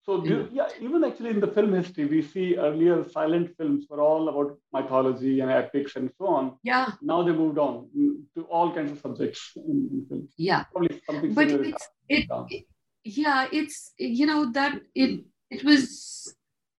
So, 0.08 0.24
you, 0.24 0.48
yeah, 0.50 0.68
even 0.80 1.04
actually 1.04 1.28
in 1.28 1.40
the 1.40 1.48
film 1.48 1.74
history, 1.74 2.06
we 2.06 2.22
see 2.22 2.56
earlier 2.56 3.06
silent 3.10 3.54
films 3.58 3.84
were 3.90 4.00
all 4.00 4.30
about 4.30 4.56
mythology 4.72 5.40
and 5.40 5.50
epics 5.50 5.96
and 5.96 6.10
so 6.16 6.28
on. 6.28 6.56
Yeah. 6.62 6.92
Now 7.02 7.22
they 7.22 7.32
moved 7.32 7.58
on 7.58 7.90
to 8.34 8.42
all 8.44 8.74
kinds 8.74 8.92
of 8.92 9.00
subjects 9.00 9.52
in, 9.56 10.06
in. 10.10 10.26
Yeah. 10.38 10.64
Probably 10.72 11.02
something. 11.04 11.34
But 11.34 11.48
it's 11.50 11.88
it, 12.08 12.26
it, 12.48 12.64
yeah, 13.04 13.48
it's 13.52 13.92
you 13.98 14.24
know 14.24 14.50
that 14.52 14.80
it 14.94 15.26
it 15.50 15.62
was 15.62 16.34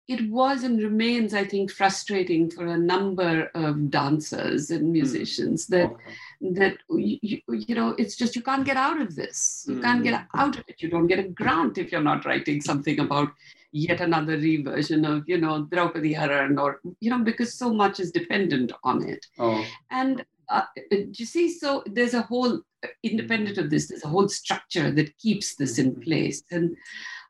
it 0.08 0.28
was 0.32 0.64
and 0.64 0.82
remains, 0.82 1.36
I 1.36 1.45
think, 1.45 1.70
frustrating 1.70 2.49
for 2.49 2.66
a 2.66 2.80
number 2.80 3.51
of 3.54 3.91
dancers 3.91 4.72
and 4.72 4.86
hmm. 4.88 4.93
musicians 4.93 5.68
mm. 5.68 5.70
that 5.70 5.91
okay. 5.91 6.16
That 6.42 6.78
you, 6.90 7.42
you, 7.48 7.76
know 7.76 7.90
it's 7.98 8.16
just 8.16 8.36
you 8.36 8.42
can't 8.42 8.66
get 8.66 8.78
out 8.78 9.02
of 9.02 9.16
this. 9.16 9.66
You 9.68 9.76
mm. 9.76 9.82
can't 9.82 10.04
get 10.04 10.26
out 10.36 10.58
of 10.58 10.64
it. 10.68 10.82
You 10.82 10.90
don't 10.90 11.08
get 11.08 11.20
a 11.20 11.28
grant 11.28 11.78
if 11.78 11.92
you're 11.92 12.02
not 12.02 12.26
writing 12.26 12.62
something 12.62 13.00
about 13.00 13.30
yet 13.72 14.02
another 14.02 14.38
reversion 14.38 15.06
of 15.06 15.24
you 15.28 15.38
know 15.38 15.64
Draupadi 15.64 16.14
Haran 16.14 16.58
or 16.58 16.80
you 17.00 17.10
know 17.10 17.20
because 17.20 17.54
so 17.54 17.74
much 17.74 18.00
is 18.00 18.12
dependent 18.12 18.72
on 18.84 19.08
it. 19.08 19.26
Oh. 19.38 19.66
And 19.92 20.26
uh, 20.50 20.64
you 20.90 21.26
see, 21.26 21.52
so 21.52 21.84
there's 21.86 22.16
a 22.16 22.24
whole 22.24 22.62
independent 23.04 23.58
of 23.58 23.70
this, 23.70 23.88
there's 23.88 24.04
a 24.04 24.10
whole 24.10 24.28
structure 24.28 24.92
that 24.92 25.18
keeps 25.18 25.56
this 25.56 25.78
in 25.78 25.92
Mm-hmm. 25.92 26.02
place. 26.02 26.44
And 26.52 26.76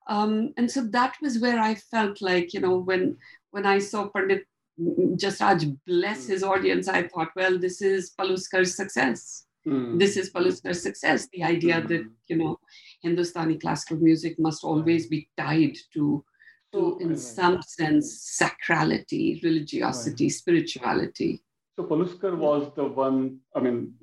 um, 0.08 0.54
and 0.58 0.70
so 0.70 0.82
that 0.88 1.16
was 1.22 1.38
where 1.38 1.60
I 1.60 1.76
felt 1.76 2.22
like, 2.22 2.54
you 2.54 2.60
know, 2.60 2.78
when 2.78 3.18
when 3.52 3.66
I 3.66 3.80
saw 3.80 4.10
Pandit 4.10 4.48
Jasraj 4.80 5.78
bless 5.86 6.28
his 6.28 6.44
audience, 6.44 6.88
I 6.88 7.08
thought, 7.08 7.30
well, 7.36 7.58
this 7.58 7.82
is 7.82 8.14
Paluskar's 8.20 8.76
success. 8.76 9.46
Mm. 9.68 10.00
This 10.00 10.16
is 10.16 10.32
Paluskar's 10.32 10.82
success. 10.82 11.28
The 11.34 11.44
idea 11.44 11.82
that, 11.82 12.10
you 12.28 12.38
know, 12.38 12.60
Hindustani 13.02 13.58
classical 13.58 13.98
music 13.98 14.40
must 14.40 14.64
always 14.64 15.08
be 15.08 15.30
tied 15.38 15.76
to, 15.94 16.24
to 16.74 16.98
in 17.02 17.10
Right. 17.10 17.20
some 17.20 17.62
sense, 17.62 18.40
sacrality, 18.42 19.44
religiosity, 19.44 20.30
spirituality. 20.30 21.42
So 21.76 21.84
Paluskar 21.86 22.38
was 22.38 22.72
the 22.76 22.86
one, 22.86 23.40
I 23.56 23.60
mean, 23.60 23.94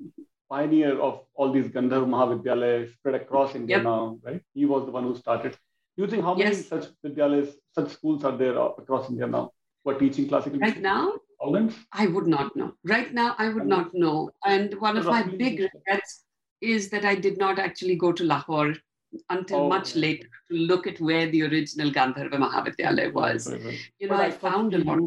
pioneer 0.49 0.99
of 0.99 1.25
all 1.33 1.51
these 1.51 1.67
Gandharva 1.67 2.07
Mahavidyalayas 2.07 2.93
spread 2.93 3.15
across 3.15 3.55
India 3.55 3.77
Yep. 3.77 3.83
now, 3.83 4.19
right? 4.23 4.41
He 4.53 4.65
was 4.65 4.85
the 4.85 4.91
one 4.91 5.03
who 5.03 5.15
started. 5.15 5.53
Do 5.97 6.03
you 6.03 6.09
think 6.09 6.23
how 6.23 6.35
many 6.35 6.51
Yes. 6.51 6.67
such 6.67 6.85
Vidyalayas, 7.03 7.55
such 7.73 7.89
schools 7.91 8.23
are 8.23 8.37
there 8.37 8.57
across 8.57 9.09
India 9.09 9.27
now 9.27 9.51
are 9.89 9.99
teaching 9.99 10.27
classical 10.27 10.59
Right 10.59 10.67
music? 10.77 10.83
now? 10.83 11.13
I 11.93 12.07
would 12.07 12.27
not 12.27 12.55
know. 12.55 12.73
Right 12.83 13.13
now, 13.13 13.35
I 13.37 13.49
would 13.49 13.67
not 13.67 13.93
know. 13.93 14.31
And 14.45 14.73
one 14.81 14.97
of 14.97 15.05
my 15.05 15.23
big 15.23 15.59
regrets 15.59 16.23
is 16.61 16.89
that 16.89 17.05
I 17.05 17.13
did 17.15 17.37
not 17.37 17.59
actually 17.59 17.95
go 17.95 18.11
to 18.11 18.23
Lahore 18.23 18.73
until 19.29 19.59
Oh, 19.59 19.69
much 19.69 19.95
later 19.95 20.27
to 20.51 20.57
look 20.57 20.87
at 20.87 20.99
where 20.99 21.29
the 21.29 21.43
original 21.43 21.91
Gandharva 21.91 22.33
Mahavidyalaya 22.33 23.13
was. 23.13 23.49
Right, 23.51 23.63
right. 23.63 23.79
You 23.99 24.07
know, 24.07 24.17
But 24.17 24.25
I 24.25 24.31
thought 24.31 24.51
found 24.51 24.73
a 24.73 24.79
lot. 24.79 24.99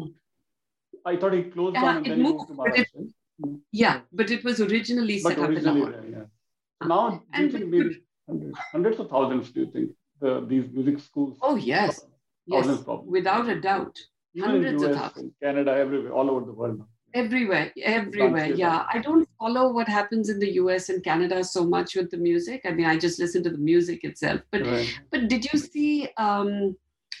I 1.05 1.17
thought 1.17 1.33
he 1.33 1.43
closed 1.43 1.75
Yeah, 1.75 1.81
down 1.81 1.97
and 1.97 2.05
it 2.07 2.09
then 2.09 2.17
he 2.19 2.23
moved 2.23 2.49
moved, 2.49 2.61
to 2.75 2.81
it- 2.81 2.87
Maharashtra. 2.95 3.11
Mm. 3.45 3.59
Yeah, 3.71 4.01
but 4.13 4.31
it 4.31 4.43
was 4.43 4.61
originally 4.61 5.19
But 5.21 5.35
set 5.35 5.39
up 5.39 5.49
in 5.49 5.63
Lahore. 5.63 5.91
there, 5.91 6.05
yeah. 6.09 6.87
Now, 6.87 7.23
And 7.33 7.53
maybe 7.53 8.01
hundreds, 8.27 8.57
hundreds 8.71 8.99
of 8.99 9.09
thousands, 9.09 9.51
do 9.51 9.61
you 9.61 9.71
think, 9.71 9.91
the, 10.19 10.45
these 10.47 10.69
music 10.71 10.99
schools? 10.99 11.37
Oh, 11.41 11.55
yes. 11.55 12.05
Yes, 12.47 12.67
without 13.05 13.47
a 13.49 13.59
doubt. 13.59 13.99
Even 14.33 14.49
hundreds 14.49 14.83
of 14.83 14.95
thousands. 14.95 15.33
Canada, 15.41 15.71
everywhere, 15.71 16.13
all 16.13 16.29
over 16.29 16.45
the 16.45 16.53
world. 16.53 16.81
Everywhere, 17.13 17.73
everywhere. 17.83 18.45
Yeah. 18.45 18.85
I 18.91 18.99
don't 18.99 19.27
follow 19.37 19.73
what 19.73 19.89
happens 19.89 20.29
in 20.29 20.39
the 20.39 20.53
US 20.53 20.87
and 20.87 21.03
Canada 21.03 21.43
so 21.43 21.65
much 21.65 21.95
with 21.95 22.09
the 22.09 22.17
music. 22.17 22.61
I 22.63 22.71
mean, 22.71 22.85
I 22.85 22.97
just 22.97 23.19
listen 23.19 23.43
to 23.43 23.49
the 23.49 23.57
music 23.57 24.05
itself. 24.05 24.41
But 24.51 24.61
Right. 24.61 24.87
but 25.11 25.27
did 25.27 25.45
you 25.51 25.59
see 25.59 26.07
um 26.17 26.77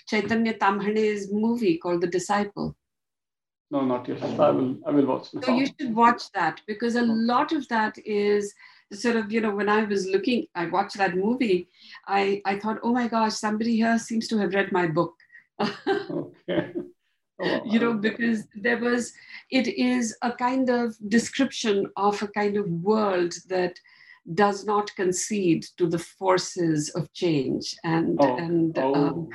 Chaitanya 0.07 0.53
Tamhane's 0.53 1.31
movie 1.31 1.77
called 1.77 2.01
The 2.01 2.07
Disciple? 2.07 2.75
No, 3.69 3.85
not 3.85 4.07
yet. 4.07 4.21
I 4.23 4.51
will. 4.51 4.77
I 4.85 4.91
will 4.91 5.05
watch. 5.05 5.29
So 5.43 5.55
you 5.55 5.65
should 5.65 5.93
watch 5.95 6.23
that 6.33 6.61
because 6.67 6.95
a 6.95 7.03
lot 7.03 7.51
of 7.51 7.67
that 7.69 7.97
is 8.05 8.53
sort 8.93 9.15
of, 9.15 9.31
you 9.31 9.39
know, 9.39 9.55
when 9.55 9.69
I 9.69 9.83
was 9.83 10.05
looking, 10.07 10.45
I 10.55 10.65
watched 10.65 10.97
that 10.97 11.15
movie, 11.15 11.69
I, 12.07 12.41
I 12.45 12.59
thought, 12.59 12.79
oh 12.83 12.91
my 12.93 13.07
gosh, 13.07 13.33
somebody 13.35 13.77
here 13.77 13.97
seems 13.97 14.27
to 14.29 14.37
have 14.39 14.53
read 14.53 14.71
my 14.71 14.87
book. 14.87 15.15
Okay. 15.87 16.73
Oh, 17.43 17.61
you 17.65 17.79
know 17.79 17.93
because 17.93 18.45
there 18.55 18.77
was 18.77 19.13
it 19.49 19.67
is 19.67 20.15
a 20.21 20.31
kind 20.31 20.69
of 20.69 20.95
description 21.09 21.87
of 21.97 22.21
a 22.21 22.27
kind 22.27 22.55
of 22.57 22.69
world 22.69 23.33
that 23.49 23.75
does 24.35 24.65
not 24.65 24.95
concede 24.95 25.65
to 25.77 25.87
the 25.87 25.99
forces 25.99 26.89
of 26.89 27.11
change 27.13 27.75
and 27.83 28.17
Oh, 28.21 28.37
and 28.37 28.77
oh. 28.77 28.93
um, 28.93 29.29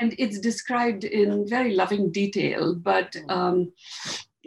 and 0.00 0.14
it's 0.18 0.40
described 0.40 1.04
in 1.04 1.46
very 1.48 1.74
loving 1.74 2.10
detail 2.10 2.74
but 2.74 3.14
Oh. 3.28 3.34
um, 3.38 3.72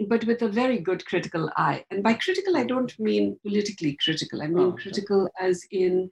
but 0.10 0.26
with 0.26 0.42
a 0.44 0.50
very 0.50 0.78
good 0.80 1.06
critical 1.06 1.50
eye 1.58 1.84
and 1.90 2.04
by 2.04 2.14
critical 2.14 2.56
i 2.58 2.64
don't 2.64 2.94
mean 3.00 3.38
politically 3.46 3.98
critical 4.04 4.42
i 4.44 4.48
mean 4.48 4.66
Oh, 4.66 4.70
okay. 4.74 4.84
critical 4.84 5.30
as 5.40 5.64
in 5.72 6.10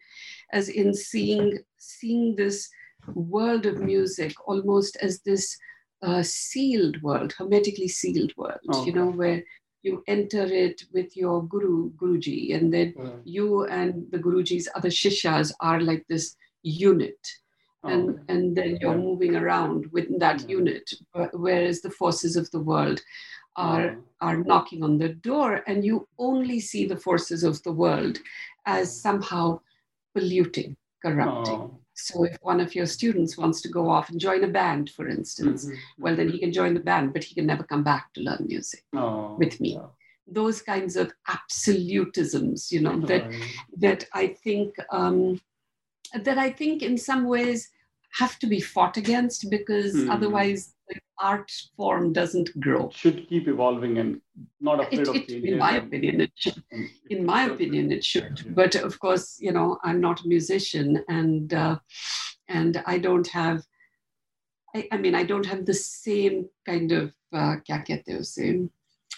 as 0.54 0.70
in 0.70 0.94
seeing 0.94 1.60
seeing 1.78 2.36
this 2.36 2.70
world 3.14 3.66
of 3.66 3.80
music 3.82 4.34
almost 4.48 4.98
as 5.02 5.22
this 5.22 5.58
uh, 6.06 6.24
sealed 6.24 7.02
world 7.02 7.34
hermetically 7.38 7.88
sealed 7.88 8.34
world 8.38 8.74
you 8.86 8.94
know 8.94 9.12
where 9.12 9.44
you 9.84 10.04
enter 10.08 10.44
it 10.46 10.84
with 10.94 11.16
your 11.18 11.44
guru 11.48 11.92
guruji 11.92 12.56
and 12.56 12.74
then 12.74 12.96
Right. 12.96 13.24
you 13.24 13.66
and 13.66 14.06
the 14.12 14.20
guruji's 14.20 14.70
other 14.76 14.90
shishyas 14.90 15.52
are 15.62 15.82
like 15.82 16.06
this 16.10 16.36
unit 16.64 17.20
and 17.88 18.10
Okay. 18.10 18.24
and 18.30 18.56
then 18.58 18.78
you're 18.82 18.98
moving 18.98 19.36
around 19.36 19.86
within 19.92 20.20
that 20.20 20.44
Yeah. 20.44 20.48
unit 20.48 20.90
wh- 21.16 21.34
whereas 21.34 21.82
the 21.82 21.92
forces 21.92 22.36
of 22.36 22.50
the 22.52 22.60
world 22.72 23.02
are 23.58 23.98
Oh, 23.98 24.04
are 24.22 24.38
knocking 24.44 24.84
on 24.84 24.98
the 24.98 25.10
door 25.10 25.64
and 25.68 25.86
you 25.86 26.08
only 26.20 26.60
see 26.60 26.86
the 26.88 26.98
forces 27.08 27.44
of 27.44 27.62
the 27.64 27.72
world 27.74 28.20
as 28.66 28.96
somehow 29.02 29.60
polluting 30.16 30.76
corrupting 31.04 31.62
oh. 31.62 31.85
So 31.98 32.24
if 32.26 32.38
one 32.42 32.60
of 32.60 32.76
your 32.76 32.86
students 32.86 33.38
wants 33.38 33.62
to 33.62 33.70
go 33.70 33.90
off 33.90 34.10
and 34.10 34.20
join 34.20 34.44
a 34.44 34.48
band 34.48 34.90
for 34.90 35.08
instance 35.08 35.66
Mhm. 35.66 35.78
well 35.98 36.16
then 36.16 36.30
he 36.30 36.40
can 36.40 36.52
join 36.52 36.74
the 36.74 36.80
band 36.92 37.14
but 37.14 37.24
he 37.24 37.34
can 37.36 37.46
never 37.46 37.64
come 37.64 37.84
back 37.84 38.14
to 38.14 38.22
learn 38.22 38.46
music 38.48 38.84
Oh, 38.94 39.36
with 39.40 39.60
me. 39.62 39.74
yeah. 39.76 39.88
those 40.28 40.62
kinds 40.62 40.96
of 40.96 41.08
absolutisms 41.36 42.72
you 42.72 42.82
know 42.82 43.00
that 43.12 43.24
that 43.78 44.02
I 44.14 44.28
think 44.44 44.76
um, 44.92 45.40
that 46.28 46.38
I 46.38 46.50
think 46.52 46.82
in 46.82 46.98
some 46.98 47.26
ways 47.26 47.70
have 48.22 48.40
to 48.40 48.48
be 48.48 48.60
fought 48.62 48.98
against 48.98 49.50
because 49.50 49.94
Hmm. 49.94 50.10
otherwise 50.16 50.62
the 50.68 50.75
art 51.20 51.52
form 51.78 52.14
doesn't 52.14 52.60
grow. 52.60 52.88
It 52.88 52.94
should 52.94 53.30
keep 53.30 53.48
evolving 53.48 53.98
and 53.98 54.22
not 54.60 54.82
afraid 54.82 55.02
it, 55.02 55.08
of 55.08 55.16
it, 55.16 55.28
change. 55.30 55.46
In 55.46 55.58
my 55.58 55.78
opinion, 55.78 56.22
it 56.22 56.32
should. 56.36 56.64
Mm, 56.74 56.88
in 57.10 57.26
my 57.26 57.46
opinion, 57.46 57.92
it 57.92 58.04
should. 58.04 58.56
But 58.56 58.76
of 58.76 59.00
course, 59.00 59.38
you 59.40 59.52
know, 59.52 59.78
I'm 59.84 60.02
not 60.02 60.24
a 60.24 60.28
musician, 60.28 61.04
and 61.08 61.54
uh, 61.54 61.80
and 62.48 62.84
I 62.86 62.98
don't 62.98 63.28
have. 63.28 63.64
I, 64.76 64.88
I, 64.92 64.98
mean, 64.98 65.16
I 65.16 65.24
don't 65.24 65.46
have 65.46 65.66
the 65.66 65.74
same 65.74 66.50
kind 66.66 66.92
of 66.92 67.14
uh, 67.32 67.56
same 68.22 68.70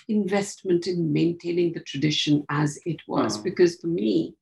investment 0.07 0.87
in 0.87 1.11
maintaining 1.11 1.73
the 1.73 1.79
tradition 1.81 2.45
as 2.49 2.79
it 2.85 3.01
was, 3.07 3.37
hmm. 3.37 3.43
because 3.43 3.75
for 3.77 3.87
me, 3.87 4.35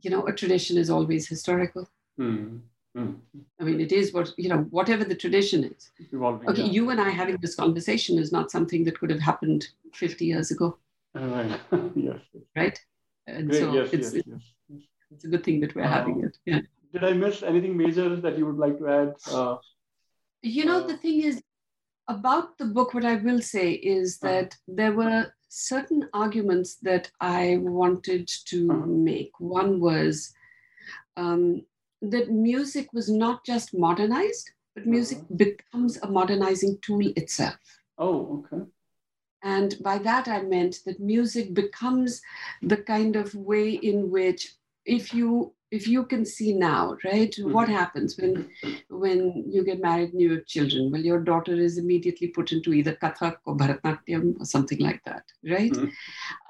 you 0.00 0.10
know, 0.10 0.26
a 0.26 0.32
tradition 0.32 0.78
is 0.78 0.90
always 0.90 1.28
historical. 1.28 1.88
Mm. 2.18 2.60
Hmm. 2.96 3.12
I 3.60 3.64
mean, 3.64 3.80
it 3.80 3.92
is 3.92 4.12
what 4.14 4.32
you 4.38 4.48
know, 4.48 4.60
whatever 4.70 5.04
the 5.04 5.14
tradition 5.14 5.64
is. 5.64 5.90
Evolving. 6.12 6.48
Okay, 6.48 6.62
yeah. 6.62 6.70
you 6.76 6.90
and 6.90 7.00
I 7.00 7.10
having 7.10 7.36
this 7.42 7.54
conversation 7.54 8.18
is 8.18 8.32
not 8.32 8.50
something 8.50 8.84
that 8.84 8.98
could 8.98 9.10
have 9.10 9.20
happened 9.20 9.68
50 9.92 10.24
years 10.24 10.50
ago, 10.50 10.78
Right. 11.14 11.60
yes. 11.94 12.20
right? 12.56 12.78
And 13.26 13.50
Great. 13.50 13.60
so 13.60 13.74
yes, 13.74 13.92
it's, 13.92 14.14
yes, 14.14 14.22
yes, 14.26 14.42
yes. 14.70 14.82
it's 15.10 15.24
a 15.24 15.28
good 15.28 15.44
thing 15.44 15.60
that 15.60 15.74
we're 15.74 15.82
having 15.98 16.14
Um, 16.16 16.24
it. 16.24 16.38
Yeah. 16.46 16.60
Did 16.92 17.04
I 17.04 17.12
miss 17.12 17.42
anything 17.42 17.76
major 17.76 18.16
that 18.16 18.38
you 18.38 18.46
would 18.46 18.56
like 18.56 18.78
to 18.78 18.88
add? 18.88 19.14
Uh, 19.30 19.56
You 20.42 20.64
know, 20.64 20.80
uh, 20.84 20.86
the 20.86 20.96
thing 20.96 21.20
is 21.22 21.42
about 22.08 22.56
the 22.56 22.64
book, 22.76 22.94
what 22.94 23.04
I 23.04 23.16
will 23.16 23.42
say 23.42 23.72
is 23.72 24.18
Uh-huh. 24.22 24.32
that 24.32 24.56
there 24.78 24.92
were 24.92 25.20
certain 25.48 26.08
arguments 26.14 26.76
that 26.88 27.10
I 27.20 27.58
wanted 27.80 28.28
to 28.52 28.58
Uh-huh. 28.70 28.86
make. 29.12 29.32
One 29.38 29.80
was 29.80 30.32
um, 31.16 31.42
that 32.02 32.30
music 32.30 32.92
was 32.92 33.08
not 33.08 33.44
just 33.44 33.74
modernized, 33.76 34.50
but 34.74 34.86
music 34.86 35.18
Uh-huh. 35.18 35.34
becomes 35.36 35.96
a 36.02 36.10
modernizing 36.10 36.78
tool 36.82 37.12
itself. 37.16 37.56
oh, 37.98 38.44
okay. 38.52 38.62
And 39.42 39.76
by 39.82 39.98
that, 39.98 40.28
I 40.28 40.42
meant 40.42 40.80
that 40.86 40.98
music 41.00 41.54
becomes 41.54 42.20
the 42.62 42.78
kind 42.78 43.16
of 43.16 43.34
way 43.34 43.70
in 43.70 44.10
which, 44.10 44.54
if 44.84 45.14
you 45.14 45.52
if 45.72 45.88
you 45.88 46.04
can 46.06 46.24
see 46.24 46.52
now, 46.52 46.96
right, 47.04 47.34
what 47.42 47.68
happens 47.68 48.16
when 48.18 48.48
when 48.88 49.44
you 49.50 49.64
get 49.64 49.80
married 49.80 50.12
and 50.12 50.20
you 50.20 50.32
have 50.34 50.46
children? 50.46 50.90
Well, 50.92 51.00
your 51.00 51.20
daughter 51.20 51.54
is 51.54 51.76
immediately 51.78 52.28
put 52.28 52.52
into 52.52 52.72
either 52.72 52.94
Kathak 52.94 53.36
or 53.44 53.56
Bharatanatyam 53.56 54.40
or 54.40 54.44
something 54.44 54.78
like 54.78 55.02
that, 55.04 55.24
right? 55.54 55.72
Mhm. 55.72 55.92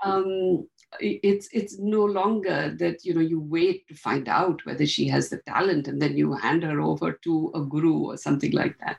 Um, 0.04 0.68
it's 1.00 1.48
it's 1.52 1.78
no 1.78 2.04
longer 2.04 2.74
that 2.78 3.04
you 3.04 3.12
know 3.14 3.20
you 3.20 3.40
wait 3.40 3.86
to 3.88 3.94
find 3.94 4.28
out 4.28 4.64
whether 4.64 4.86
she 4.86 5.06
has 5.08 5.28
the 5.28 5.38
talent 5.46 5.88
and 5.88 6.00
then 6.00 6.16
you 6.16 6.32
hand 6.34 6.62
her 6.62 6.80
over 6.80 7.18
to 7.24 7.50
a 7.54 7.60
guru 7.60 7.98
or 8.10 8.16
something 8.16 8.52
like 8.52 8.78
that, 8.78 8.98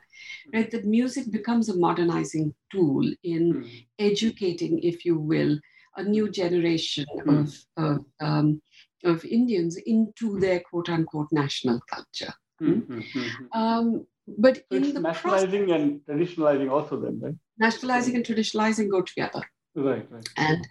right? 0.54 0.70
That 0.70 0.84
music 0.84 1.30
becomes 1.30 1.68
a 1.68 1.76
modernizing 1.76 2.54
tool 2.70 3.10
in 3.22 3.52
Hmm. 3.52 3.66
educating, 3.98 4.78
if 4.80 5.04
you 5.04 5.18
will, 5.18 5.58
a 5.96 6.02
new 6.02 6.30
generation 6.30 7.06
Hmm. 7.24 7.30
of, 7.38 7.54
of, 7.76 8.04
um, 8.20 8.62
of 9.04 9.24
Indians 9.24 9.76
into 9.76 10.38
their 10.38 10.60
quote 10.60 10.88
unquote 10.88 11.28
national 11.32 11.80
culture. 11.88 12.32
Hmm, 12.58 12.80
hmm, 12.80 13.00
hmm, 13.00 13.20
hmm. 13.20 13.60
Um, 13.60 14.06
but 14.26 14.56
So 14.70 14.76
in 14.76 14.94
the 14.94 15.00
process, 15.00 15.12
nationalizing 15.14 15.72
and 15.72 16.00
traditionalizing 16.06 16.70
also 16.70 17.00
then, 17.00 17.18
right? 17.20 17.34
nationalizing 17.58 18.14
and 18.16 18.24
traditionalizing 18.24 18.90
go 18.90 19.02
together. 19.02 19.42
Right, 19.74 20.06
right. 20.10 20.28
And 20.36 20.66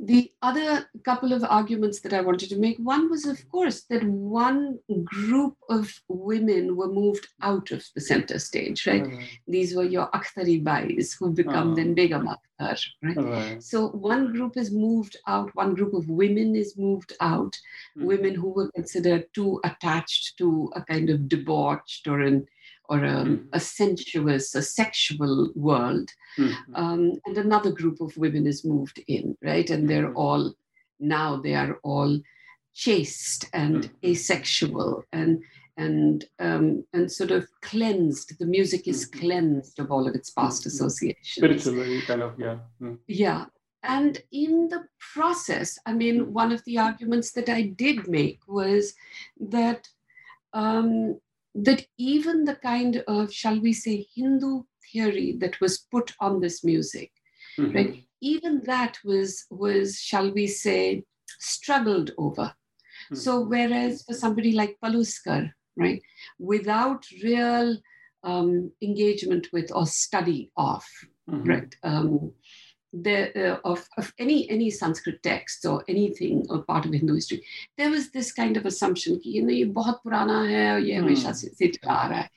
the 0.00 0.32
other 0.40 0.88
couple 1.04 1.32
of 1.34 1.44
arguments 1.44 2.00
that 2.00 2.14
I 2.14 2.22
wanted 2.22 2.48
to 2.50 2.58
make 2.58 2.78
one 2.78 3.10
was, 3.10 3.26
of 3.26 3.46
course, 3.50 3.82
that 3.90 4.02
one 4.04 4.78
group 5.04 5.56
of 5.68 5.92
women 6.08 6.76
were 6.76 6.88
moved 6.90 7.28
out 7.42 7.70
of 7.72 7.84
the 7.94 8.00
center 8.00 8.38
stage, 8.38 8.86
right? 8.86 9.02
Right, 9.06 9.28
These 9.46 9.74
were 9.74 9.84
your 9.84 10.08
Akhtari 10.12 10.62
Bais 10.62 11.14
who 11.18 11.30
become 11.32 11.72
Ah. 11.72 11.74
then 11.74 11.94
Begum 11.94 12.26
Akhtar, 12.26 12.78
right? 13.02 13.16
right. 13.16 13.62
So 13.62 13.88
one 13.88 14.32
group 14.32 14.56
is 14.56 14.70
moved 14.72 15.16
out, 15.26 15.54
one 15.54 15.74
group 15.74 15.92
of 15.92 16.08
women 16.08 16.56
is 16.56 16.76
moved 16.78 17.12
out, 17.20 17.54
Mhm. 17.96 18.04
women 18.06 18.34
who 18.34 18.48
were 18.50 18.70
considered 18.72 19.26
too 19.34 19.60
attached 19.64 20.38
to 20.38 20.70
a 20.74 20.82
kind 20.82 21.10
of 21.10 21.28
debauched 21.28 22.06
or 22.08 22.20
an 22.20 22.46
or 22.88 23.04
a, 23.04 23.24
Mhm. 23.24 23.48
a 23.52 23.60
sensuous, 23.60 24.54
a 24.54 24.62
sexual 24.62 25.52
world. 25.54 26.10
Mhm. 26.38 26.54
Um, 26.74 27.12
and 27.26 27.36
another 27.38 27.72
group 27.72 28.00
of 28.00 28.16
women 28.16 28.46
is 28.46 28.64
moved 28.64 28.98
in, 29.06 29.36
right? 29.42 29.68
And 29.70 29.88
they're 29.88 30.10
Mhm. 30.12 30.16
all 30.16 30.54
now 31.00 31.36
they 31.36 31.54
are 31.54 31.78
all 31.84 32.20
chaste 32.74 33.48
and 33.52 33.84
Mhm. 33.84 33.90
asexual 34.10 35.04
and 35.12 35.42
and 35.76 36.24
um, 36.40 36.84
and 36.92 37.10
sort 37.12 37.30
of 37.30 37.46
cleansed. 37.60 38.36
The 38.40 38.46
music 38.46 38.88
is 38.88 39.08
Mhm. 39.08 39.20
cleansed 39.20 39.78
of 39.78 39.92
all 39.92 40.08
of 40.08 40.14
its 40.16 40.30
past 40.30 40.62
Mhm. 40.64 40.66
associations. 40.66 41.36
Spiritually, 41.36 42.02
kind 42.02 42.22
of, 42.22 42.32
yeah. 42.40 42.58
Mm. 42.80 42.98
Yeah. 43.06 43.46
And 43.84 44.20
in 44.32 44.68
the 44.68 44.88
process, 45.14 45.78
I 45.86 45.92
mean, 45.92 46.16
Mm. 46.18 46.30
one 46.42 46.50
of 46.50 46.64
the 46.64 46.78
arguments 46.78 47.30
that 47.32 47.48
I 47.48 47.62
did 47.62 48.08
make 48.08 48.40
was 48.48 48.94
that 49.38 49.88
um, 50.52 51.20
that 51.64 51.86
even 51.96 52.44
the 52.44 52.56
kind 52.56 53.02
of, 53.08 53.32
shall 53.32 53.58
we 53.60 53.72
say, 53.72 54.06
Hindu 54.14 54.62
theory 54.92 55.36
that 55.40 55.60
was 55.60 55.78
put 55.90 56.14
on 56.20 56.40
this 56.40 56.62
music, 56.64 57.10
Mhm. 57.58 57.74
right? 57.74 58.04
Even 58.20 58.62
that 58.64 58.98
was 59.04 59.44
was, 59.50 59.98
shall 60.00 60.32
we 60.32 60.46
say, 60.46 61.04
struggled 61.38 62.10
over. 62.18 62.54
So 63.14 63.44
Mhm. 63.44 63.48
whereas 63.50 64.02
for 64.04 64.14
somebody 64.14 64.52
like 64.52 64.78
Paluskar, 64.82 65.52
right, 65.76 66.02
without 66.38 67.04
real 67.22 67.78
um, 68.24 68.72
engagement 68.82 69.46
with 69.52 69.70
or 69.72 69.86
study 69.86 70.50
of 70.56 70.84
Mhm. 71.28 71.46
right 71.48 71.76
um, 71.84 72.32
the 73.05 73.33
uh, 73.43 73.57
of, 73.65 73.87
of 73.97 74.13
any 74.19 74.47
any 74.51 74.69
sanskrit 74.69 75.23
text 75.23 75.65
or 75.65 75.83
anything 75.89 76.45
or 76.49 76.61
part 76.63 76.85
of 76.85 76.93
hindu 76.93 77.15
history 77.15 77.41
there 77.77 77.89
was 77.89 78.11
this 78.11 78.31
kind 78.31 78.55
of 78.57 78.67
assumption 78.71 79.17
कि 79.23 79.29
ये 79.37 79.41
ना 79.41 79.53
ये 79.53 79.65
बहुत 79.79 80.01
पुराना 80.03 80.41
है 80.49 80.71
और 80.73 80.79
ये 80.79 80.95
हमेशा 80.95 81.31
से 81.39 81.47
से 81.57 81.67
चला 81.67 81.93
आ 81.93 82.07
रहा 82.07 82.19
है 82.19 82.29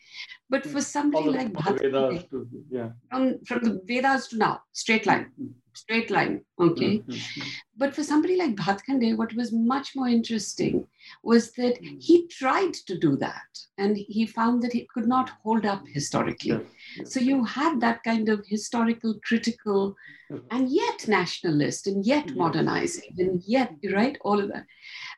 but 0.55 0.65
for 0.65 0.79
All 0.79 0.83
somebody 0.83 1.25
the 1.27 1.37
like 1.37 1.53
all 1.57 1.75
the 1.75 1.81
Bhatt 1.81 1.81
Vedas 1.83 2.25
to, 2.31 2.49
yeah. 2.71 2.89
from, 3.11 3.39
from 3.45 3.61
the 3.65 3.81
vedas 3.85 4.29
to 4.29 4.39
now 4.39 4.55
straight 4.73 5.07
line 5.07 5.27
Mhm. 5.41 5.53
straight 5.74 6.10
line 6.12 6.42
okay 6.60 7.00
Mhm. 7.00 7.44
but 7.78 7.96
for 7.96 8.04
somebody 8.04 8.36
like 8.38 8.56
Bhatkhande, 8.56 9.18
what 9.18 9.34
was 9.34 9.52
much 9.52 9.96
more 9.96 10.08
interesting 10.08 10.88
was 11.24 11.52
that 11.54 11.78
he 12.08 12.28
tried 12.28 12.74
to 12.88 12.98
do 12.98 13.16
that 13.18 13.52
and 13.78 13.98
he 13.98 14.26
found 14.28 14.62
that 14.62 14.74
he 14.74 14.88
could 14.94 15.08
not 15.08 15.30
hold 15.44 15.66
up 15.66 15.88
historically. 15.88 16.60
Yes. 16.98 17.14
So 17.14 17.20
you 17.20 17.44
had 17.44 17.80
that 17.82 18.04
kind 18.04 18.30
of 18.30 18.46
historical, 18.46 19.16
critical, 19.28 19.96
Yes. 20.30 20.42
and 20.52 20.70
yet 20.70 21.08
nationalist, 21.08 21.88
and 21.88 22.06
yet 22.06 22.36
modernizing, 22.36 23.16
and 23.18 23.42
yet, 23.48 23.74
right, 23.92 24.16
all 24.22 24.40
of 24.40 24.50
that. 24.54 24.66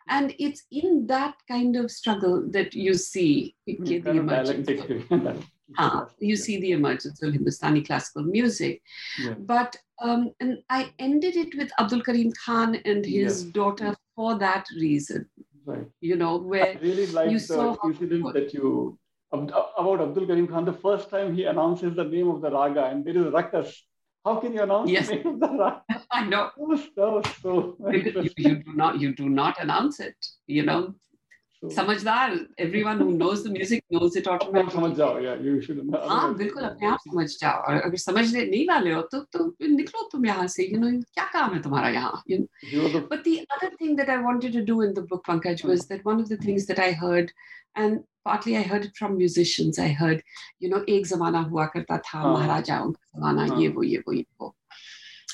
And 0.08 0.34
it's 0.40 0.64
in 0.72 1.08
that 1.08 1.36
kind 1.50 1.76
of 1.76 1.92
struggle 1.92 2.36
that 2.52 2.74
you 2.74 2.94
see 2.94 3.56
Mm, 3.68 4.04
the 4.04 4.12
emergence. 4.12 4.68
of- 4.70 5.46
Ah, 5.78 6.08
you 6.20 6.36
see 6.36 6.60
the 6.60 6.72
emergence 6.72 7.22
of 7.24 7.34
Hindustani 7.34 7.82
classical 7.82 8.24
music. 8.24 8.82
Yeah. 9.20 9.34
But 9.54 9.76
um, 10.02 10.32
and 10.40 10.58
I 10.70 10.92
ended 11.00 11.36
it 11.36 11.56
with 11.58 11.72
Abdul 11.80 12.02
Karim 12.02 12.32
Khan 12.46 12.76
and 12.86 13.06
his 13.06 13.44
daughter 13.46 13.96
for 14.16 14.38
that 14.40 14.66
reason, 14.76 15.30
Right. 15.66 15.88
you 16.02 16.16
know, 16.16 16.36
I 16.36 16.44
where 16.54 16.78
really 16.82 17.08
like 17.08 17.32
you 17.32 17.40
the 17.40 17.46
saw 17.46 17.78
how 17.82 17.90
it 17.90 17.94
incident 17.94 18.34
that 18.34 18.54
you 18.54 18.98
about 19.32 20.02
Abdul 20.02 20.28
Karim 20.28 20.48
Khan. 20.48 20.66
The 20.66 20.74
first 20.74 21.10
time 21.10 21.34
he 21.36 21.46
announces 21.46 21.96
the 21.96 22.04
name 22.04 22.30
of 22.30 22.42
the 22.42 22.52
raga, 22.52 22.86
and 22.86 23.04
there 23.06 23.18
is 23.18 23.26
rakas. 23.26 23.74
How 24.26 24.36
can 24.38 24.54
you 24.54 24.62
announce 24.64 24.90
Yes. 24.90 25.08
the 25.10 25.16
name 25.16 25.28
of 25.28 25.40
the 25.40 25.48
raga? 25.48 25.82
I 26.12 26.26
know 26.26 26.50
That 26.58 26.68
was, 26.68 26.82
that 26.96 27.12
was 27.12 27.26
so 27.42 27.78
you- 27.92 28.32
you 28.38 28.56
do 28.56 28.74
not 28.74 29.00
you 29.00 29.16
do 29.16 29.30
not 29.30 29.60
announce 29.62 30.00
it, 30.00 30.16
you 30.48 30.64
know. 30.64 30.94
समझदार 31.72 32.34
everyone 32.60 33.02
who 33.02 33.10
knows 33.18 33.44
the 33.46 33.52
music 33.52 33.84
knows 33.94 34.18
it 34.18 34.28
automatic 34.28 34.72
समझ 34.72 34.92
जाओ 34.98 35.20
या 35.24 35.34
you 35.42 35.60
should 35.62 35.96
हाँ 36.10 36.34
बिल्कुल 36.38 36.64
अपने 36.64 36.88
आप 36.88 37.00
समझ 37.08 37.28
जाओ। 37.40 37.62
और 37.62 37.82
अगर 37.82 37.98
समझ 37.98 38.26
नहीं 38.36 38.66
वाले 38.68 38.94
हो 38.94 39.02
तो 39.12 39.20
तो 39.34 39.46
निकलो 39.68 40.08
तुम 40.12 40.26
यहाँ 40.26 40.48
से 40.56 40.68
यू 40.72 40.80
नो 40.80 40.92
क्या 41.14 41.26
काम 41.34 41.54
है 41.54 41.62
तुम्हारा 41.62 41.90
यहाँ 41.90 42.24
you 42.30 42.38
know 42.38 43.00
but 43.00 43.28
the 43.28 43.38
other 43.58 43.76
thing 43.82 43.98
that 43.98 44.10
I 44.10 44.18
wanted 44.24 44.54
to 44.54 44.66
do 44.74 44.82
in 44.84 44.94
the 44.94 45.08
book 45.10 45.26
Pankaj 45.28 45.66
was 45.66 45.86
that 45.90 46.02
one 46.08 46.22
of 46.22 46.34
the 46.34 46.40
things 46.46 46.68
that 46.68 46.80
I 46.80 46.94
heard 47.04 47.32
and 47.78 48.02
partly 48.28 48.54
i 48.58 48.60
heard 48.68 48.84
it 48.88 48.94
from 48.98 49.16
musicians 49.22 49.78
i 49.86 49.88
heard 50.02 50.20
you 50.66 50.68
know 50.74 50.78
ek 50.92 51.08
zamana 51.08 51.40
hua 51.48 51.64
karta 51.72 51.96
tha 52.10 52.20
maharajaon 52.26 52.94
ka 52.98 53.02
zamana 53.16 53.48
ye 53.62 53.66
wo 53.78 53.84
ye 53.88 53.98
wo 54.06 54.14
ye 54.18 54.22
wo 54.44 54.48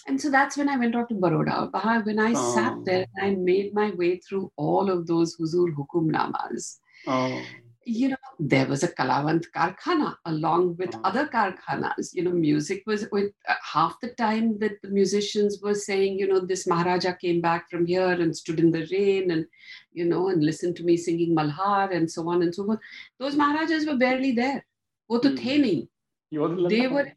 And 0.08 0.20
so 0.20 0.30
that's 0.30 0.56
when 0.56 0.68
I 0.68 0.76
went 0.76 0.94
off 0.94 1.08
to 1.08 1.14
Baroda. 1.14 1.70
Baha- 1.72 2.02
When 2.04 2.18
I 2.18 2.32
हाँ. 2.32 2.54
sat 2.54 2.84
there 2.84 3.06
and 3.16 3.26
I 3.26 3.34
made 3.36 3.74
my 3.74 3.90
way 3.92 4.18
through 4.18 4.52
all 4.56 4.90
of 4.90 5.06
those 5.06 5.36
Huzur 5.36 5.68
Hukumnamas, 5.74 6.78
oh, 7.06 7.42
you 7.86 8.08
know, 8.08 8.16
there 8.38 8.66
was 8.66 8.82
a 8.82 8.88
Kalavant 8.88 9.46
Karkhana 9.54 10.16
along 10.26 10.76
with 10.76 10.94
Ah. 10.96 11.00
other 11.04 11.26
Karkhanas. 11.26 12.12
You 12.14 12.22
know, 12.24 12.32
music 12.32 12.82
was 12.86 13.06
with 13.12 13.32
uh, 13.48 13.54
half 13.62 13.98
the 14.00 14.08
time 14.20 14.58
that 14.60 14.80
the 14.82 14.88
musicians 14.88 15.58
were 15.62 15.74
saying, 15.74 16.18
you 16.18 16.26
know, 16.26 16.40
this 16.40 16.66
Maharaja 16.66 17.12
came 17.14 17.40
back 17.42 17.68
from 17.70 17.84
here 17.86 18.12
and 18.26 18.34
stood 18.36 18.58
in 18.60 18.70
the 18.70 18.86
rain 18.92 19.30
and, 19.30 19.44
you 19.92 20.06
know, 20.06 20.28
and 20.28 20.42
listened 20.42 20.76
to 20.76 20.84
me 20.84 20.96
singing 20.96 21.34
Malhar 21.34 21.94
and 21.94 22.10
so 22.10 22.26
on 22.28 22.42
and 22.42 22.54
so 22.54 22.64
forth. 22.64 22.80
Those 23.18 23.36
Maharajas 23.36 23.86
were 23.86 23.96
barely 23.96 24.32
there. 24.32 24.64
वो 25.10 25.18
तो 25.22 25.28
Hmm. 25.30 25.36
थे 25.36 25.58
नहीं 25.60 25.88
he 26.30 26.38
was 26.38 26.50
in 26.52 26.68
They 26.68 26.86
London. 26.88 26.94
were- 26.94 27.12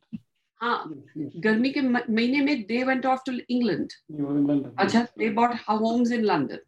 हाँ 0.61 0.77
Yes, 0.89 1.03
yes. 1.15 1.33
गर्मी 1.45 1.71
के 1.73 1.81
म- 1.81 2.09
महीने 2.09 2.41
में 2.45 2.67
they 2.67 2.83
went 2.83 3.05
off 3.05 3.23
to 3.25 3.33
England 3.47 3.91
He 4.07 4.21
was 4.21 4.37
in 4.37 4.47
London. 4.47 4.71
अच्छा 4.79 5.07
they 5.17 5.29
bought 5.29 5.55
homes 5.67 6.11
in 6.11 6.23
London 6.23 6.59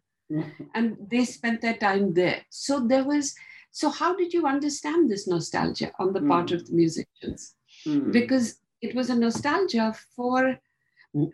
and 0.74 0.96
they 1.10 1.24
spent 1.24 1.60
their 1.60 1.74
time 1.76 2.14
there. 2.14 2.42
So 2.50 2.78
there 2.86 3.02
was, 3.04 3.34
so 3.72 3.88
how 3.90 4.14
did 4.14 4.32
you 4.32 4.46
understand 4.46 5.10
this 5.10 5.26
nostalgia 5.26 5.90
on 5.98 6.12
the 6.12 6.20
part 6.22 6.50
Hmm. 6.50 6.56
of 6.56 6.66
the 6.68 6.72
musicians? 6.72 7.56
Hmm. 7.84 8.12
Because 8.12 8.60
it 8.80 8.94
was 8.94 9.10
a 9.10 9.16
nostalgia 9.16 9.92
for, 10.14 10.56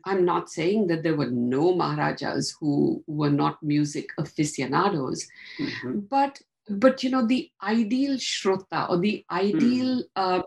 I'm 0.05 0.25
not 0.25 0.49
saying 0.49 0.87
that 0.87 1.03
there 1.03 1.15
were 1.15 1.31
no 1.31 1.75
Maharajas 1.75 2.55
who 2.59 3.05
were 3.07 3.29
not 3.31 3.63
music 3.63 4.15
aficionados, 4.19 5.27
Mhm. 5.61 6.09
but 6.09 6.41
but 6.85 7.03
you 7.05 7.11
know 7.11 7.25
the 7.27 7.51
ideal 7.63 8.15
shrota 8.17 8.89
or 8.91 8.97
the 8.99 9.25
ideal 9.31 10.03
um, 10.17 10.43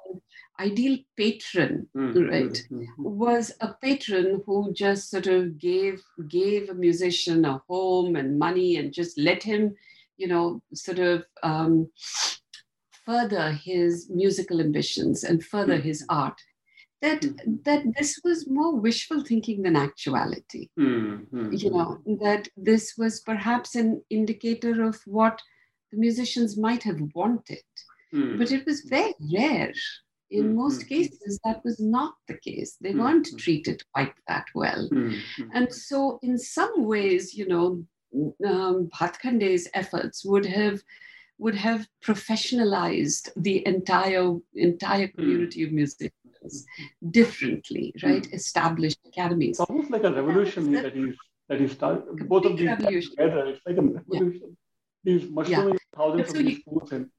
ideal 0.61 0.99
patron 1.17 1.89
Mhm. 1.95 2.31
right. 2.31 2.67
Mhm. 2.71 2.87
was 2.99 3.53
a 3.61 3.73
patron 3.83 4.43
who 4.47 4.73
just 4.73 5.11
sort 5.11 5.27
of 5.27 5.59
gave 5.59 6.03
gave 6.29 6.71
a 6.71 6.75
musician 6.75 7.45
a 7.45 7.59
home 7.69 8.15
and 8.17 8.39
money 8.39 8.77
and 8.77 8.93
just 8.93 9.19
let 9.19 9.43
him 9.43 9.75
you 10.17 10.29
know 10.29 10.63
sort 10.73 11.01
of 11.01 11.25
um, 11.43 11.91
further 13.05 13.53
his 13.53 14.09
musical 14.11 14.61
ambitions 14.61 15.25
and 15.25 15.45
further 15.45 15.77
his 15.89 16.05
art 16.09 16.41
that 17.03 17.21
Mhm. 17.23 17.65
that 17.65 17.83
this 17.99 18.21
was 18.25 18.47
more 18.49 18.75
wishful 18.87 19.23
thinking 19.23 19.63
than 19.63 19.77
actuality 19.77 20.69
you 21.63 21.71
know 21.71 21.99
that 22.25 22.49
this 22.57 22.97
was 22.97 23.21
perhaps 23.21 23.75
an 23.75 24.03
indicator 24.11 24.83
of 24.85 24.97
what 25.07 25.43
the 25.91 25.99
musicians 25.99 26.57
might 26.57 26.83
have 26.83 27.01
wanted 27.15 27.65
but 28.39 28.51
it 28.53 28.65
was 28.67 28.81
very 28.83 29.15
rare. 29.37 29.73
In 30.31 30.45
Mm, 30.53 30.55
most 30.55 30.81
mm, 30.81 30.85
mm. 30.85 30.89
cases, 30.89 31.39
that 31.45 31.63
was 31.65 31.79
not 31.81 32.15
the 32.29 32.39
case. 32.39 32.77
They 32.81 32.93
Mm, 32.93 33.01
weren't 33.01 33.27
mm. 33.33 33.39
treated 33.39 33.83
quite 33.93 34.15
that 34.29 34.47
well. 34.55 34.89
Mhm. 34.91 35.21
And 35.53 35.73
so, 35.73 36.19
in 36.23 36.39
some 36.39 36.85
ways, 36.85 37.35
you 37.35 37.47
know, 37.47 37.85
um, 38.51 38.89
Bhatkhande's 38.95 39.69
efforts 39.75 40.25
would 40.25 40.47
have 40.47 40.83
would 41.37 41.57
have 41.57 41.89
professionalized 42.01 43.29
the 43.37 43.67
entire 43.67 44.37
entire 44.55 45.09
community 45.09 45.65
of 45.65 45.73
musicians 45.73 46.65
differently, 47.11 47.93
right? 48.05 48.25
Established 48.33 49.01
academies. 49.05 49.59
It's 49.59 49.69
almost 49.69 49.91
like 49.91 50.05
a 50.05 50.13
revolution 50.13 50.71
that- 50.73 50.85
that 50.85 50.95
he's 50.95 51.17
that 51.49 51.61
he 51.61 51.69
started. 51.69 52.29
Both 52.29 52.45
of 52.47 52.57
these 52.57 52.69
revolution. 52.69 53.11
together, 53.11 53.47
it's 53.51 53.63
like 53.67 53.77
a 53.77 53.83
revolution. 53.83 54.57
These 55.03 55.25
mushrooming 55.29 55.79
thousands 55.97 56.29
So 56.31 56.39
of 56.39 56.45
these 56.45 56.55
you- 56.57 56.61
schools 56.63 56.93
and 56.93 57.11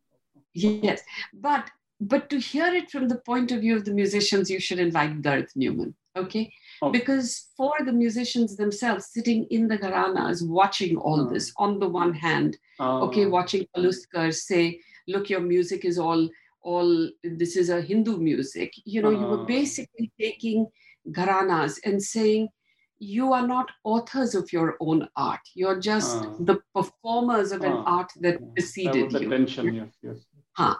Yes, 0.53 0.99
but 1.33 1.69
but 2.01 2.29
to 2.29 2.39
hear 2.39 2.73
it 2.73 2.91
from 2.91 3.07
the 3.07 3.19
point 3.19 3.51
of 3.51 3.61
view 3.61 3.75
of 3.75 3.85
the 3.85 3.93
musicians, 3.93 4.49
you 4.49 4.59
should 4.59 4.79
invite 4.79 5.21
Dard 5.21 5.47
Neuman, 5.57 5.93
okay? 6.17 6.51
Okay. 6.83 6.99
Because 6.99 7.49
for 7.55 7.73
the 7.85 7.93
musicians 7.93 8.57
themselves, 8.57 9.07
sitting 9.07 9.45
in 9.49 9.67
the 9.67 9.77
gharanas, 9.77 10.43
watching 10.43 10.97
all 10.97 11.25
Hmm. 11.25 11.33
this, 11.33 11.53
on 11.57 11.79
the 11.79 11.87
one 11.87 12.13
hand, 12.13 12.57
okay, 12.79 13.25
uh, 13.25 13.29
watching 13.29 13.65
Paluskar 13.75 14.33
say, 14.33 14.79
"Look, 15.07 15.29
your 15.29 15.41
music 15.41 15.85
is 15.85 15.97
all 15.97 16.29
all 16.61 17.09
this 17.23 17.55
is 17.55 17.69
a 17.69 17.81
Hindu 17.81 18.17
music." 18.17 18.73
You 18.85 19.01
know, 19.01 19.11
you 19.11 19.27
were 19.27 19.45
basically 19.45 20.11
taking 20.19 20.67
gharanas 21.11 21.79
and 21.85 22.01
saying, 22.01 22.49
you 22.97 23.33
are 23.33 23.45
not 23.45 23.69
authors 23.83 24.35
of 24.35 24.51
your 24.53 24.77
own 24.79 25.07
art. 25.17 25.41
You're 25.53 25.79
just 25.79 26.15
the 26.39 26.61
performers 26.73 27.51
of 27.51 27.61
an 27.61 27.83
art 27.85 28.09
that 28.21 28.39
That 28.39 28.53
preceded 28.55 29.11
the 29.11 29.19
you. 29.21 29.29
tension, 29.29 29.75
yes, 29.75 29.91
yes. 30.01 30.25
Huh 30.53 30.75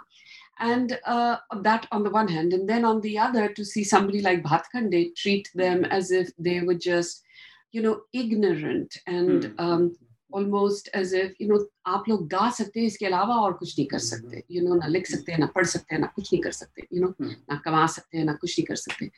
and 0.60 0.98
uh, 1.06 1.38
that 1.62 1.88
on 1.92 2.04
the 2.04 2.10
one 2.10 2.28
hand 2.28 2.54
and 2.54 2.70
then 2.70 2.86
on 2.86 3.02
the 3.02 3.18
other 3.18 3.50
to 3.50 3.66
see 3.66 3.84
somebody 3.84 4.22
like 4.22 4.44
bhatkhande 4.44 5.16
treat 5.16 5.50
them 5.54 5.84
mm-hmm. 5.84 5.92
as 5.92 6.12
if 6.12 6.30
they 6.38 6.62
were 6.62 6.76
just 6.76 7.24
you 7.72 7.82
know 7.82 8.02
ignorant 8.14 8.98
and 9.08 9.44
mm-hmm. 9.44 9.60
um, 9.60 9.96
almost 10.32 10.90
as 10.94 11.14
if 11.14 11.34
you 11.40 11.48
know 11.48 11.60
aap 11.88 12.08
log 12.12 12.30
ga 12.30 12.46
sakte 12.60 12.80
iske 12.86 13.04
alawa 13.10 13.36
aur 13.44 13.52
kuch 13.62 13.74
nahi 13.80 13.88
kar 13.94 14.02
sakte 14.06 14.38
you 14.56 14.64
know 14.66 14.78
na 14.82 14.92
lik 14.96 15.10
sakte 15.14 15.34
na 15.44 15.48
pad 15.58 15.70
sakte 15.74 16.00
na 16.04 16.10
kuch 16.16 16.32
nahi 16.32 16.42
kar 16.46 16.54
sakte 16.60 16.88
you 16.90 17.02
know 17.04 17.34
na 17.50 17.60
kama 17.68 17.84
sakte 17.98 18.18
na 18.30 18.38
kuch 18.44 18.56
nahi 18.56 18.68
kar 18.70 18.80
sakte 18.86 19.12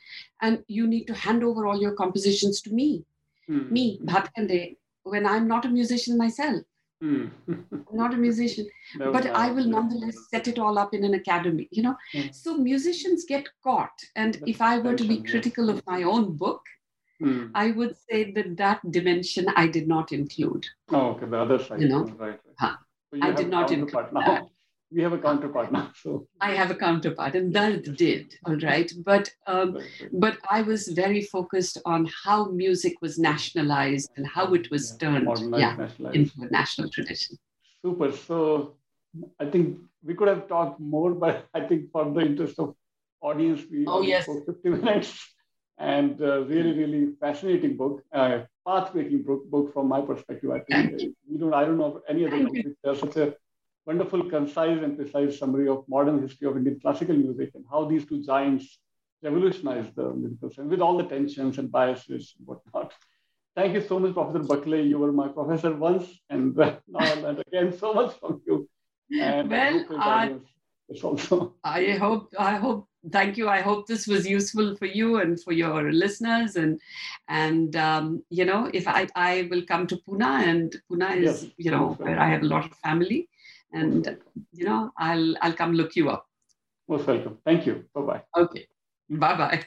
and 0.48 0.64
you 0.78 0.86
need 0.94 1.06
to 1.12 1.20
hand 1.26 1.46
over 1.50 1.66
all 1.66 1.80
your 1.86 1.94
compositions 2.02 2.60
to 2.66 2.74
me. 2.80 2.90
Mm-hmm. 3.50 3.72
Me 3.72 3.84
bhatkhande 4.10 4.76
when 5.02 5.26
i'm 5.26 5.48
not 5.52 5.64
a 5.64 5.74
musician 5.76 6.18
myself. 6.24 6.62
I'm 7.00 7.32
not 7.92 8.14
a 8.14 8.16
musician 8.16 8.66
That 8.98 9.12
but 9.12 9.24
was 9.24 9.32
I 9.34 9.50
will 9.50 9.66
yes. 9.66 9.68
nonetheless 9.68 10.16
set 10.30 10.48
it 10.48 10.58
all 10.58 10.78
up 10.78 10.94
in 10.94 11.04
an 11.04 11.14
academy, 11.14 11.68
you 11.70 11.82
know. 11.82 11.96
Hmm. 12.12 12.28
So 12.32 12.56
musicians 12.56 13.24
get 13.24 13.48
caught. 13.62 13.98
And 14.16 14.34
That's 14.34 14.44
if 14.46 14.60
I 14.60 14.78
were 14.78 14.94
to 14.94 15.04
be 15.04 15.22
critical 15.22 15.70
of 15.70 15.82
my 15.86 16.02
own 16.02 16.36
book, 16.36 16.62
Hmm. 17.20 17.46
I 17.54 17.72
would 17.72 17.96
say 18.08 18.30
that 18.32 18.56
that 18.58 18.80
dimension 18.92 19.46
I 19.56 19.66
did 19.66 19.88
not 19.88 20.12
include. 20.12 20.64
Oh, 20.90 21.08
okay, 21.08 21.26
the 21.26 21.36
other 21.36 21.58
side. 21.58 21.80
You 21.80 21.88
know? 21.88 22.04
Right, 22.04 22.20
right. 22.20 22.40
Huh. 22.58 22.76
So 23.10 23.16
you 23.16 23.22
I 23.24 23.32
did 23.32 23.48
not 23.48 23.72
include 23.72 24.06
that. 24.12 24.46
We 24.90 25.02
have 25.02 25.12
a 25.12 25.18
counterpart 25.18 25.70
now. 25.70 25.90
So, 25.94 26.26
I 26.40 26.52
have 26.52 26.70
a 26.70 26.74
counterpart, 26.74 27.34
and 27.34 27.52
Dard 27.52 27.96
did, 27.96 28.34
all 28.46 28.56
right. 28.58 28.90
But 29.04 29.28
um, 29.46 29.74
right, 29.74 29.84
right. 30.00 30.10
but 30.12 30.38
I 30.48 30.62
was 30.62 30.88
very 30.88 31.22
focused 31.22 31.78
on 31.84 32.08
how 32.24 32.46
music 32.46 32.94
was 33.02 33.18
nationalized 33.18 34.10
and 34.16 34.26
how 34.26 34.54
it 34.54 34.70
was 34.70 34.92
Yeah, 34.92 34.98
turned, 34.98 35.54
yeah, 35.56 35.88
into 36.12 36.32
a 36.42 36.50
national 36.50 36.90
tradition. 36.90 37.36
Super. 37.82 38.12
So 38.12 38.76
I 39.40 39.46
think 39.46 39.78
we 40.02 40.14
could 40.14 40.28
have 40.28 40.48
talked 40.48 40.80
more, 40.80 41.12
but 41.12 41.46
I 41.54 41.60
think 41.66 41.90
for 41.92 42.10
the 42.10 42.20
interest 42.20 42.58
of 42.58 42.74
audience, 43.20 43.62
we 43.70 43.84
Oh, 43.86 44.00
yes. 44.02 44.24
spoke 44.24 44.46
50 44.46 44.68
minutes. 44.70 45.34
And 45.80 46.20
uh, 46.20 46.44
really, 46.44 46.72
really 46.72 47.12
fascinating 47.20 47.76
book, 47.76 48.02
uh, 48.12 48.40
path-making 48.66 49.22
book, 49.22 49.48
book 49.48 49.72
from 49.72 49.88
my 49.88 50.00
perspective. 50.00 50.50
I 50.50 50.58
think 50.60 50.92
uh, 50.92 51.04
we 51.30 51.38
don't, 51.38 51.54
I 51.54 51.64
don't 51.64 51.78
know 51.78 51.84
of 51.96 52.02
any 52.08 52.24
other 52.24 52.32
Thank 52.36 52.48
book 52.48 52.56
you. 52.56 52.62
which 52.64 52.78
does 52.82 52.98
such 52.98 53.16
a 53.16 53.34
wonderful, 53.88 54.22
concise, 54.28 54.80
and 54.84 54.96
precise 54.98 55.38
summary 55.38 55.66
of 55.74 55.84
modern 55.88 56.20
history 56.24 56.46
of 56.46 56.56
Indian 56.58 56.78
classical 56.78 57.16
music 57.16 57.50
and 57.54 57.64
how 57.72 57.80
these 57.90 58.04
two 58.10 58.22
giants 58.22 58.78
revolutionized 59.22 59.94
the 59.96 60.06
musical 60.22 60.50
scene 60.50 60.68
with 60.68 60.82
all 60.86 60.96
the 60.98 61.08
tensions 61.14 61.58
and 61.58 61.72
biases 61.72 62.34
and 62.38 62.46
whatnot. 62.46 62.92
Thank 63.56 63.72
you 63.74 63.80
so 63.90 63.98
much, 63.98 64.12
Professor 64.18 64.44
Bakhle. 64.50 64.80
You 64.92 64.98
were 64.98 65.10
my 65.20 65.28
professor 65.28 65.72
once, 65.74 66.04
and 66.28 66.60
uh, 66.60 66.76
now 66.96 67.00
I 67.12 67.14
learned 67.14 67.42
again 67.46 67.72
so 67.84 67.94
much 67.94 68.12
from 68.20 68.42
you. 68.46 68.68
And 69.20 69.50
Well, 69.50 69.78
hope 69.78 70.02
I- 70.10 70.36
also. 71.02 71.54
I 71.64 71.82
hope, 72.02 72.34
I 72.38 72.54
hope, 72.64 72.88
thank 73.16 73.36
you. 73.38 73.48
I 73.56 73.60
hope 73.68 73.86
this 73.86 74.06
was 74.12 74.28
useful 74.36 74.68
for 74.76 74.86
you 75.00 75.08
and 75.22 75.42
for 75.42 75.52
your 75.52 75.92
listeners. 75.92 76.56
And, 76.56 76.80
and 77.28 77.74
um, 77.76 78.22
you 78.30 78.44
know, 78.50 78.70
if 78.80 78.86
I, 78.86 79.06
I 79.14 79.48
will 79.50 79.64
come 79.72 79.86
to 79.88 79.96
Pune 80.04 80.30
and 80.52 80.76
Pune 80.90 81.10
is, 81.22 81.42
Yes, 81.42 81.52
you 81.56 81.70
know, 81.70 81.86
where 82.04 82.18
I 82.18 82.28
have 82.34 82.42
a 82.42 82.52
lot 82.54 82.64
of 82.70 82.76
family 82.88 83.28
and, 83.72 84.18
you 84.52 84.64
know, 84.64 84.90
I'll, 84.96 85.36
I'll 85.42 85.52
come 85.52 85.72
look 85.72 85.96
you 85.96 86.10
up. 86.10 86.26
Most 86.88 87.06
welcome. 87.06 87.38
Thank 87.44 87.66
you. 87.66 87.84
Bye 87.94 88.00
bye. 88.00 88.22
Okay. 88.36 88.66
Bye-bye. 89.10 89.66